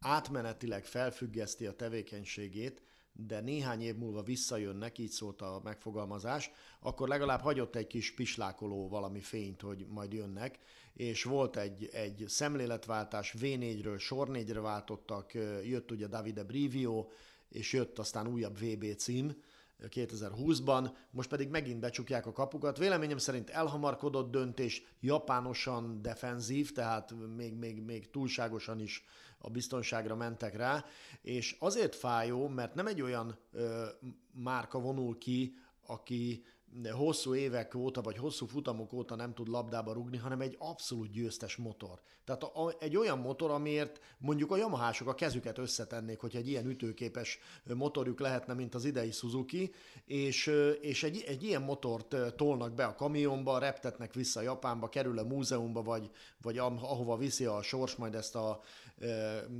átmenetileg 0.00 0.84
felfüggeszti 0.84 1.66
a 1.66 1.76
tevékenységét, 1.76 2.82
de 3.12 3.40
néhány 3.40 3.82
év 3.82 3.96
múlva 3.96 4.22
visszajönnek, 4.22 4.98
így 4.98 5.10
szólt 5.10 5.42
a 5.42 5.60
megfogalmazás, 5.64 6.50
akkor 6.80 7.08
legalább 7.08 7.40
hagyott 7.40 7.76
egy 7.76 7.86
kis 7.86 8.14
pislákoló 8.14 8.88
valami 8.88 9.20
fényt, 9.20 9.60
hogy 9.60 9.86
majd 9.88 10.12
jönnek, 10.12 10.58
és 10.92 11.22
volt 11.22 11.56
egy, 11.56 11.88
egy 11.92 12.24
szemléletváltás, 12.26 13.34
V4-ről 13.38 13.98
sor 13.98 14.28
4-re 14.30 14.60
váltottak, 14.60 15.34
jött 15.64 15.90
ugye 15.90 16.06
Davide 16.06 16.44
Brivio, 16.44 17.08
és 17.48 17.72
jött 17.72 17.98
aztán 17.98 18.26
újabb 18.26 18.58
VB 18.58 18.96
cím, 18.96 19.42
2020-ban, 19.88 20.90
most 21.10 21.28
pedig 21.28 21.48
megint 21.48 21.80
becsukják 21.80 22.26
a 22.26 22.32
kapukat. 22.32 22.78
Véleményem 22.78 23.18
szerint 23.18 23.50
elhamarkodott 23.50 24.30
döntés, 24.30 24.82
japánosan 25.00 26.02
defenzív, 26.02 26.72
tehát 26.72 27.14
még, 27.36 27.54
még, 27.54 27.82
még 27.82 28.10
túlságosan 28.10 28.80
is 28.80 29.04
a 29.38 29.50
biztonságra 29.50 30.16
mentek 30.16 30.56
rá, 30.56 30.84
és 31.22 31.56
azért 31.58 31.94
fájó, 31.94 32.48
mert 32.48 32.74
nem 32.74 32.86
egy 32.86 33.02
olyan 33.02 33.38
ö, 33.52 33.86
márka 34.32 34.78
vonul 34.78 35.18
ki, 35.18 35.54
aki 35.86 36.44
hosszú 36.92 37.34
évek 37.34 37.74
óta, 37.74 38.00
vagy 38.00 38.16
hosszú 38.16 38.46
futamok 38.46 38.92
óta 38.92 39.14
nem 39.14 39.34
tud 39.34 39.48
labdába 39.48 39.92
rugni, 39.92 40.16
hanem 40.16 40.40
egy 40.40 40.56
abszolút 40.58 41.10
győztes 41.10 41.56
motor. 41.56 42.00
Tehát 42.24 42.42
a, 42.42 42.74
egy 42.80 42.96
olyan 42.96 43.18
motor, 43.18 43.50
amiért 43.50 44.00
mondjuk 44.18 44.50
a 44.50 44.56
Yamahások 44.56 45.08
a 45.08 45.14
kezüket 45.14 45.58
összetennék, 45.58 46.20
hogy 46.20 46.36
egy 46.36 46.48
ilyen 46.48 46.66
ütőképes 46.66 47.38
motorjuk 47.74 48.20
lehetne, 48.20 48.54
mint 48.54 48.74
az 48.74 48.84
idei 48.84 49.10
Suzuki, 49.10 49.72
és, 50.04 50.50
és 50.80 51.02
egy, 51.02 51.24
egy 51.26 51.42
ilyen 51.42 51.62
motort 51.62 52.16
tolnak 52.36 52.74
be 52.74 52.84
a 52.84 52.94
kamionba, 52.94 53.58
reptetnek 53.58 54.14
vissza 54.14 54.40
Japánba, 54.40 54.88
kerül 54.88 55.18
a 55.18 55.24
múzeumba, 55.24 55.82
vagy, 55.82 56.10
vagy 56.42 56.58
ahova 56.58 57.16
viszi 57.16 57.44
a 57.44 57.62
sors 57.62 57.94
majd 57.96 58.14
ezt 58.14 58.34
a 58.34 58.60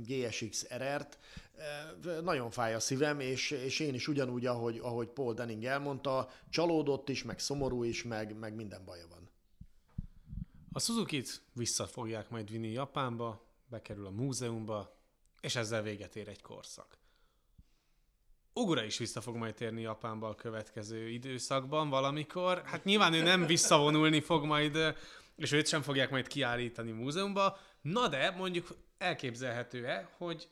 GSX 0.05 0.67
RR-t, 0.77 1.17
nagyon 2.23 2.51
fáj 2.51 2.73
a 2.73 2.79
szívem, 2.79 3.19
és, 3.19 3.51
és 3.51 3.79
én 3.79 3.93
is 3.93 4.07
ugyanúgy, 4.07 4.45
ahogy, 4.45 4.77
ahogy 4.77 5.07
Paul 5.07 5.33
Denning 5.33 5.65
elmondta, 5.65 6.29
csalódott 6.49 7.09
is, 7.09 7.23
meg 7.23 7.39
szomorú 7.39 7.83
is, 7.83 8.03
meg, 8.03 8.39
meg 8.39 8.55
minden 8.55 8.85
baja 8.85 9.07
van. 9.09 9.29
A 10.71 10.79
Suzuki-t 10.79 11.41
vissza 11.53 11.87
fogják 11.87 12.29
majd 12.29 12.51
vinni 12.51 12.71
Japánba, 12.71 13.45
bekerül 13.67 14.05
a 14.05 14.09
múzeumba, 14.09 14.95
és 15.41 15.55
ezzel 15.55 15.81
véget 15.81 16.15
ér 16.15 16.27
egy 16.27 16.41
korszak. 16.41 16.97
Ugura 18.53 18.83
is 18.83 18.97
vissza 18.97 19.21
fog 19.21 19.35
majd 19.35 19.55
térni 19.55 19.81
Japánba 19.81 20.27
a 20.27 20.35
következő 20.35 21.09
időszakban 21.09 21.89
valamikor. 21.89 22.61
Hát 22.65 22.83
nyilván 22.83 23.13
ő 23.13 23.21
nem 23.21 23.45
visszavonulni 23.45 24.21
fog 24.21 24.43
majd, 24.43 24.77
és 25.35 25.51
őt 25.51 25.67
sem 25.67 25.81
fogják 25.81 26.09
majd 26.09 26.27
kiállítani 26.27 26.91
múzeumba. 26.91 27.57
Na 27.81 28.07
de 28.07 28.31
mondjuk 28.31 28.75
elképzelhető-e, 28.97 30.09
hogy 30.17 30.49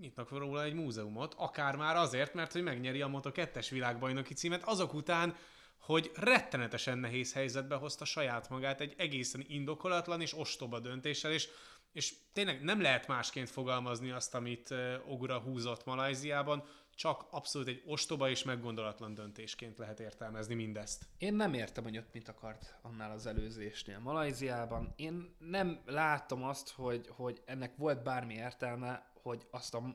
nyitnak 0.00 0.30
róla 0.30 0.64
egy 0.64 0.74
múzeumot, 0.74 1.34
akár 1.36 1.76
már 1.76 1.96
azért, 1.96 2.34
mert 2.34 2.52
hogy 2.52 2.62
megnyeri 2.62 3.02
a 3.02 3.08
Moto2-es 3.08 3.66
világbajnoki 3.70 4.34
címet, 4.34 4.62
azok 4.64 4.94
után, 4.94 5.36
hogy 5.78 6.10
rettenetesen 6.14 6.98
nehéz 6.98 7.32
helyzetbe 7.32 7.74
hozta 7.74 8.04
saját 8.04 8.48
magát 8.48 8.80
egy 8.80 8.94
egészen 8.96 9.44
indokolatlan 9.48 10.20
és 10.20 10.38
ostoba 10.38 10.80
döntéssel, 10.80 11.32
és, 11.32 11.48
és 11.92 12.14
tényleg 12.32 12.62
nem 12.62 12.80
lehet 12.80 13.06
másként 13.06 13.50
fogalmazni 13.50 14.10
azt, 14.10 14.34
amit 14.34 14.74
Ogura 15.06 15.38
húzott 15.38 15.84
Malajziában, 15.84 16.64
csak 16.94 17.26
abszolút 17.30 17.68
egy 17.68 17.82
ostoba 17.86 18.28
és 18.28 18.42
meggondolatlan 18.42 19.14
döntésként 19.14 19.78
lehet 19.78 20.00
értelmezni 20.00 20.54
mindezt. 20.54 21.06
Én 21.18 21.34
nem 21.34 21.54
értem, 21.54 21.84
hogy 21.84 21.96
ott 21.96 22.12
mit 22.12 22.28
akart 22.28 22.78
annál 22.82 23.10
az 23.10 23.26
előzésnél 23.26 23.98
Malajziában. 23.98 24.92
Én 24.96 25.34
nem 25.38 25.80
látom 25.86 26.44
azt, 26.44 26.70
hogy, 26.70 27.08
hogy 27.08 27.42
ennek 27.44 27.76
volt 27.76 28.02
bármi 28.02 28.34
értelme, 28.34 29.09
hogy 29.22 29.46
azt 29.50 29.74
a 29.74 29.94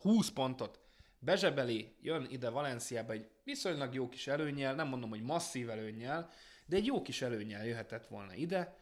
20 0.00 0.30
pontot 0.30 0.80
bezsebeli, 1.18 1.96
jön 2.00 2.26
ide 2.30 2.50
Valenciába 2.50 3.12
egy 3.12 3.30
viszonylag 3.44 3.94
jó 3.94 4.08
kis 4.08 4.26
előnyel, 4.26 4.74
nem 4.74 4.88
mondom, 4.88 5.10
hogy 5.10 5.22
masszív 5.22 5.70
előnyel, 5.70 6.30
de 6.66 6.76
egy 6.76 6.86
jó 6.86 7.02
kis 7.02 7.22
előnyel 7.22 7.66
jöhetett 7.66 8.06
volna 8.06 8.34
ide, 8.34 8.76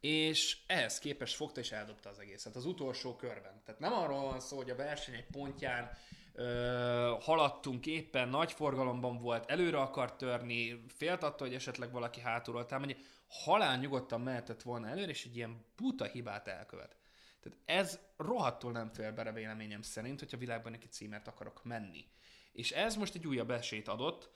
és 0.00 0.58
ehhez 0.66 0.98
képest 0.98 1.34
fogta 1.34 1.60
és 1.60 1.72
eldobta 1.72 2.08
az 2.08 2.18
egészet 2.18 2.56
az 2.56 2.64
utolsó 2.64 3.16
körben. 3.16 3.62
Tehát 3.64 3.80
nem 3.80 3.92
arról 3.92 4.22
van 4.22 4.40
szó, 4.40 4.56
hogy 4.56 4.70
a 4.70 4.76
verseny 4.76 5.14
egy 5.14 5.26
pontján 5.26 5.90
ö, 6.32 7.14
haladtunk 7.20 7.86
éppen, 7.86 8.28
nagy 8.28 8.52
forgalomban 8.52 9.18
volt, 9.18 9.50
előre 9.50 9.78
akart 9.78 10.18
törni, 10.18 10.84
félt 10.88 11.22
attól, 11.22 11.46
hogy 11.46 11.56
esetleg 11.56 11.92
valaki 11.92 12.20
hátulról 12.20 12.66
támadja, 12.66 12.96
halál 13.28 13.78
nyugodtan 13.78 14.20
mehetett 14.20 14.62
volna 14.62 14.88
előre, 14.88 15.10
és 15.10 15.24
egy 15.24 15.36
ilyen 15.36 15.64
buta 15.76 16.04
hibát 16.04 16.48
elkövet. 16.48 16.96
Tehát 17.40 17.58
ez 17.64 17.98
rohadtul 18.16 18.72
nem 18.72 18.88
fél 18.88 19.12
bele 19.12 19.32
véleményem 19.32 19.82
szerint, 19.82 20.18
hogyha 20.18 20.36
világban 20.36 20.72
neki 20.72 20.86
címert 20.86 21.28
akarok 21.28 21.64
menni. 21.64 22.04
És 22.52 22.70
ez 22.70 22.96
most 22.96 23.14
egy 23.14 23.26
újabb 23.26 23.50
esélyt 23.50 23.88
adott 23.88 24.30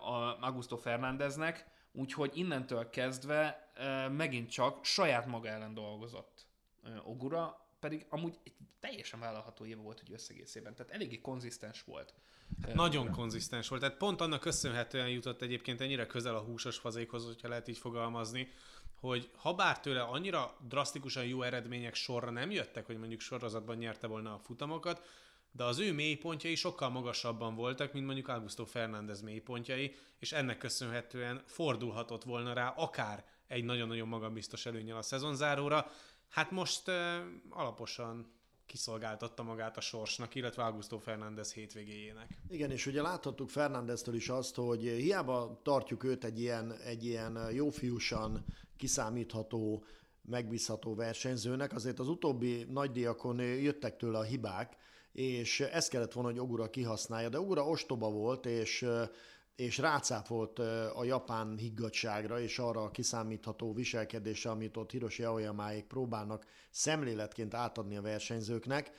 a 0.00 0.36
Augusto 0.40 0.76
Fernándeznek, 0.76 1.66
úgyhogy 1.92 2.30
innentől 2.34 2.90
kezdve 2.90 3.70
megint 4.10 4.50
csak 4.50 4.84
saját 4.84 5.26
maga 5.26 5.48
ellen 5.48 5.74
dolgozott 5.74 6.46
Ogura, 7.04 7.66
pedig 7.80 8.06
amúgy 8.08 8.38
egy 8.44 8.54
teljesen 8.80 9.20
vállalható 9.20 9.64
év 9.64 9.76
volt, 9.76 10.00
hogy 10.00 10.12
összegészében. 10.12 10.74
Tehát 10.74 10.92
eléggé 10.92 11.20
konzisztens 11.20 11.82
volt. 11.84 12.14
Hát 12.62 12.74
nagyon 12.74 13.10
konzisztens 13.10 13.68
volt. 13.68 13.80
Tehát 13.80 13.96
pont 13.96 14.20
annak 14.20 14.40
köszönhetően 14.40 15.08
jutott 15.08 15.42
egyébként 15.42 15.80
ennyire 15.80 16.06
közel 16.06 16.36
a 16.36 16.40
húsos 16.40 16.78
fazékhoz, 16.78 17.24
hogyha 17.24 17.48
lehet 17.48 17.68
így 17.68 17.78
fogalmazni, 17.78 18.48
hogy 19.00 19.30
ha 19.36 19.54
bár 19.54 19.80
tőle 19.80 20.02
annyira 20.02 20.56
drasztikusan 20.68 21.24
jó 21.24 21.42
eredmények 21.42 21.94
sorra 21.94 22.30
nem 22.30 22.50
jöttek, 22.50 22.86
hogy 22.86 22.98
mondjuk 22.98 23.20
sorozatban 23.20 23.76
nyerte 23.76 24.06
volna 24.06 24.34
a 24.34 24.38
futamokat, 24.38 25.06
de 25.52 25.64
az 25.64 25.78
ő 25.78 25.92
mélypontjai 25.92 26.54
sokkal 26.54 26.88
magasabban 26.88 27.54
voltak, 27.54 27.92
mint 27.92 28.06
mondjuk 28.06 28.28
Augusto 28.28 28.64
Fernández 28.64 29.20
mélypontjai, 29.20 29.94
és 30.18 30.32
ennek 30.32 30.58
köszönhetően 30.58 31.42
fordulhatott 31.46 32.24
volna 32.24 32.52
rá 32.52 32.68
akár 32.68 33.24
egy 33.46 33.64
nagyon-nagyon 33.64 34.08
magabiztos 34.08 34.66
előnyel 34.66 34.96
a 34.96 35.02
szezonzáróra. 35.02 35.90
Hát 36.28 36.50
most 36.50 36.88
uh, 36.88 36.94
alaposan 37.48 38.34
kiszolgáltatta 38.66 39.42
magát 39.42 39.76
a 39.76 39.80
sorsnak, 39.80 40.34
illetve 40.34 40.64
Augusto 40.64 40.98
Fernández 40.98 41.52
hétvégéjének. 41.52 42.38
Igen, 42.48 42.70
és 42.70 42.86
ugye 42.86 43.02
láthattuk 43.02 43.50
Fernándeztől 43.50 44.14
is 44.14 44.28
azt, 44.28 44.54
hogy 44.54 44.80
hiába 44.80 45.60
tartjuk 45.62 46.04
őt 46.04 46.24
egy 46.24 46.40
ilyen, 46.40 46.72
egy 46.72 47.04
ilyen 47.04 47.48
jófiúsan 47.52 48.44
kiszámítható, 48.76 49.84
megbízható 50.22 50.94
versenyzőnek, 50.94 51.74
azért 51.74 51.98
az 51.98 52.08
utóbbi 52.08 52.66
nagydiakon 52.70 53.40
jöttek 53.40 53.96
tőle 53.96 54.18
a 54.18 54.22
hibák, 54.22 54.76
és 55.12 55.60
ezt 55.60 55.88
kellett 55.88 56.12
volna, 56.12 56.30
hogy 56.30 56.38
Ogura 56.38 56.70
kihasználja, 56.70 57.28
de 57.28 57.40
Ogura 57.40 57.68
ostoba 57.68 58.10
volt, 58.10 58.46
és 58.46 58.86
és 59.56 59.78
rácáfolt 59.78 60.58
a 60.94 61.04
japán 61.04 61.56
higgadságra 61.56 62.40
és 62.40 62.58
arra 62.58 62.82
a 62.82 62.90
kiszámítható 62.90 63.72
viselkedésre, 63.72 64.50
amit 64.50 64.76
ott 64.76 64.90
Hiroshi 64.90 65.22
Aoyamáék 65.22 65.84
próbálnak 65.84 66.46
szemléletként 66.70 67.54
átadni 67.54 67.96
a 67.96 68.02
versenyzőknek. 68.02 68.90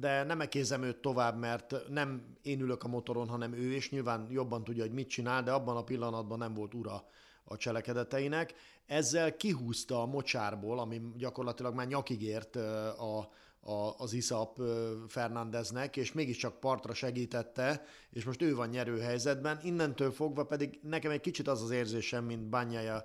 De 0.00 0.24
nem 0.24 0.40
ekézem 0.40 0.82
őt 0.82 1.00
tovább, 1.00 1.38
mert 1.38 1.88
nem 1.88 2.36
én 2.42 2.60
ülök 2.60 2.82
a 2.82 2.88
motoron, 2.88 3.28
hanem 3.28 3.52
ő, 3.52 3.72
és 3.72 3.90
nyilván 3.90 4.26
jobban 4.30 4.64
tudja, 4.64 4.82
hogy 4.82 4.92
mit 4.92 5.08
csinál, 5.08 5.42
de 5.42 5.52
abban 5.52 5.76
a 5.76 5.84
pillanatban 5.84 6.38
nem 6.38 6.54
volt 6.54 6.74
ura 6.74 7.04
a 7.44 7.56
cselekedeteinek. 7.56 8.54
Ezzel 8.86 9.36
kihúzta 9.36 10.02
a 10.02 10.06
mocsárból, 10.06 10.78
ami 10.78 11.00
gyakorlatilag 11.16 11.74
már 11.74 11.86
nyakig 11.86 12.22
ért 12.22 12.56
a, 12.56 13.30
a, 13.60 13.94
az 13.98 14.12
Iszap 14.12 14.60
Fernándeznek, 15.08 15.96
és 15.96 16.12
mégiscsak 16.12 16.60
partra 16.60 16.94
segítette, 16.94 17.82
és 18.10 18.24
most 18.24 18.42
ő 18.42 18.54
van 18.54 18.68
nyerő 18.68 19.00
helyzetben. 19.00 19.58
Innentől 19.62 20.10
fogva 20.10 20.44
pedig 20.44 20.78
nekem 20.82 21.10
egy 21.10 21.20
kicsit 21.20 21.48
az 21.48 21.62
az 21.62 21.70
érzésem, 21.70 22.24
mint 22.24 22.42
Bányája, 22.42 23.04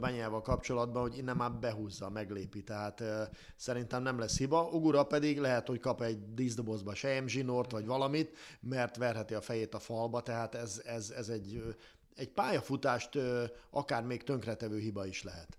Bányával 0.00 0.42
kapcsolatban, 0.42 1.02
hogy 1.02 1.18
innen 1.18 1.36
már 1.36 1.52
behúzza, 1.52 2.10
meglépi, 2.10 2.62
tehát 2.62 3.02
szerintem 3.56 4.02
nem 4.02 4.18
lesz 4.18 4.38
hiba. 4.38 4.68
Ugura 4.72 5.04
pedig 5.04 5.38
lehet, 5.38 5.66
hogy 5.66 5.80
kap 5.80 6.02
egy 6.02 6.34
díszdobozba 6.34 6.92
zsinort, 7.26 7.70
vagy 7.70 7.86
valamit, 7.86 8.36
mert 8.60 8.96
verheti 8.96 9.34
a 9.34 9.40
fejét 9.40 9.74
a 9.74 9.78
falba, 9.78 10.20
tehát 10.20 10.54
ez, 10.54 10.82
ez, 10.84 11.10
ez 11.10 11.28
egy, 11.28 11.62
egy 12.16 12.30
pályafutást 12.30 13.18
akár 13.70 14.04
még 14.04 14.22
tönkretevő 14.22 14.78
hiba 14.78 15.06
is 15.06 15.22
lehet. 15.22 15.58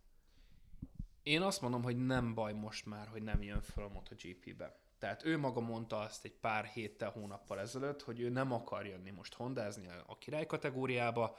Én 1.24 1.41
azt 1.41 1.62
mondom, 1.62 1.84
hogy 1.84 2.06
nem 2.06 2.34
baj 2.34 2.54
most 2.54 2.86
már, 2.86 3.08
hogy 3.08 3.24
nem 3.24 3.41
jön 3.41 3.62
fel 3.62 3.84
a 3.84 3.88
MotoGP-be. 3.88 4.82
Tehát 4.99 5.26
ő 5.26 5.38
maga 5.38 5.60
mondta 5.60 5.99
azt 5.99 6.26
egy 6.26 6.34
pár 6.34 6.66
héttel, 6.66 7.10
hónappal 7.10 7.60
ezelőtt, 7.60 8.01
hogy 8.01 8.20
ő 8.20 8.30
nem 8.30 8.51
akar 8.51 8.86
jönni 8.86 9.12
most 9.12 9.34
hondázni 9.34 9.88
a 10.06 10.18
király 10.18 10.45
kategóriába, 10.45 11.38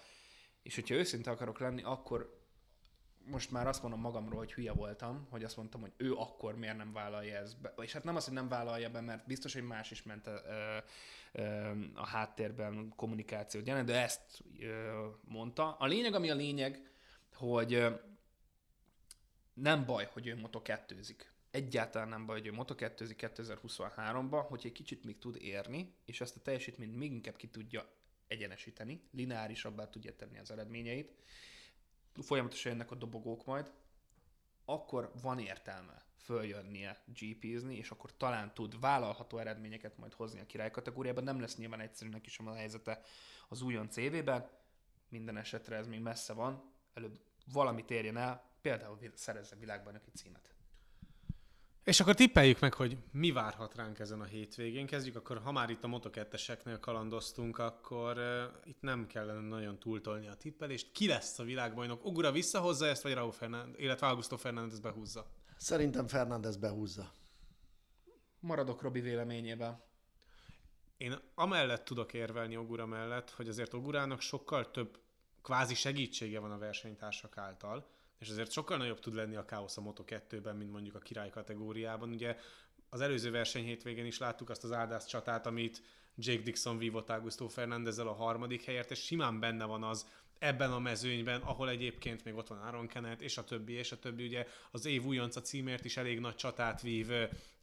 és 0.62 0.74
hogyha 0.74 0.94
őszinte 0.94 1.30
akarok 1.30 1.58
lenni, 1.58 1.82
akkor 1.82 2.42
most 3.26 3.50
már 3.50 3.66
azt 3.66 3.82
mondom 3.82 4.00
magamról, 4.00 4.38
hogy 4.38 4.52
hülye 4.52 4.72
voltam, 4.72 5.26
hogy 5.30 5.44
azt 5.44 5.56
mondtam, 5.56 5.80
hogy 5.80 5.92
ő 5.96 6.14
akkor 6.14 6.56
miért 6.56 6.76
nem 6.76 6.92
vállalja 6.92 7.36
ezt 7.38 7.60
be. 7.60 7.74
És 7.82 7.92
hát 7.92 8.04
nem 8.04 8.16
az, 8.16 8.24
hogy 8.24 8.34
nem 8.34 8.48
vállalja 8.48 8.90
be, 8.90 9.00
mert 9.00 9.26
biztos, 9.26 9.52
hogy 9.52 9.62
más 9.62 9.90
is 9.90 10.02
ment 10.02 10.30
a, 11.94 12.06
háttérben 12.06 12.92
kommunikációt 12.96 13.66
jelent, 13.66 13.86
de 13.86 14.02
ezt 14.02 14.44
mondta. 15.20 15.72
A 15.72 15.86
lényeg, 15.86 16.14
ami 16.14 16.30
a 16.30 16.34
lényeg, 16.34 16.90
hogy 17.34 17.86
nem 19.54 19.84
baj, 19.84 20.08
hogy 20.12 20.26
ő 20.26 20.36
moto 20.36 20.62
kettőzik. 20.62 21.32
Egyáltalán 21.50 22.08
nem 22.08 22.26
baj, 22.26 22.38
hogy 22.38 22.46
ő 22.46 22.52
moto 22.52 22.74
kettőzik 22.74 23.28
2023-ban, 23.36 24.44
hogy 24.48 24.60
egy 24.64 24.72
kicsit 24.72 25.04
még 25.04 25.18
tud 25.18 25.36
érni, 25.36 25.94
és 26.04 26.20
ezt 26.20 26.36
a 26.36 26.40
teljesítményt 26.40 26.96
még 26.96 27.12
inkább 27.12 27.36
ki 27.36 27.48
tudja 27.48 27.88
egyenesíteni, 28.26 29.02
lineárisabbá 29.10 29.90
tudja 29.90 30.16
tenni 30.16 30.38
az 30.38 30.50
eredményeit, 30.50 31.12
folyamatosan 32.22 32.72
jönnek 32.72 32.90
a 32.90 32.94
dobogók 32.94 33.44
majd, 33.44 33.72
akkor 34.64 35.12
van 35.22 35.38
értelme 35.38 36.03
följönnie 36.24 37.02
GP-zni, 37.06 37.76
és 37.76 37.90
akkor 37.90 38.16
talán 38.16 38.54
tud 38.54 38.80
vállalható 38.80 39.38
eredményeket 39.38 39.98
majd 39.98 40.12
hozni 40.12 40.40
a 40.40 40.46
király 40.46 40.70
kategóriában. 40.70 41.24
Nem 41.24 41.40
lesz 41.40 41.56
nyilván 41.56 41.80
egyszerű 41.80 42.10
neki 42.10 42.30
sem 42.30 42.46
a 42.46 42.54
helyzete 42.54 43.00
az 43.48 43.62
újon 43.62 43.90
CV-ben, 43.90 44.48
minden 45.08 45.36
esetre 45.36 45.76
ez 45.76 45.86
még 45.86 46.00
messze 46.00 46.32
van, 46.32 46.72
előbb 46.94 47.18
valamit 47.52 47.90
érjen 47.90 48.16
el, 48.16 48.50
például 48.60 48.98
szerezze 49.14 49.56
világbajnoki 49.56 50.10
címet. 50.10 50.54
És 51.84 52.00
akkor 52.00 52.14
tippeljük 52.14 52.60
meg, 52.60 52.74
hogy 52.74 52.96
mi 53.12 53.30
várhat 53.30 53.74
ránk 53.74 53.98
ezen 53.98 54.20
a 54.20 54.24
hétvégén. 54.24 54.86
Kezdjük 54.86 55.16
akkor, 55.16 55.38
ha 55.38 55.52
már 55.52 55.70
itt 55.70 55.84
a 55.84 55.86
moto 55.86 56.10
kalandoztunk, 56.80 57.58
akkor 57.58 58.18
uh, 58.18 58.42
itt 58.64 58.80
nem 58.80 59.06
kellene 59.06 59.48
nagyon 59.48 59.78
túltolni 59.78 60.28
a 60.28 60.34
tippelést. 60.34 60.92
Ki 60.92 61.06
lesz 61.06 61.38
a 61.38 61.44
világbajnok? 61.44 62.04
Ogura 62.04 62.32
visszahozza 62.32 62.86
ezt, 62.86 63.02
vagy 63.02 63.14
Raúl 63.14 63.32
Fernández, 63.32 63.80
illetve 63.80 64.06
Augusto 64.06 64.36
Fernández 64.36 64.80
behúzza? 64.80 65.26
Szerintem 65.56 66.06
Fernández 66.06 66.56
behúzza. 66.56 67.12
Maradok 68.40 68.82
Robi 68.82 69.00
véleményében. 69.00 69.82
Én 70.96 71.18
amellett 71.34 71.84
tudok 71.84 72.12
érvelni 72.12 72.56
Ogura 72.56 72.86
mellett, 72.86 73.30
hogy 73.30 73.48
azért 73.48 73.74
Ogurának 73.74 74.20
sokkal 74.20 74.70
több 74.70 74.98
kvázi 75.42 75.74
segítsége 75.74 76.38
van 76.38 76.50
a 76.50 76.58
versenytársak 76.58 77.36
által, 77.36 77.86
és 78.18 78.30
azért 78.30 78.50
sokkal 78.50 78.76
nagyobb 78.76 79.00
tud 79.00 79.14
lenni 79.14 79.36
a 79.36 79.44
káosz 79.44 79.76
a 79.76 79.82
Moto2-ben, 79.82 80.56
mint 80.56 80.72
mondjuk 80.72 80.94
a 80.94 80.98
király 80.98 81.30
kategóriában. 81.30 82.10
Ugye 82.10 82.36
az 82.88 83.00
előző 83.00 83.30
verseny 83.30 83.64
hétvégén 83.64 84.06
is 84.06 84.18
láttuk 84.18 84.50
azt 84.50 84.64
az 84.64 84.72
áldász 84.72 85.06
csatát, 85.06 85.46
amit 85.46 85.82
Jake 86.16 86.42
Dixon 86.42 86.78
vívott 86.78 87.10
Augusto 87.10 87.48
Fernandezzel 87.48 88.08
a 88.08 88.12
harmadik 88.12 88.64
helyért, 88.64 88.90
és 88.90 89.04
simán 89.04 89.40
benne 89.40 89.64
van 89.64 89.82
az 89.82 90.06
ebben 90.44 90.72
a 90.72 90.78
mezőnyben, 90.78 91.40
ahol 91.40 91.68
egyébként 91.68 92.24
még 92.24 92.34
ott 92.34 92.48
van 92.48 92.58
Aaron 92.58 92.86
Kenneth, 92.86 93.22
és 93.22 93.38
a 93.38 93.44
többi, 93.44 93.72
és 93.72 93.92
a 93.92 93.98
többi, 93.98 94.24
ugye 94.24 94.46
az 94.70 94.86
év 94.86 95.04
újonca 95.04 95.40
címért 95.40 95.84
is 95.84 95.96
elég 95.96 96.20
nagy 96.20 96.34
csatát 96.34 96.82
vív 96.82 97.06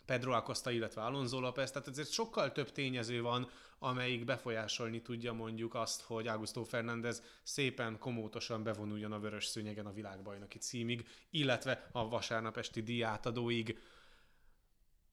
Pedro 0.06 0.32
Acosta, 0.32 0.72
illetve 0.72 1.02
Alonso 1.02 1.40
López, 1.40 1.72
tehát 1.72 1.88
ezért 1.88 2.12
sokkal 2.12 2.52
több 2.52 2.72
tényező 2.72 3.22
van, 3.22 3.50
amelyik 3.80 4.26
befolyásolni 4.26 5.02
tudja 5.02 5.34
mondjuk 5.34 5.76
azt, 5.76 6.02
hogy 6.02 6.28
Augusto 6.28 6.64
Fernández 6.64 7.24
szépen, 7.44 7.98
komótosan 8.00 8.64
bevonuljon 8.64 9.12
a 9.12 9.20
vörös 9.20 9.46
szőnyegen 9.46 9.86
a 9.86 9.94
világbajnoki 9.94 10.58
címig, 10.58 11.08
illetve 11.30 11.90
a 11.92 12.08
vasárnap 12.08 12.58
esti 12.58 12.82
díjátadóig. 12.82 13.80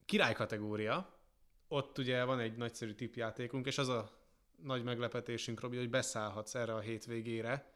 Király 0.04 0.34
kategória, 0.34 1.18
ott 1.68 1.98
ugye 1.98 2.24
van 2.24 2.38
egy 2.38 2.56
nagyszerű 2.56 2.92
tipjátékunk, 2.92 3.66
és 3.66 3.78
az 3.78 3.88
a 3.88 4.17
nagy 4.62 4.82
meglepetésünk, 4.82 5.61
Robi, 5.61 5.76
hogy 5.76 5.90
beszállhatsz 5.90 6.54
erre 6.54 6.74
a 6.74 6.80
hétvégére, 6.80 7.72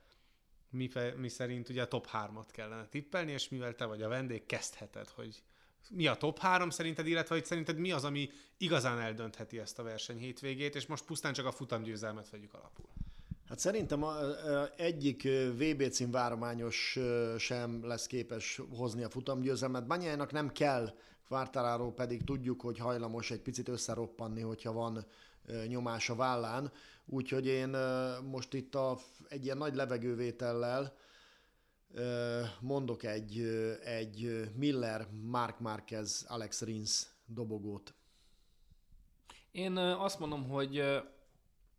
mi, 0.70 0.88
fe, 0.88 1.14
mi 1.16 1.28
szerint 1.28 1.68
ugye 1.68 1.82
a 1.82 1.88
top 1.88 2.08
3-at 2.12 2.46
kellene 2.50 2.86
tippelni, 2.86 3.32
és 3.32 3.48
mivel 3.48 3.74
te 3.74 3.84
vagy 3.84 4.02
a 4.02 4.08
vendég, 4.08 4.46
kezdheted, 4.46 5.08
hogy 5.08 5.42
mi 5.90 6.06
a 6.06 6.14
top 6.14 6.38
három 6.38 6.70
szerinted, 6.70 7.06
illetve 7.06 7.34
hogy 7.34 7.44
szerinted 7.44 7.78
mi 7.78 7.92
az, 7.92 8.04
ami 8.04 8.30
igazán 8.56 9.00
eldöntheti 9.00 9.58
ezt 9.58 9.78
a 9.78 9.82
verseny 9.82 10.18
hétvégét, 10.18 10.74
és 10.74 10.86
most 10.86 11.04
pusztán 11.04 11.32
csak 11.32 11.46
a 11.46 11.52
futamgyőzelmet 11.52 12.30
vegyük 12.30 12.54
alapul. 12.54 12.88
Hát 13.48 13.58
szerintem 13.58 14.02
a, 14.02 14.18
a, 14.18 14.70
egyik 14.76 15.22
VB 15.56 15.88
cím 15.88 16.10
várományos 16.10 16.98
sem 17.38 17.86
lesz 17.86 18.06
képes 18.06 18.60
hozni 18.70 19.02
a 19.02 19.10
futamgyőzelmet. 19.10 19.86
Banyájának 19.86 20.32
nem 20.32 20.52
kell, 20.52 20.94
Quartararo 21.28 21.92
pedig 21.92 22.24
tudjuk, 22.24 22.60
hogy 22.60 22.78
hajlamos 22.78 23.30
egy 23.30 23.40
picit 23.40 23.68
összeroppanni, 23.68 24.40
hogyha 24.40 24.72
van 24.72 25.06
nyomás 25.66 26.10
a 26.10 26.14
vállán. 26.14 26.72
Úgyhogy 27.04 27.46
én 27.46 27.68
most 28.30 28.54
itt 28.54 28.74
a, 28.74 28.98
egy 29.28 29.44
ilyen 29.44 29.58
nagy 29.58 29.74
levegővétellel 29.74 30.96
mondok 32.60 33.02
egy, 33.02 33.40
egy 33.84 34.50
Miller, 34.56 35.08
Mark 35.10 35.58
Marquez, 35.58 36.24
Alex 36.28 36.62
Rins 36.62 37.06
dobogót. 37.26 37.94
Én 39.50 39.76
azt 39.76 40.18
mondom, 40.18 40.48
hogy 40.48 41.02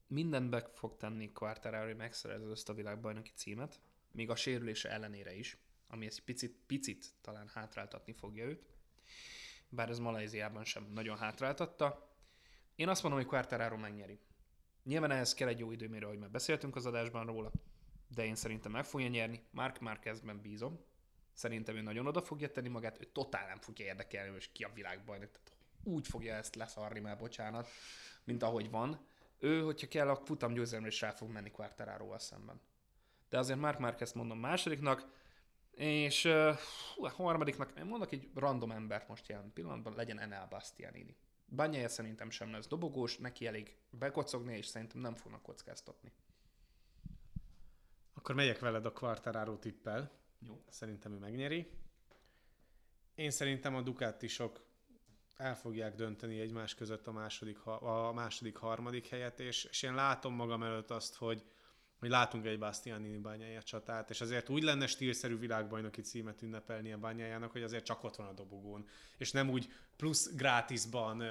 mindent 0.07 0.49
be 0.49 0.69
fog 0.73 0.97
tenni 0.97 1.31
Quartararo, 1.31 1.85
hogy 1.85 1.95
megszerezze 1.95 2.51
ezt 2.51 2.69
a 2.69 2.73
világbajnoki 2.73 3.31
címet, 3.35 3.79
még 4.11 4.29
a 4.29 4.35
sérülése 4.35 4.89
ellenére 4.89 5.35
is, 5.35 5.57
ami 5.87 6.05
egy 6.05 6.23
picit, 6.23 6.57
picit 6.67 7.05
talán 7.21 7.47
hátráltatni 7.47 8.13
fogja 8.13 8.45
őt, 8.45 8.65
bár 9.69 9.89
ez 9.89 9.99
Malajziában 9.99 10.63
sem 10.63 10.91
nagyon 10.93 11.17
hátráltatta. 11.17 12.12
Én 12.75 12.89
azt 12.89 13.03
mondom, 13.03 13.21
hogy 13.21 13.29
Quartararo 13.29 13.77
megnyeri. 13.77 14.19
Nyilván 14.83 15.11
ehhez 15.11 15.33
kell 15.33 15.47
egy 15.47 15.59
jó 15.59 15.71
időmérő, 15.71 16.05
ahogy 16.05 16.19
már 16.19 16.31
beszéltünk 16.31 16.75
az 16.75 16.85
adásban 16.85 17.25
róla, 17.25 17.51
de 18.07 18.25
én 18.25 18.35
szerintem 18.35 18.71
meg 18.71 18.85
fogja 18.85 19.07
nyerni. 19.07 19.43
Mark 19.51 19.79
Marquezben 19.79 20.41
bízom. 20.41 20.79
Szerintem 21.33 21.75
ő 21.75 21.81
nagyon 21.81 22.07
oda 22.07 22.21
fogja 22.21 22.51
tenni 22.51 22.67
magát, 22.67 23.01
ő 23.01 23.03
totál 23.03 23.47
nem 23.47 23.59
fogja 23.59 23.85
érdekelni, 23.85 24.31
hogy 24.31 24.51
ki 24.51 24.63
a 24.63 24.71
világbajnok. 24.73 25.31
Tehát 25.31 25.55
úgy 25.83 26.07
fogja 26.07 26.35
ezt 26.35 26.55
leszarni 26.55 26.99
már, 26.99 27.17
bocsánat, 27.17 27.67
mint 28.23 28.43
ahogy 28.43 28.69
van. 28.69 29.05
Ő, 29.39 29.61
hogyha 29.61 29.87
kell, 29.87 30.09
a 30.09 30.15
futam 30.15 30.53
győzelemre 30.53 30.89
is 30.89 31.01
rá 31.01 31.11
fog 31.11 31.29
menni 31.29 31.51
quartararo 31.51 32.19
szemben. 32.19 32.61
De 33.29 33.37
azért 33.37 33.59
Mark 33.59 33.79
Marquez 33.79 34.13
mondom 34.13 34.39
másodiknak, 34.39 35.07
és 35.71 36.25
uh, 36.25 36.57
a 36.97 37.09
harmadiknak, 37.09 37.73
én 37.77 37.85
mondok 37.85 38.11
egy 38.11 38.29
random 38.35 38.71
embert 38.71 39.07
most 39.07 39.27
jelen 39.27 39.53
pillanatban, 39.53 39.95
legyen 39.95 40.19
Enel 40.19 40.47
Bastianini. 40.49 41.15
Banyája 41.55 41.89
szerintem 41.89 42.29
sem 42.29 42.51
lesz 42.51 42.67
dobogós, 42.67 43.17
neki 43.17 43.47
elég 43.47 43.75
bekocogni, 43.89 44.57
és 44.57 44.65
szerintem 44.65 45.01
nem 45.01 45.15
fognak 45.15 45.41
kockáztatni. 45.41 46.11
Akkor 48.13 48.35
megyek 48.35 48.59
veled 48.59 48.85
a 48.85 48.91
Quartararo 48.91 49.57
tippel. 49.57 50.11
Jó. 50.39 50.63
Szerintem 50.69 51.13
ő 51.13 51.17
megnyeri. 51.17 51.71
Én 53.15 53.31
szerintem 53.31 53.75
a 53.75 53.81
Ducatisok 53.81 54.65
el 55.37 55.55
fogják 55.55 55.95
dönteni 55.95 56.39
egymás 56.39 56.75
között 56.75 57.07
a 57.07 57.11
második, 57.11 57.65
a 57.65 58.11
második 58.13 58.55
harmadik 58.55 59.07
helyet, 59.07 59.39
és, 59.39 59.63
és 59.63 59.81
én 59.81 59.93
látom 59.93 60.33
magam 60.33 60.63
előtt 60.63 60.89
azt, 60.89 61.15
hogy, 61.15 61.43
hogy 62.03 62.11
látunk 62.11 62.45
egy 62.45 62.59
Bastianini 62.59 63.17
bányája 63.17 63.61
csatát, 63.61 64.09
és 64.09 64.21
azért 64.21 64.49
úgy 64.49 64.63
lenne 64.63 64.87
stílszerű 64.87 65.37
világbajnoki 65.37 66.01
címet 66.01 66.41
ünnepelni 66.41 66.91
a 66.91 66.97
bányájának, 66.97 67.51
hogy 67.51 67.63
azért 67.63 67.85
csak 67.85 68.03
ott 68.03 68.15
van 68.15 68.27
a 68.27 68.33
dobogón, 68.33 68.87
és 69.17 69.31
nem 69.31 69.49
úgy 69.49 69.71
plusz 69.95 70.35
grátisban 70.35 71.23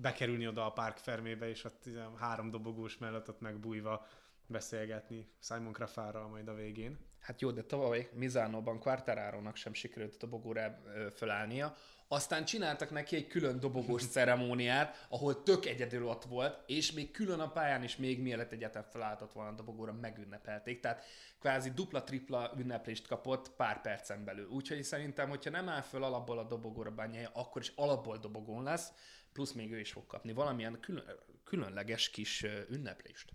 bekerülni 0.00 0.46
oda 0.46 0.66
a 0.66 0.72
Park 0.72 0.96
Fermébe, 0.96 1.48
és 1.48 1.64
ott 1.64 1.84
három 2.16 2.50
dobogós 2.50 2.98
mellett 2.98 3.28
ott 3.28 3.40
megbújva 3.40 4.06
beszélgetni 4.46 5.28
Simon 5.40 5.72
Krafárral 5.72 6.28
majd 6.28 6.48
a 6.48 6.54
végén. 6.54 6.98
Hát 7.20 7.40
jó, 7.40 7.50
de 7.50 7.62
tavaly 7.62 8.10
Mizánóban 8.12 8.78
Quartararo-nak 8.78 9.56
sem 9.56 9.72
sikerült 9.72 10.14
a 10.14 10.16
dobogóra 10.16 10.82
fölállnia. 11.14 11.76
Aztán 12.12 12.44
csináltak 12.44 12.90
neki 12.90 13.16
egy 13.16 13.26
külön 13.26 13.60
dobogós 13.60 14.06
ceremóniát, 14.14 15.06
ahol 15.08 15.42
tök 15.42 15.66
egyedül 15.66 16.06
ott 16.06 16.24
volt, 16.24 16.62
és 16.66 16.92
még 16.92 17.10
külön 17.10 17.40
a 17.40 17.50
pályán 17.50 17.82
is 17.82 17.96
még 17.96 18.20
mielőtt 18.20 18.52
egyetem 18.52 18.82
felálltott 18.82 19.32
volna 19.32 19.50
a 19.50 19.54
dobogóra, 19.54 19.92
megünnepelték. 19.92 20.80
Tehát 20.80 21.04
kvázi 21.38 21.70
dupla-tripla 21.70 22.52
ünneplést 22.58 23.06
kapott 23.06 23.50
pár 23.50 23.80
percen 23.80 24.24
belül. 24.24 24.48
Úgyhogy 24.48 24.82
szerintem, 24.82 25.28
hogyha 25.28 25.50
nem 25.50 25.68
áll 25.68 25.80
föl 25.80 26.04
alapból 26.04 26.38
a 26.38 26.46
dobogóra 26.46 26.90
bányája, 26.90 27.30
akkor 27.32 27.62
is 27.62 27.72
alapból 27.76 28.18
dobogón 28.18 28.62
lesz, 28.62 28.92
plusz 29.32 29.52
még 29.52 29.72
ő 29.72 29.78
is 29.78 29.92
fog 29.92 30.06
kapni 30.06 30.32
valamilyen 30.32 30.80
külön, 30.80 31.04
különleges 31.44 32.10
kis 32.10 32.46
ünneplést. 32.68 33.32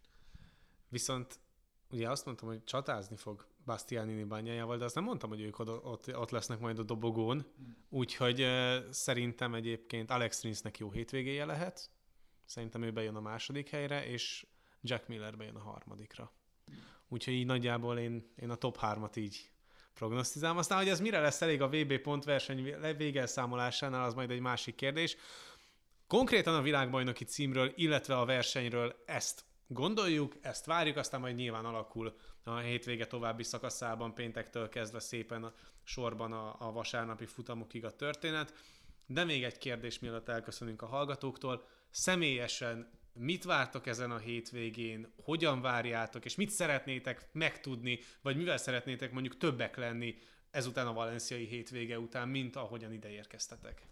Viszont 0.89 1.39
ugye 1.89 2.09
azt 2.09 2.25
mondtam, 2.25 2.47
hogy 2.47 2.63
csatázni 2.63 3.15
fog 3.15 3.47
Bastianini 3.68 4.24
bányájával, 4.24 4.78
de 4.78 4.86
azt 4.86 4.95
nem 4.95 5.03
mondtam, 5.03 5.30
hogy 5.30 5.41
ők 5.41 5.59
ott, 5.59 6.15
ott, 6.15 6.30
lesznek 6.30 6.59
majd 6.59 6.80
a 6.80 6.84
dobogón, 6.84 7.45
úgyhogy 7.89 8.47
szerintem 8.89 9.53
egyébként 9.53 10.11
Alex 10.11 10.41
Rinsnek 10.41 10.78
jó 10.78 10.91
hétvégéje 10.91 11.45
lehet, 11.45 11.89
szerintem 12.45 12.84
ő 12.84 12.91
bejön 12.91 13.15
a 13.15 13.22
második 13.22 13.70
helyre, 13.70 14.05
és 14.05 14.45
Jack 14.82 15.07
Miller 15.07 15.38
bejön 15.38 15.55
a 15.55 15.59
harmadikra. 15.59 16.32
Úgyhogy 17.07 17.34
így 17.34 17.45
nagyjából 17.45 17.97
én, 17.97 18.34
én 18.36 18.49
a 18.49 18.55
top 18.55 18.78
3-at 18.82 19.18
így 19.18 19.51
prognosztizálom. 19.93 20.57
Aztán, 20.57 20.78
hogy 20.78 20.89
ez 20.89 20.99
mire 20.99 21.20
lesz 21.20 21.41
elég 21.41 21.61
a 21.61 21.70
VB 21.70 21.97
pontverseny 21.97 22.76
végelszámolásánál, 22.97 24.03
az 24.03 24.13
majd 24.13 24.32
egy 24.32 24.39
másik 24.39 24.76
kérdés. 24.76 25.18
Konkrétan 26.07 26.55
a 26.55 26.61
világbajnoki 26.61 27.24
címről, 27.24 27.74
illetve 27.76 28.18
a 28.18 28.26
versenyről 28.26 29.03
ezt 29.05 29.46
gondoljuk, 29.68 30.36
ezt 30.41 30.65
várjuk, 30.65 30.97
aztán 30.97 31.20
majd 31.20 31.36
nyilván 31.36 31.65
alakul 31.65 32.15
a 32.43 32.57
hétvége 32.57 33.07
további 33.07 33.43
szakaszában, 33.43 34.13
péntektől 34.13 34.70
kezdve 34.70 34.99
szépen 34.99 35.43
a 35.43 35.53
sorban 35.84 36.32
a, 36.32 36.55
a 36.59 36.72
vasárnapi 36.72 37.26
futamokig 37.26 37.86
a 37.86 37.95
történet. 37.95 38.53
De 39.05 39.24
még 39.24 39.43
egy 39.43 39.57
kérdés, 39.57 39.99
mielőtt 39.99 40.30
elköszönünk 40.30 40.82
a 40.82 40.86
hallgatóktól. 40.86 41.65
Személyesen 41.89 42.89
mit 43.13 43.43
vártok 43.43 43.88
ezen 43.88 44.11
a 44.11 44.18
hétvégén, 44.18 45.13
hogyan 45.24 45.61
várjátok, 45.61 46.26
és 46.26 46.36
mit 46.36 46.49
szeretnétek 46.49 47.30
megtudni, 47.32 47.99
vagy 48.22 48.38
mivel 48.38 48.57
szeretnétek 48.57 49.11
mondjuk 49.11 49.38
többek 49.38 49.78
lenni 49.78 50.15
ezután 50.51 50.88
a 50.88 50.93
valenciai 50.93 51.45
hétvége 51.45 51.99
után, 51.99 52.28
mint 52.28 52.55
ahogyan 52.55 52.93
ide 52.93 53.09
érkeztetek? 53.09 53.86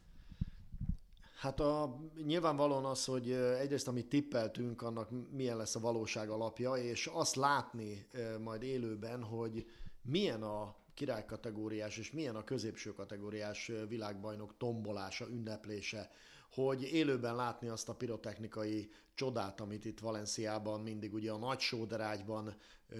Hát 1.35 1.59
a, 1.59 1.99
nyilvánvalóan 2.25 2.85
az, 2.85 3.05
hogy 3.05 3.31
egyrészt 3.31 3.87
amit 3.87 4.07
tippeltünk, 4.07 4.81
annak 4.81 5.09
milyen 5.31 5.57
lesz 5.57 5.75
a 5.75 5.79
valóság 5.79 6.29
alapja, 6.29 6.73
és 6.73 7.07
azt 7.13 7.35
látni 7.35 8.07
majd 8.43 8.63
élőben, 8.63 9.23
hogy 9.23 9.65
milyen 10.01 10.43
a 10.43 10.75
királykategóriás 10.93 11.97
és 11.97 12.11
milyen 12.11 12.35
a 12.35 12.43
középső 12.43 12.93
kategóriás 12.93 13.71
világbajnok 13.87 14.57
tombolása, 14.57 15.27
ünneplése, 15.29 16.09
hogy 16.51 16.81
élőben 16.81 17.35
látni 17.35 17.67
azt 17.67 17.89
a 17.89 17.95
pirotechnikai 17.95 18.89
csodát, 19.13 19.61
amit 19.61 19.85
itt 19.85 19.99
Valenciában 19.99 20.81
mindig 20.81 21.13
ugye 21.13 21.31
a 21.31 21.37
nagy 21.37 21.59
sóderágyban 21.59 22.55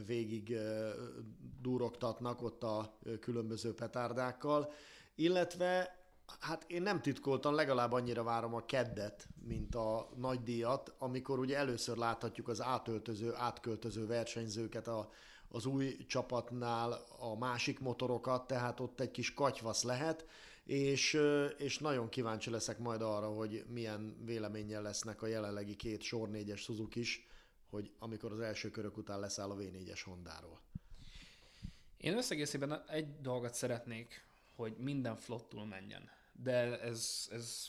végig 0.06 0.58
durogtatnak 1.62 2.42
ott 2.42 2.64
a 2.64 2.98
különböző 3.20 3.74
petárdákkal, 3.74 4.74
illetve 5.16 6.05
Hát 6.40 6.64
én 6.68 6.82
nem 6.82 7.02
titkoltan, 7.02 7.54
legalább 7.54 7.92
annyira 7.92 8.24
várom 8.24 8.54
a 8.54 8.66
keddet, 8.66 9.28
mint 9.48 9.76
a 9.76 10.10
nagy 10.16 10.44
díjat, 10.44 10.94
amikor 10.98 11.40
ugye 11.40 11.58
először 11.58 11.98
láthatjuk 11.98 12.48
az 12.48 12.62
átöltöző, 12.62 13.34
átköltöző 13.34 14.06
versenyzőket 14.06 14.88
a, 14.88 15.10
az 15.48 15.66
új 15.66 15.98
csapatnál, 16.08 17.06
a 17.20 17.38
másik 17.38 17.80
motorokat, 17.80 18.48
tehát 18.48 18.80
ott 18.80 19.00
egy 19.00 19.12
kis 19.12 19.34
katyvasz 19.34 19.84
lehet, 19.84 20.26
és, 20.64 21.20
és 21.58 21.78
nagyon 21.78 22.10
kíváncsi 22.10 22.50
leszek 22.50 22.80
majd 22.80 23.02
arra, 23.02 23.28
hogy 23.28 23.66
milyen 23.68 24.18
véleménnyel 24.26 24.82
lesznek 24.82 25.22
a 25.22 25.28
jelenlegi 25.28 25.76
két 25.76 26.02
sor 26.02 26.30
négyes 26.30 26.62
Suzuki 26.62 27.00
is, 27.00 27.28
hogy 27.70 27.92
amikor 28.00 28.32
az 28.32 28.40
első 28.40 28.70
körök 28.70 28.98
után 28.98 29.20
leszáll 29.20 29.50
a 29.50 29.56
V4-es 29.56 30.02
Hondáról. 30.06 30.62
Én 31.98 32.18
összegészében 32.18 32.84
egy 32.88 33.22
dolgot 33.22 33.54
szeretnék, 33.54 34.25
hogy 34.56 34.78
minden 34.78 35.16
flottul 35.16 35.66
menjen. 35.66 36.10
De 36.34 36.80
ez, 36.82 37.28
ez 37.32 37.68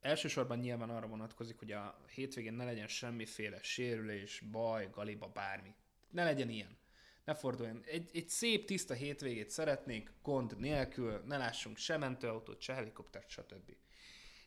elsősorban 0.00 0.58
nyilván 0.58 0.90
arra 0.90 1.06
vonatkozik, 1.06 1.58
hogy 1.58 1.72
a 1.72 2.00
hétvégén 2.14 2.52
ne 2.52 2.64
legyen 2.64 2.88
semmiféle 2.88 3.62
sérülés, 3.62 4.42
baj, 4.50 4.88
galiba, 4.92 5.28
bármi. 5.28 5.74
Ne 6.10 6.24
legyen 6.24 6.48
ilyen. 6.48 6.76
Ne 7.24 7.34
forduljon. 7.34 7.82
Egy, 7.84 8.10
egy 8.12 8.28
szép, 8.28 8.66
tiszta 8.66 8.94
hétvégét 8.94 9.50
szeretnék, 9.50 10.12
gond 10.22 10.58
nélkül, 10.58 11.22
ne 11.26 11.36
lássunk 11.36 11.76
se 11.76 11.96
mentőautót, 11.96 12.60
se 12.60 12.74
helikoptert, 12.74 13.28
stb. 13.28 13.76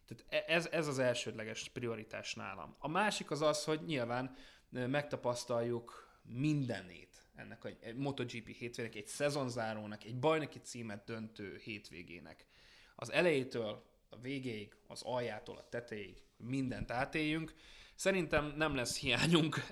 Tehát 0.05 0.47
e, 0.47 0.53
ez, 0.53 0.67
ez 0.71 0.87
az 0.87 0.99
elsődleges 0.99 1.69
prioritás 1.69 2.33
nálam. 2.35 2.75
A 2.79 2.87
másik 2.87 3.31
az 3.31 3.41
az, 3.41 3.63
hogy 3.63 3.85
nyilván 3.85 4.35
megtapasztaljuk 4.69 6.19
mindenét 6.23 7.14
ennek 7.35 7.63
a 7.65 7.69
MotoGP 7.95 8.47
hétvégének, 8.47 8.95
egy 8.95 9.07
szezonzárónak, 9.07 10.03
egy 10.03 10.19
bajnoki 10.19 10.59
címet 10.59 11.03
döntő 11.05 11.59
hétvégének. 11.63 12.45
Az 12.95 13.11
elejétől 13.11 13.83
a 14.09 14.19
végéig, 14.21 14.75
az 14.87 15.01
aljától 15.01 15.57
a 15.57 15.69
tetejéig 15.69 16.21
mindent 16.37 16.91
átéljünk. 16.91 17.53
Szerintem 17.95 18.53
nem 18.57 18.75
lesz 18.75 18.99
hiányunk 18.99 19.65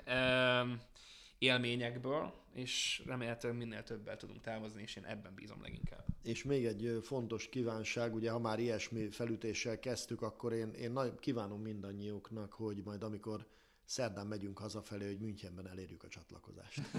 élményekből, 1.37 2.33
és 2.53 3.03
remélhetőleg 3.05 3.57
minél 3.57 3.83
többel 3.83 4.17
tudunk 4.17 4.41
távozni, 4.41 4.81
és 4.81 4.95
én 4.95 5.05
ebben 5.05 5.33
bízom 5.35 5.61
leginkább. 5.61 6.05
És 6.23 6.43
még 6.43 6.65
egy 6.65 6.99
fontos 7.01 7.49
kívánság, 7.49 8.13
ugye 8.13 8.31
ha 8.31 8.39
már 8.39 8.59
ilyesmi 8.59 9.09
felütéssel 9.09 9.79
kezdtük, 9.79 10.21
akkor 10.21 10.53
én, 10.53 10.73
én 10.73 10.91
nagy, 10.91 11.19
kívánom 11.19 11.61
mindannyiuknak, 11.61 12.53
hogy 12.53 12.81
majd 12.83 13.03
amikor 13.03 13.47
szerdán 13.85 14.27
megyünk 14.27 14.59
hazafelé, 14.59 15.05
hogy 15.05 15.19
Münchenben 15.19 15.67
elérjük 15.67 16.03
a 16.03 16.07
csatlakozást. 16.07 16.81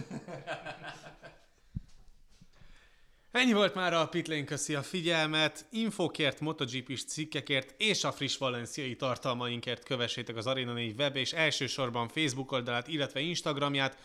Ennyi 3.35 3.53
volt 3.53 3.75
már 3.75 3.93
a 3.93 4.09
Pitlane, 4.09 4.45
köszi 4.45 4.75
a 4.75 4.83
figyelmet. 4.83 5.67
Infokért, 5.71 6.41
MotoGP-s 6.41 7.05
cikkekért 7.05 7.75
és 7.77 8.05
a 8.05 8.13
friss 8.13 8.37
valenciai 8.37 8.97
tartalmainkért 8.97 9.85
kövessétek 9.85 10.37
az 10.37 10.47
Arena 10.47 10.73
4 10.73 10.99
web 10.99 11.17
és 11.17 11.33
elsősorban 11.33 12.09
Facebook 12.09 12.53
oldalát, 12.53 12.89
illetve 12.89 13.21
Instagramját. 13.21 13.99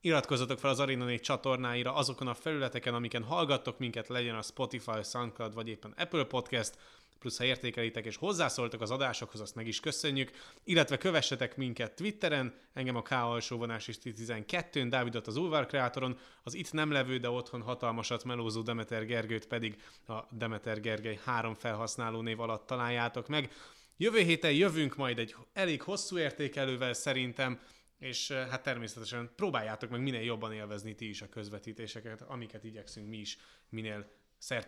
Iratkozzatok 0.00 0.58
fel 0.58 0.70
az 0.70 0.80
Arena 0.80 1.04
4 1.04 1.20
csatornáira 1.20 1.94
azokon 1.94 2.26
a 2.26 2.34
felületeken, 2.34 2.94
amiken 2.94 3.22
hallgattok 3.22 3.78
minket, 3.78 4.08
legyen 4.08 4.34
a 4.34 4.42
Spotify, 4.42 5.02
SoundCloud 5.02 5.54
vagy 5.54 5.68
éppen 5.68 5.94
Apple 5.96 6.24
Podcast 6.24 6.78
plusz 7.24 7.38
ha 7.38 7.44
értékelitek 7.44 8.04
és 8.04 8.16
hozzászóltok 8.16 8.80
az 8.80 8.90
adásokhoz, 8.90 9.40
azt 9.40 9.54
meg 9.54 9.66
is 9.66 9.80
köszönjük, 9.80 10.30
illetve 10.64 10.98
kövessetek 10.98 11.56
minket 11.56 11.96
Twitteren, 11.96 12.54
engem 12.72 12.96
a 12.96 13.02
K 13.02 13.10
alsóvonás 13.10 13.88
is 13.88 13.96
12-n, 14.02 14.86
Dávidot 14.90 15.26
az 15.26 15.36
Ulvar 15.36 15.66
kreátoron, 15.66 16.18
az 16.42 16.54
itt 16.54 16.72
nem 16.72 16.90
levő, 16.90 17.18
de 17.18 17.30
otthon 17.30 17.62
hatalmasat 17.62 18.24
melózó 18.24 18.62
Demeter 18.62 19.06
Gergőt 19.06 19.46
pedig 19.46 19.82
a 20.06 20.20
Demeter 20.30 20.80
Gergely 20.80 21.18
három 21.24 21.54
felhasználó 21.54 22.20
név 22.20 22.40
alatt 22.40 22.66
találjátok 22.66 23.28
meg. 23.28 23.52
Jövő 23.96 24.18
héten 24.18 24.52
jövünk 24.52 24.96
majd 24.96 25.18
egy 25.18 25.34
elég 25.52 25.82
hosszú 25.82 26.18
értékelővel 26.18 26.92
szerintem, 26.92 27.60
és 27.98 28.30
eh, 28.30 28.48
hát 28.48 28.62
természetesen 28.62 29.30
próbáljátok 29.36 29.90
meg 29.90 30.02
minél 30.02 30.22
jobban 30.22 30.52
élvezni 30.52 30.94
ti 30.94 31.08
is 31.08 31.22
a 31.22 31.28
közvetítéseket, 31.28 32.22
amiket 32.22 32.64
igyekszünk 32.64 33.08
mi 33.08 33.16
is 33.16 33.38
minél 33.68 34.22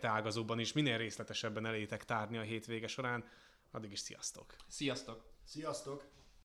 ágazóban 0.07 0.59
is 0.59 0.73
minél 0.73 0.97
részletesebben 0.97 1.65
elétek 1.65 2.05
tárni 2.05 2.37
a 2.37 2.41
hétvége 2.41 2.87
során. 2.87 3.25
Addig 3.71 3.91
is 3.91 3.99
sziasztok! 3.99 4.55
Sziasztok! 4.67 5.23
Sziasztok! 5.43 6.16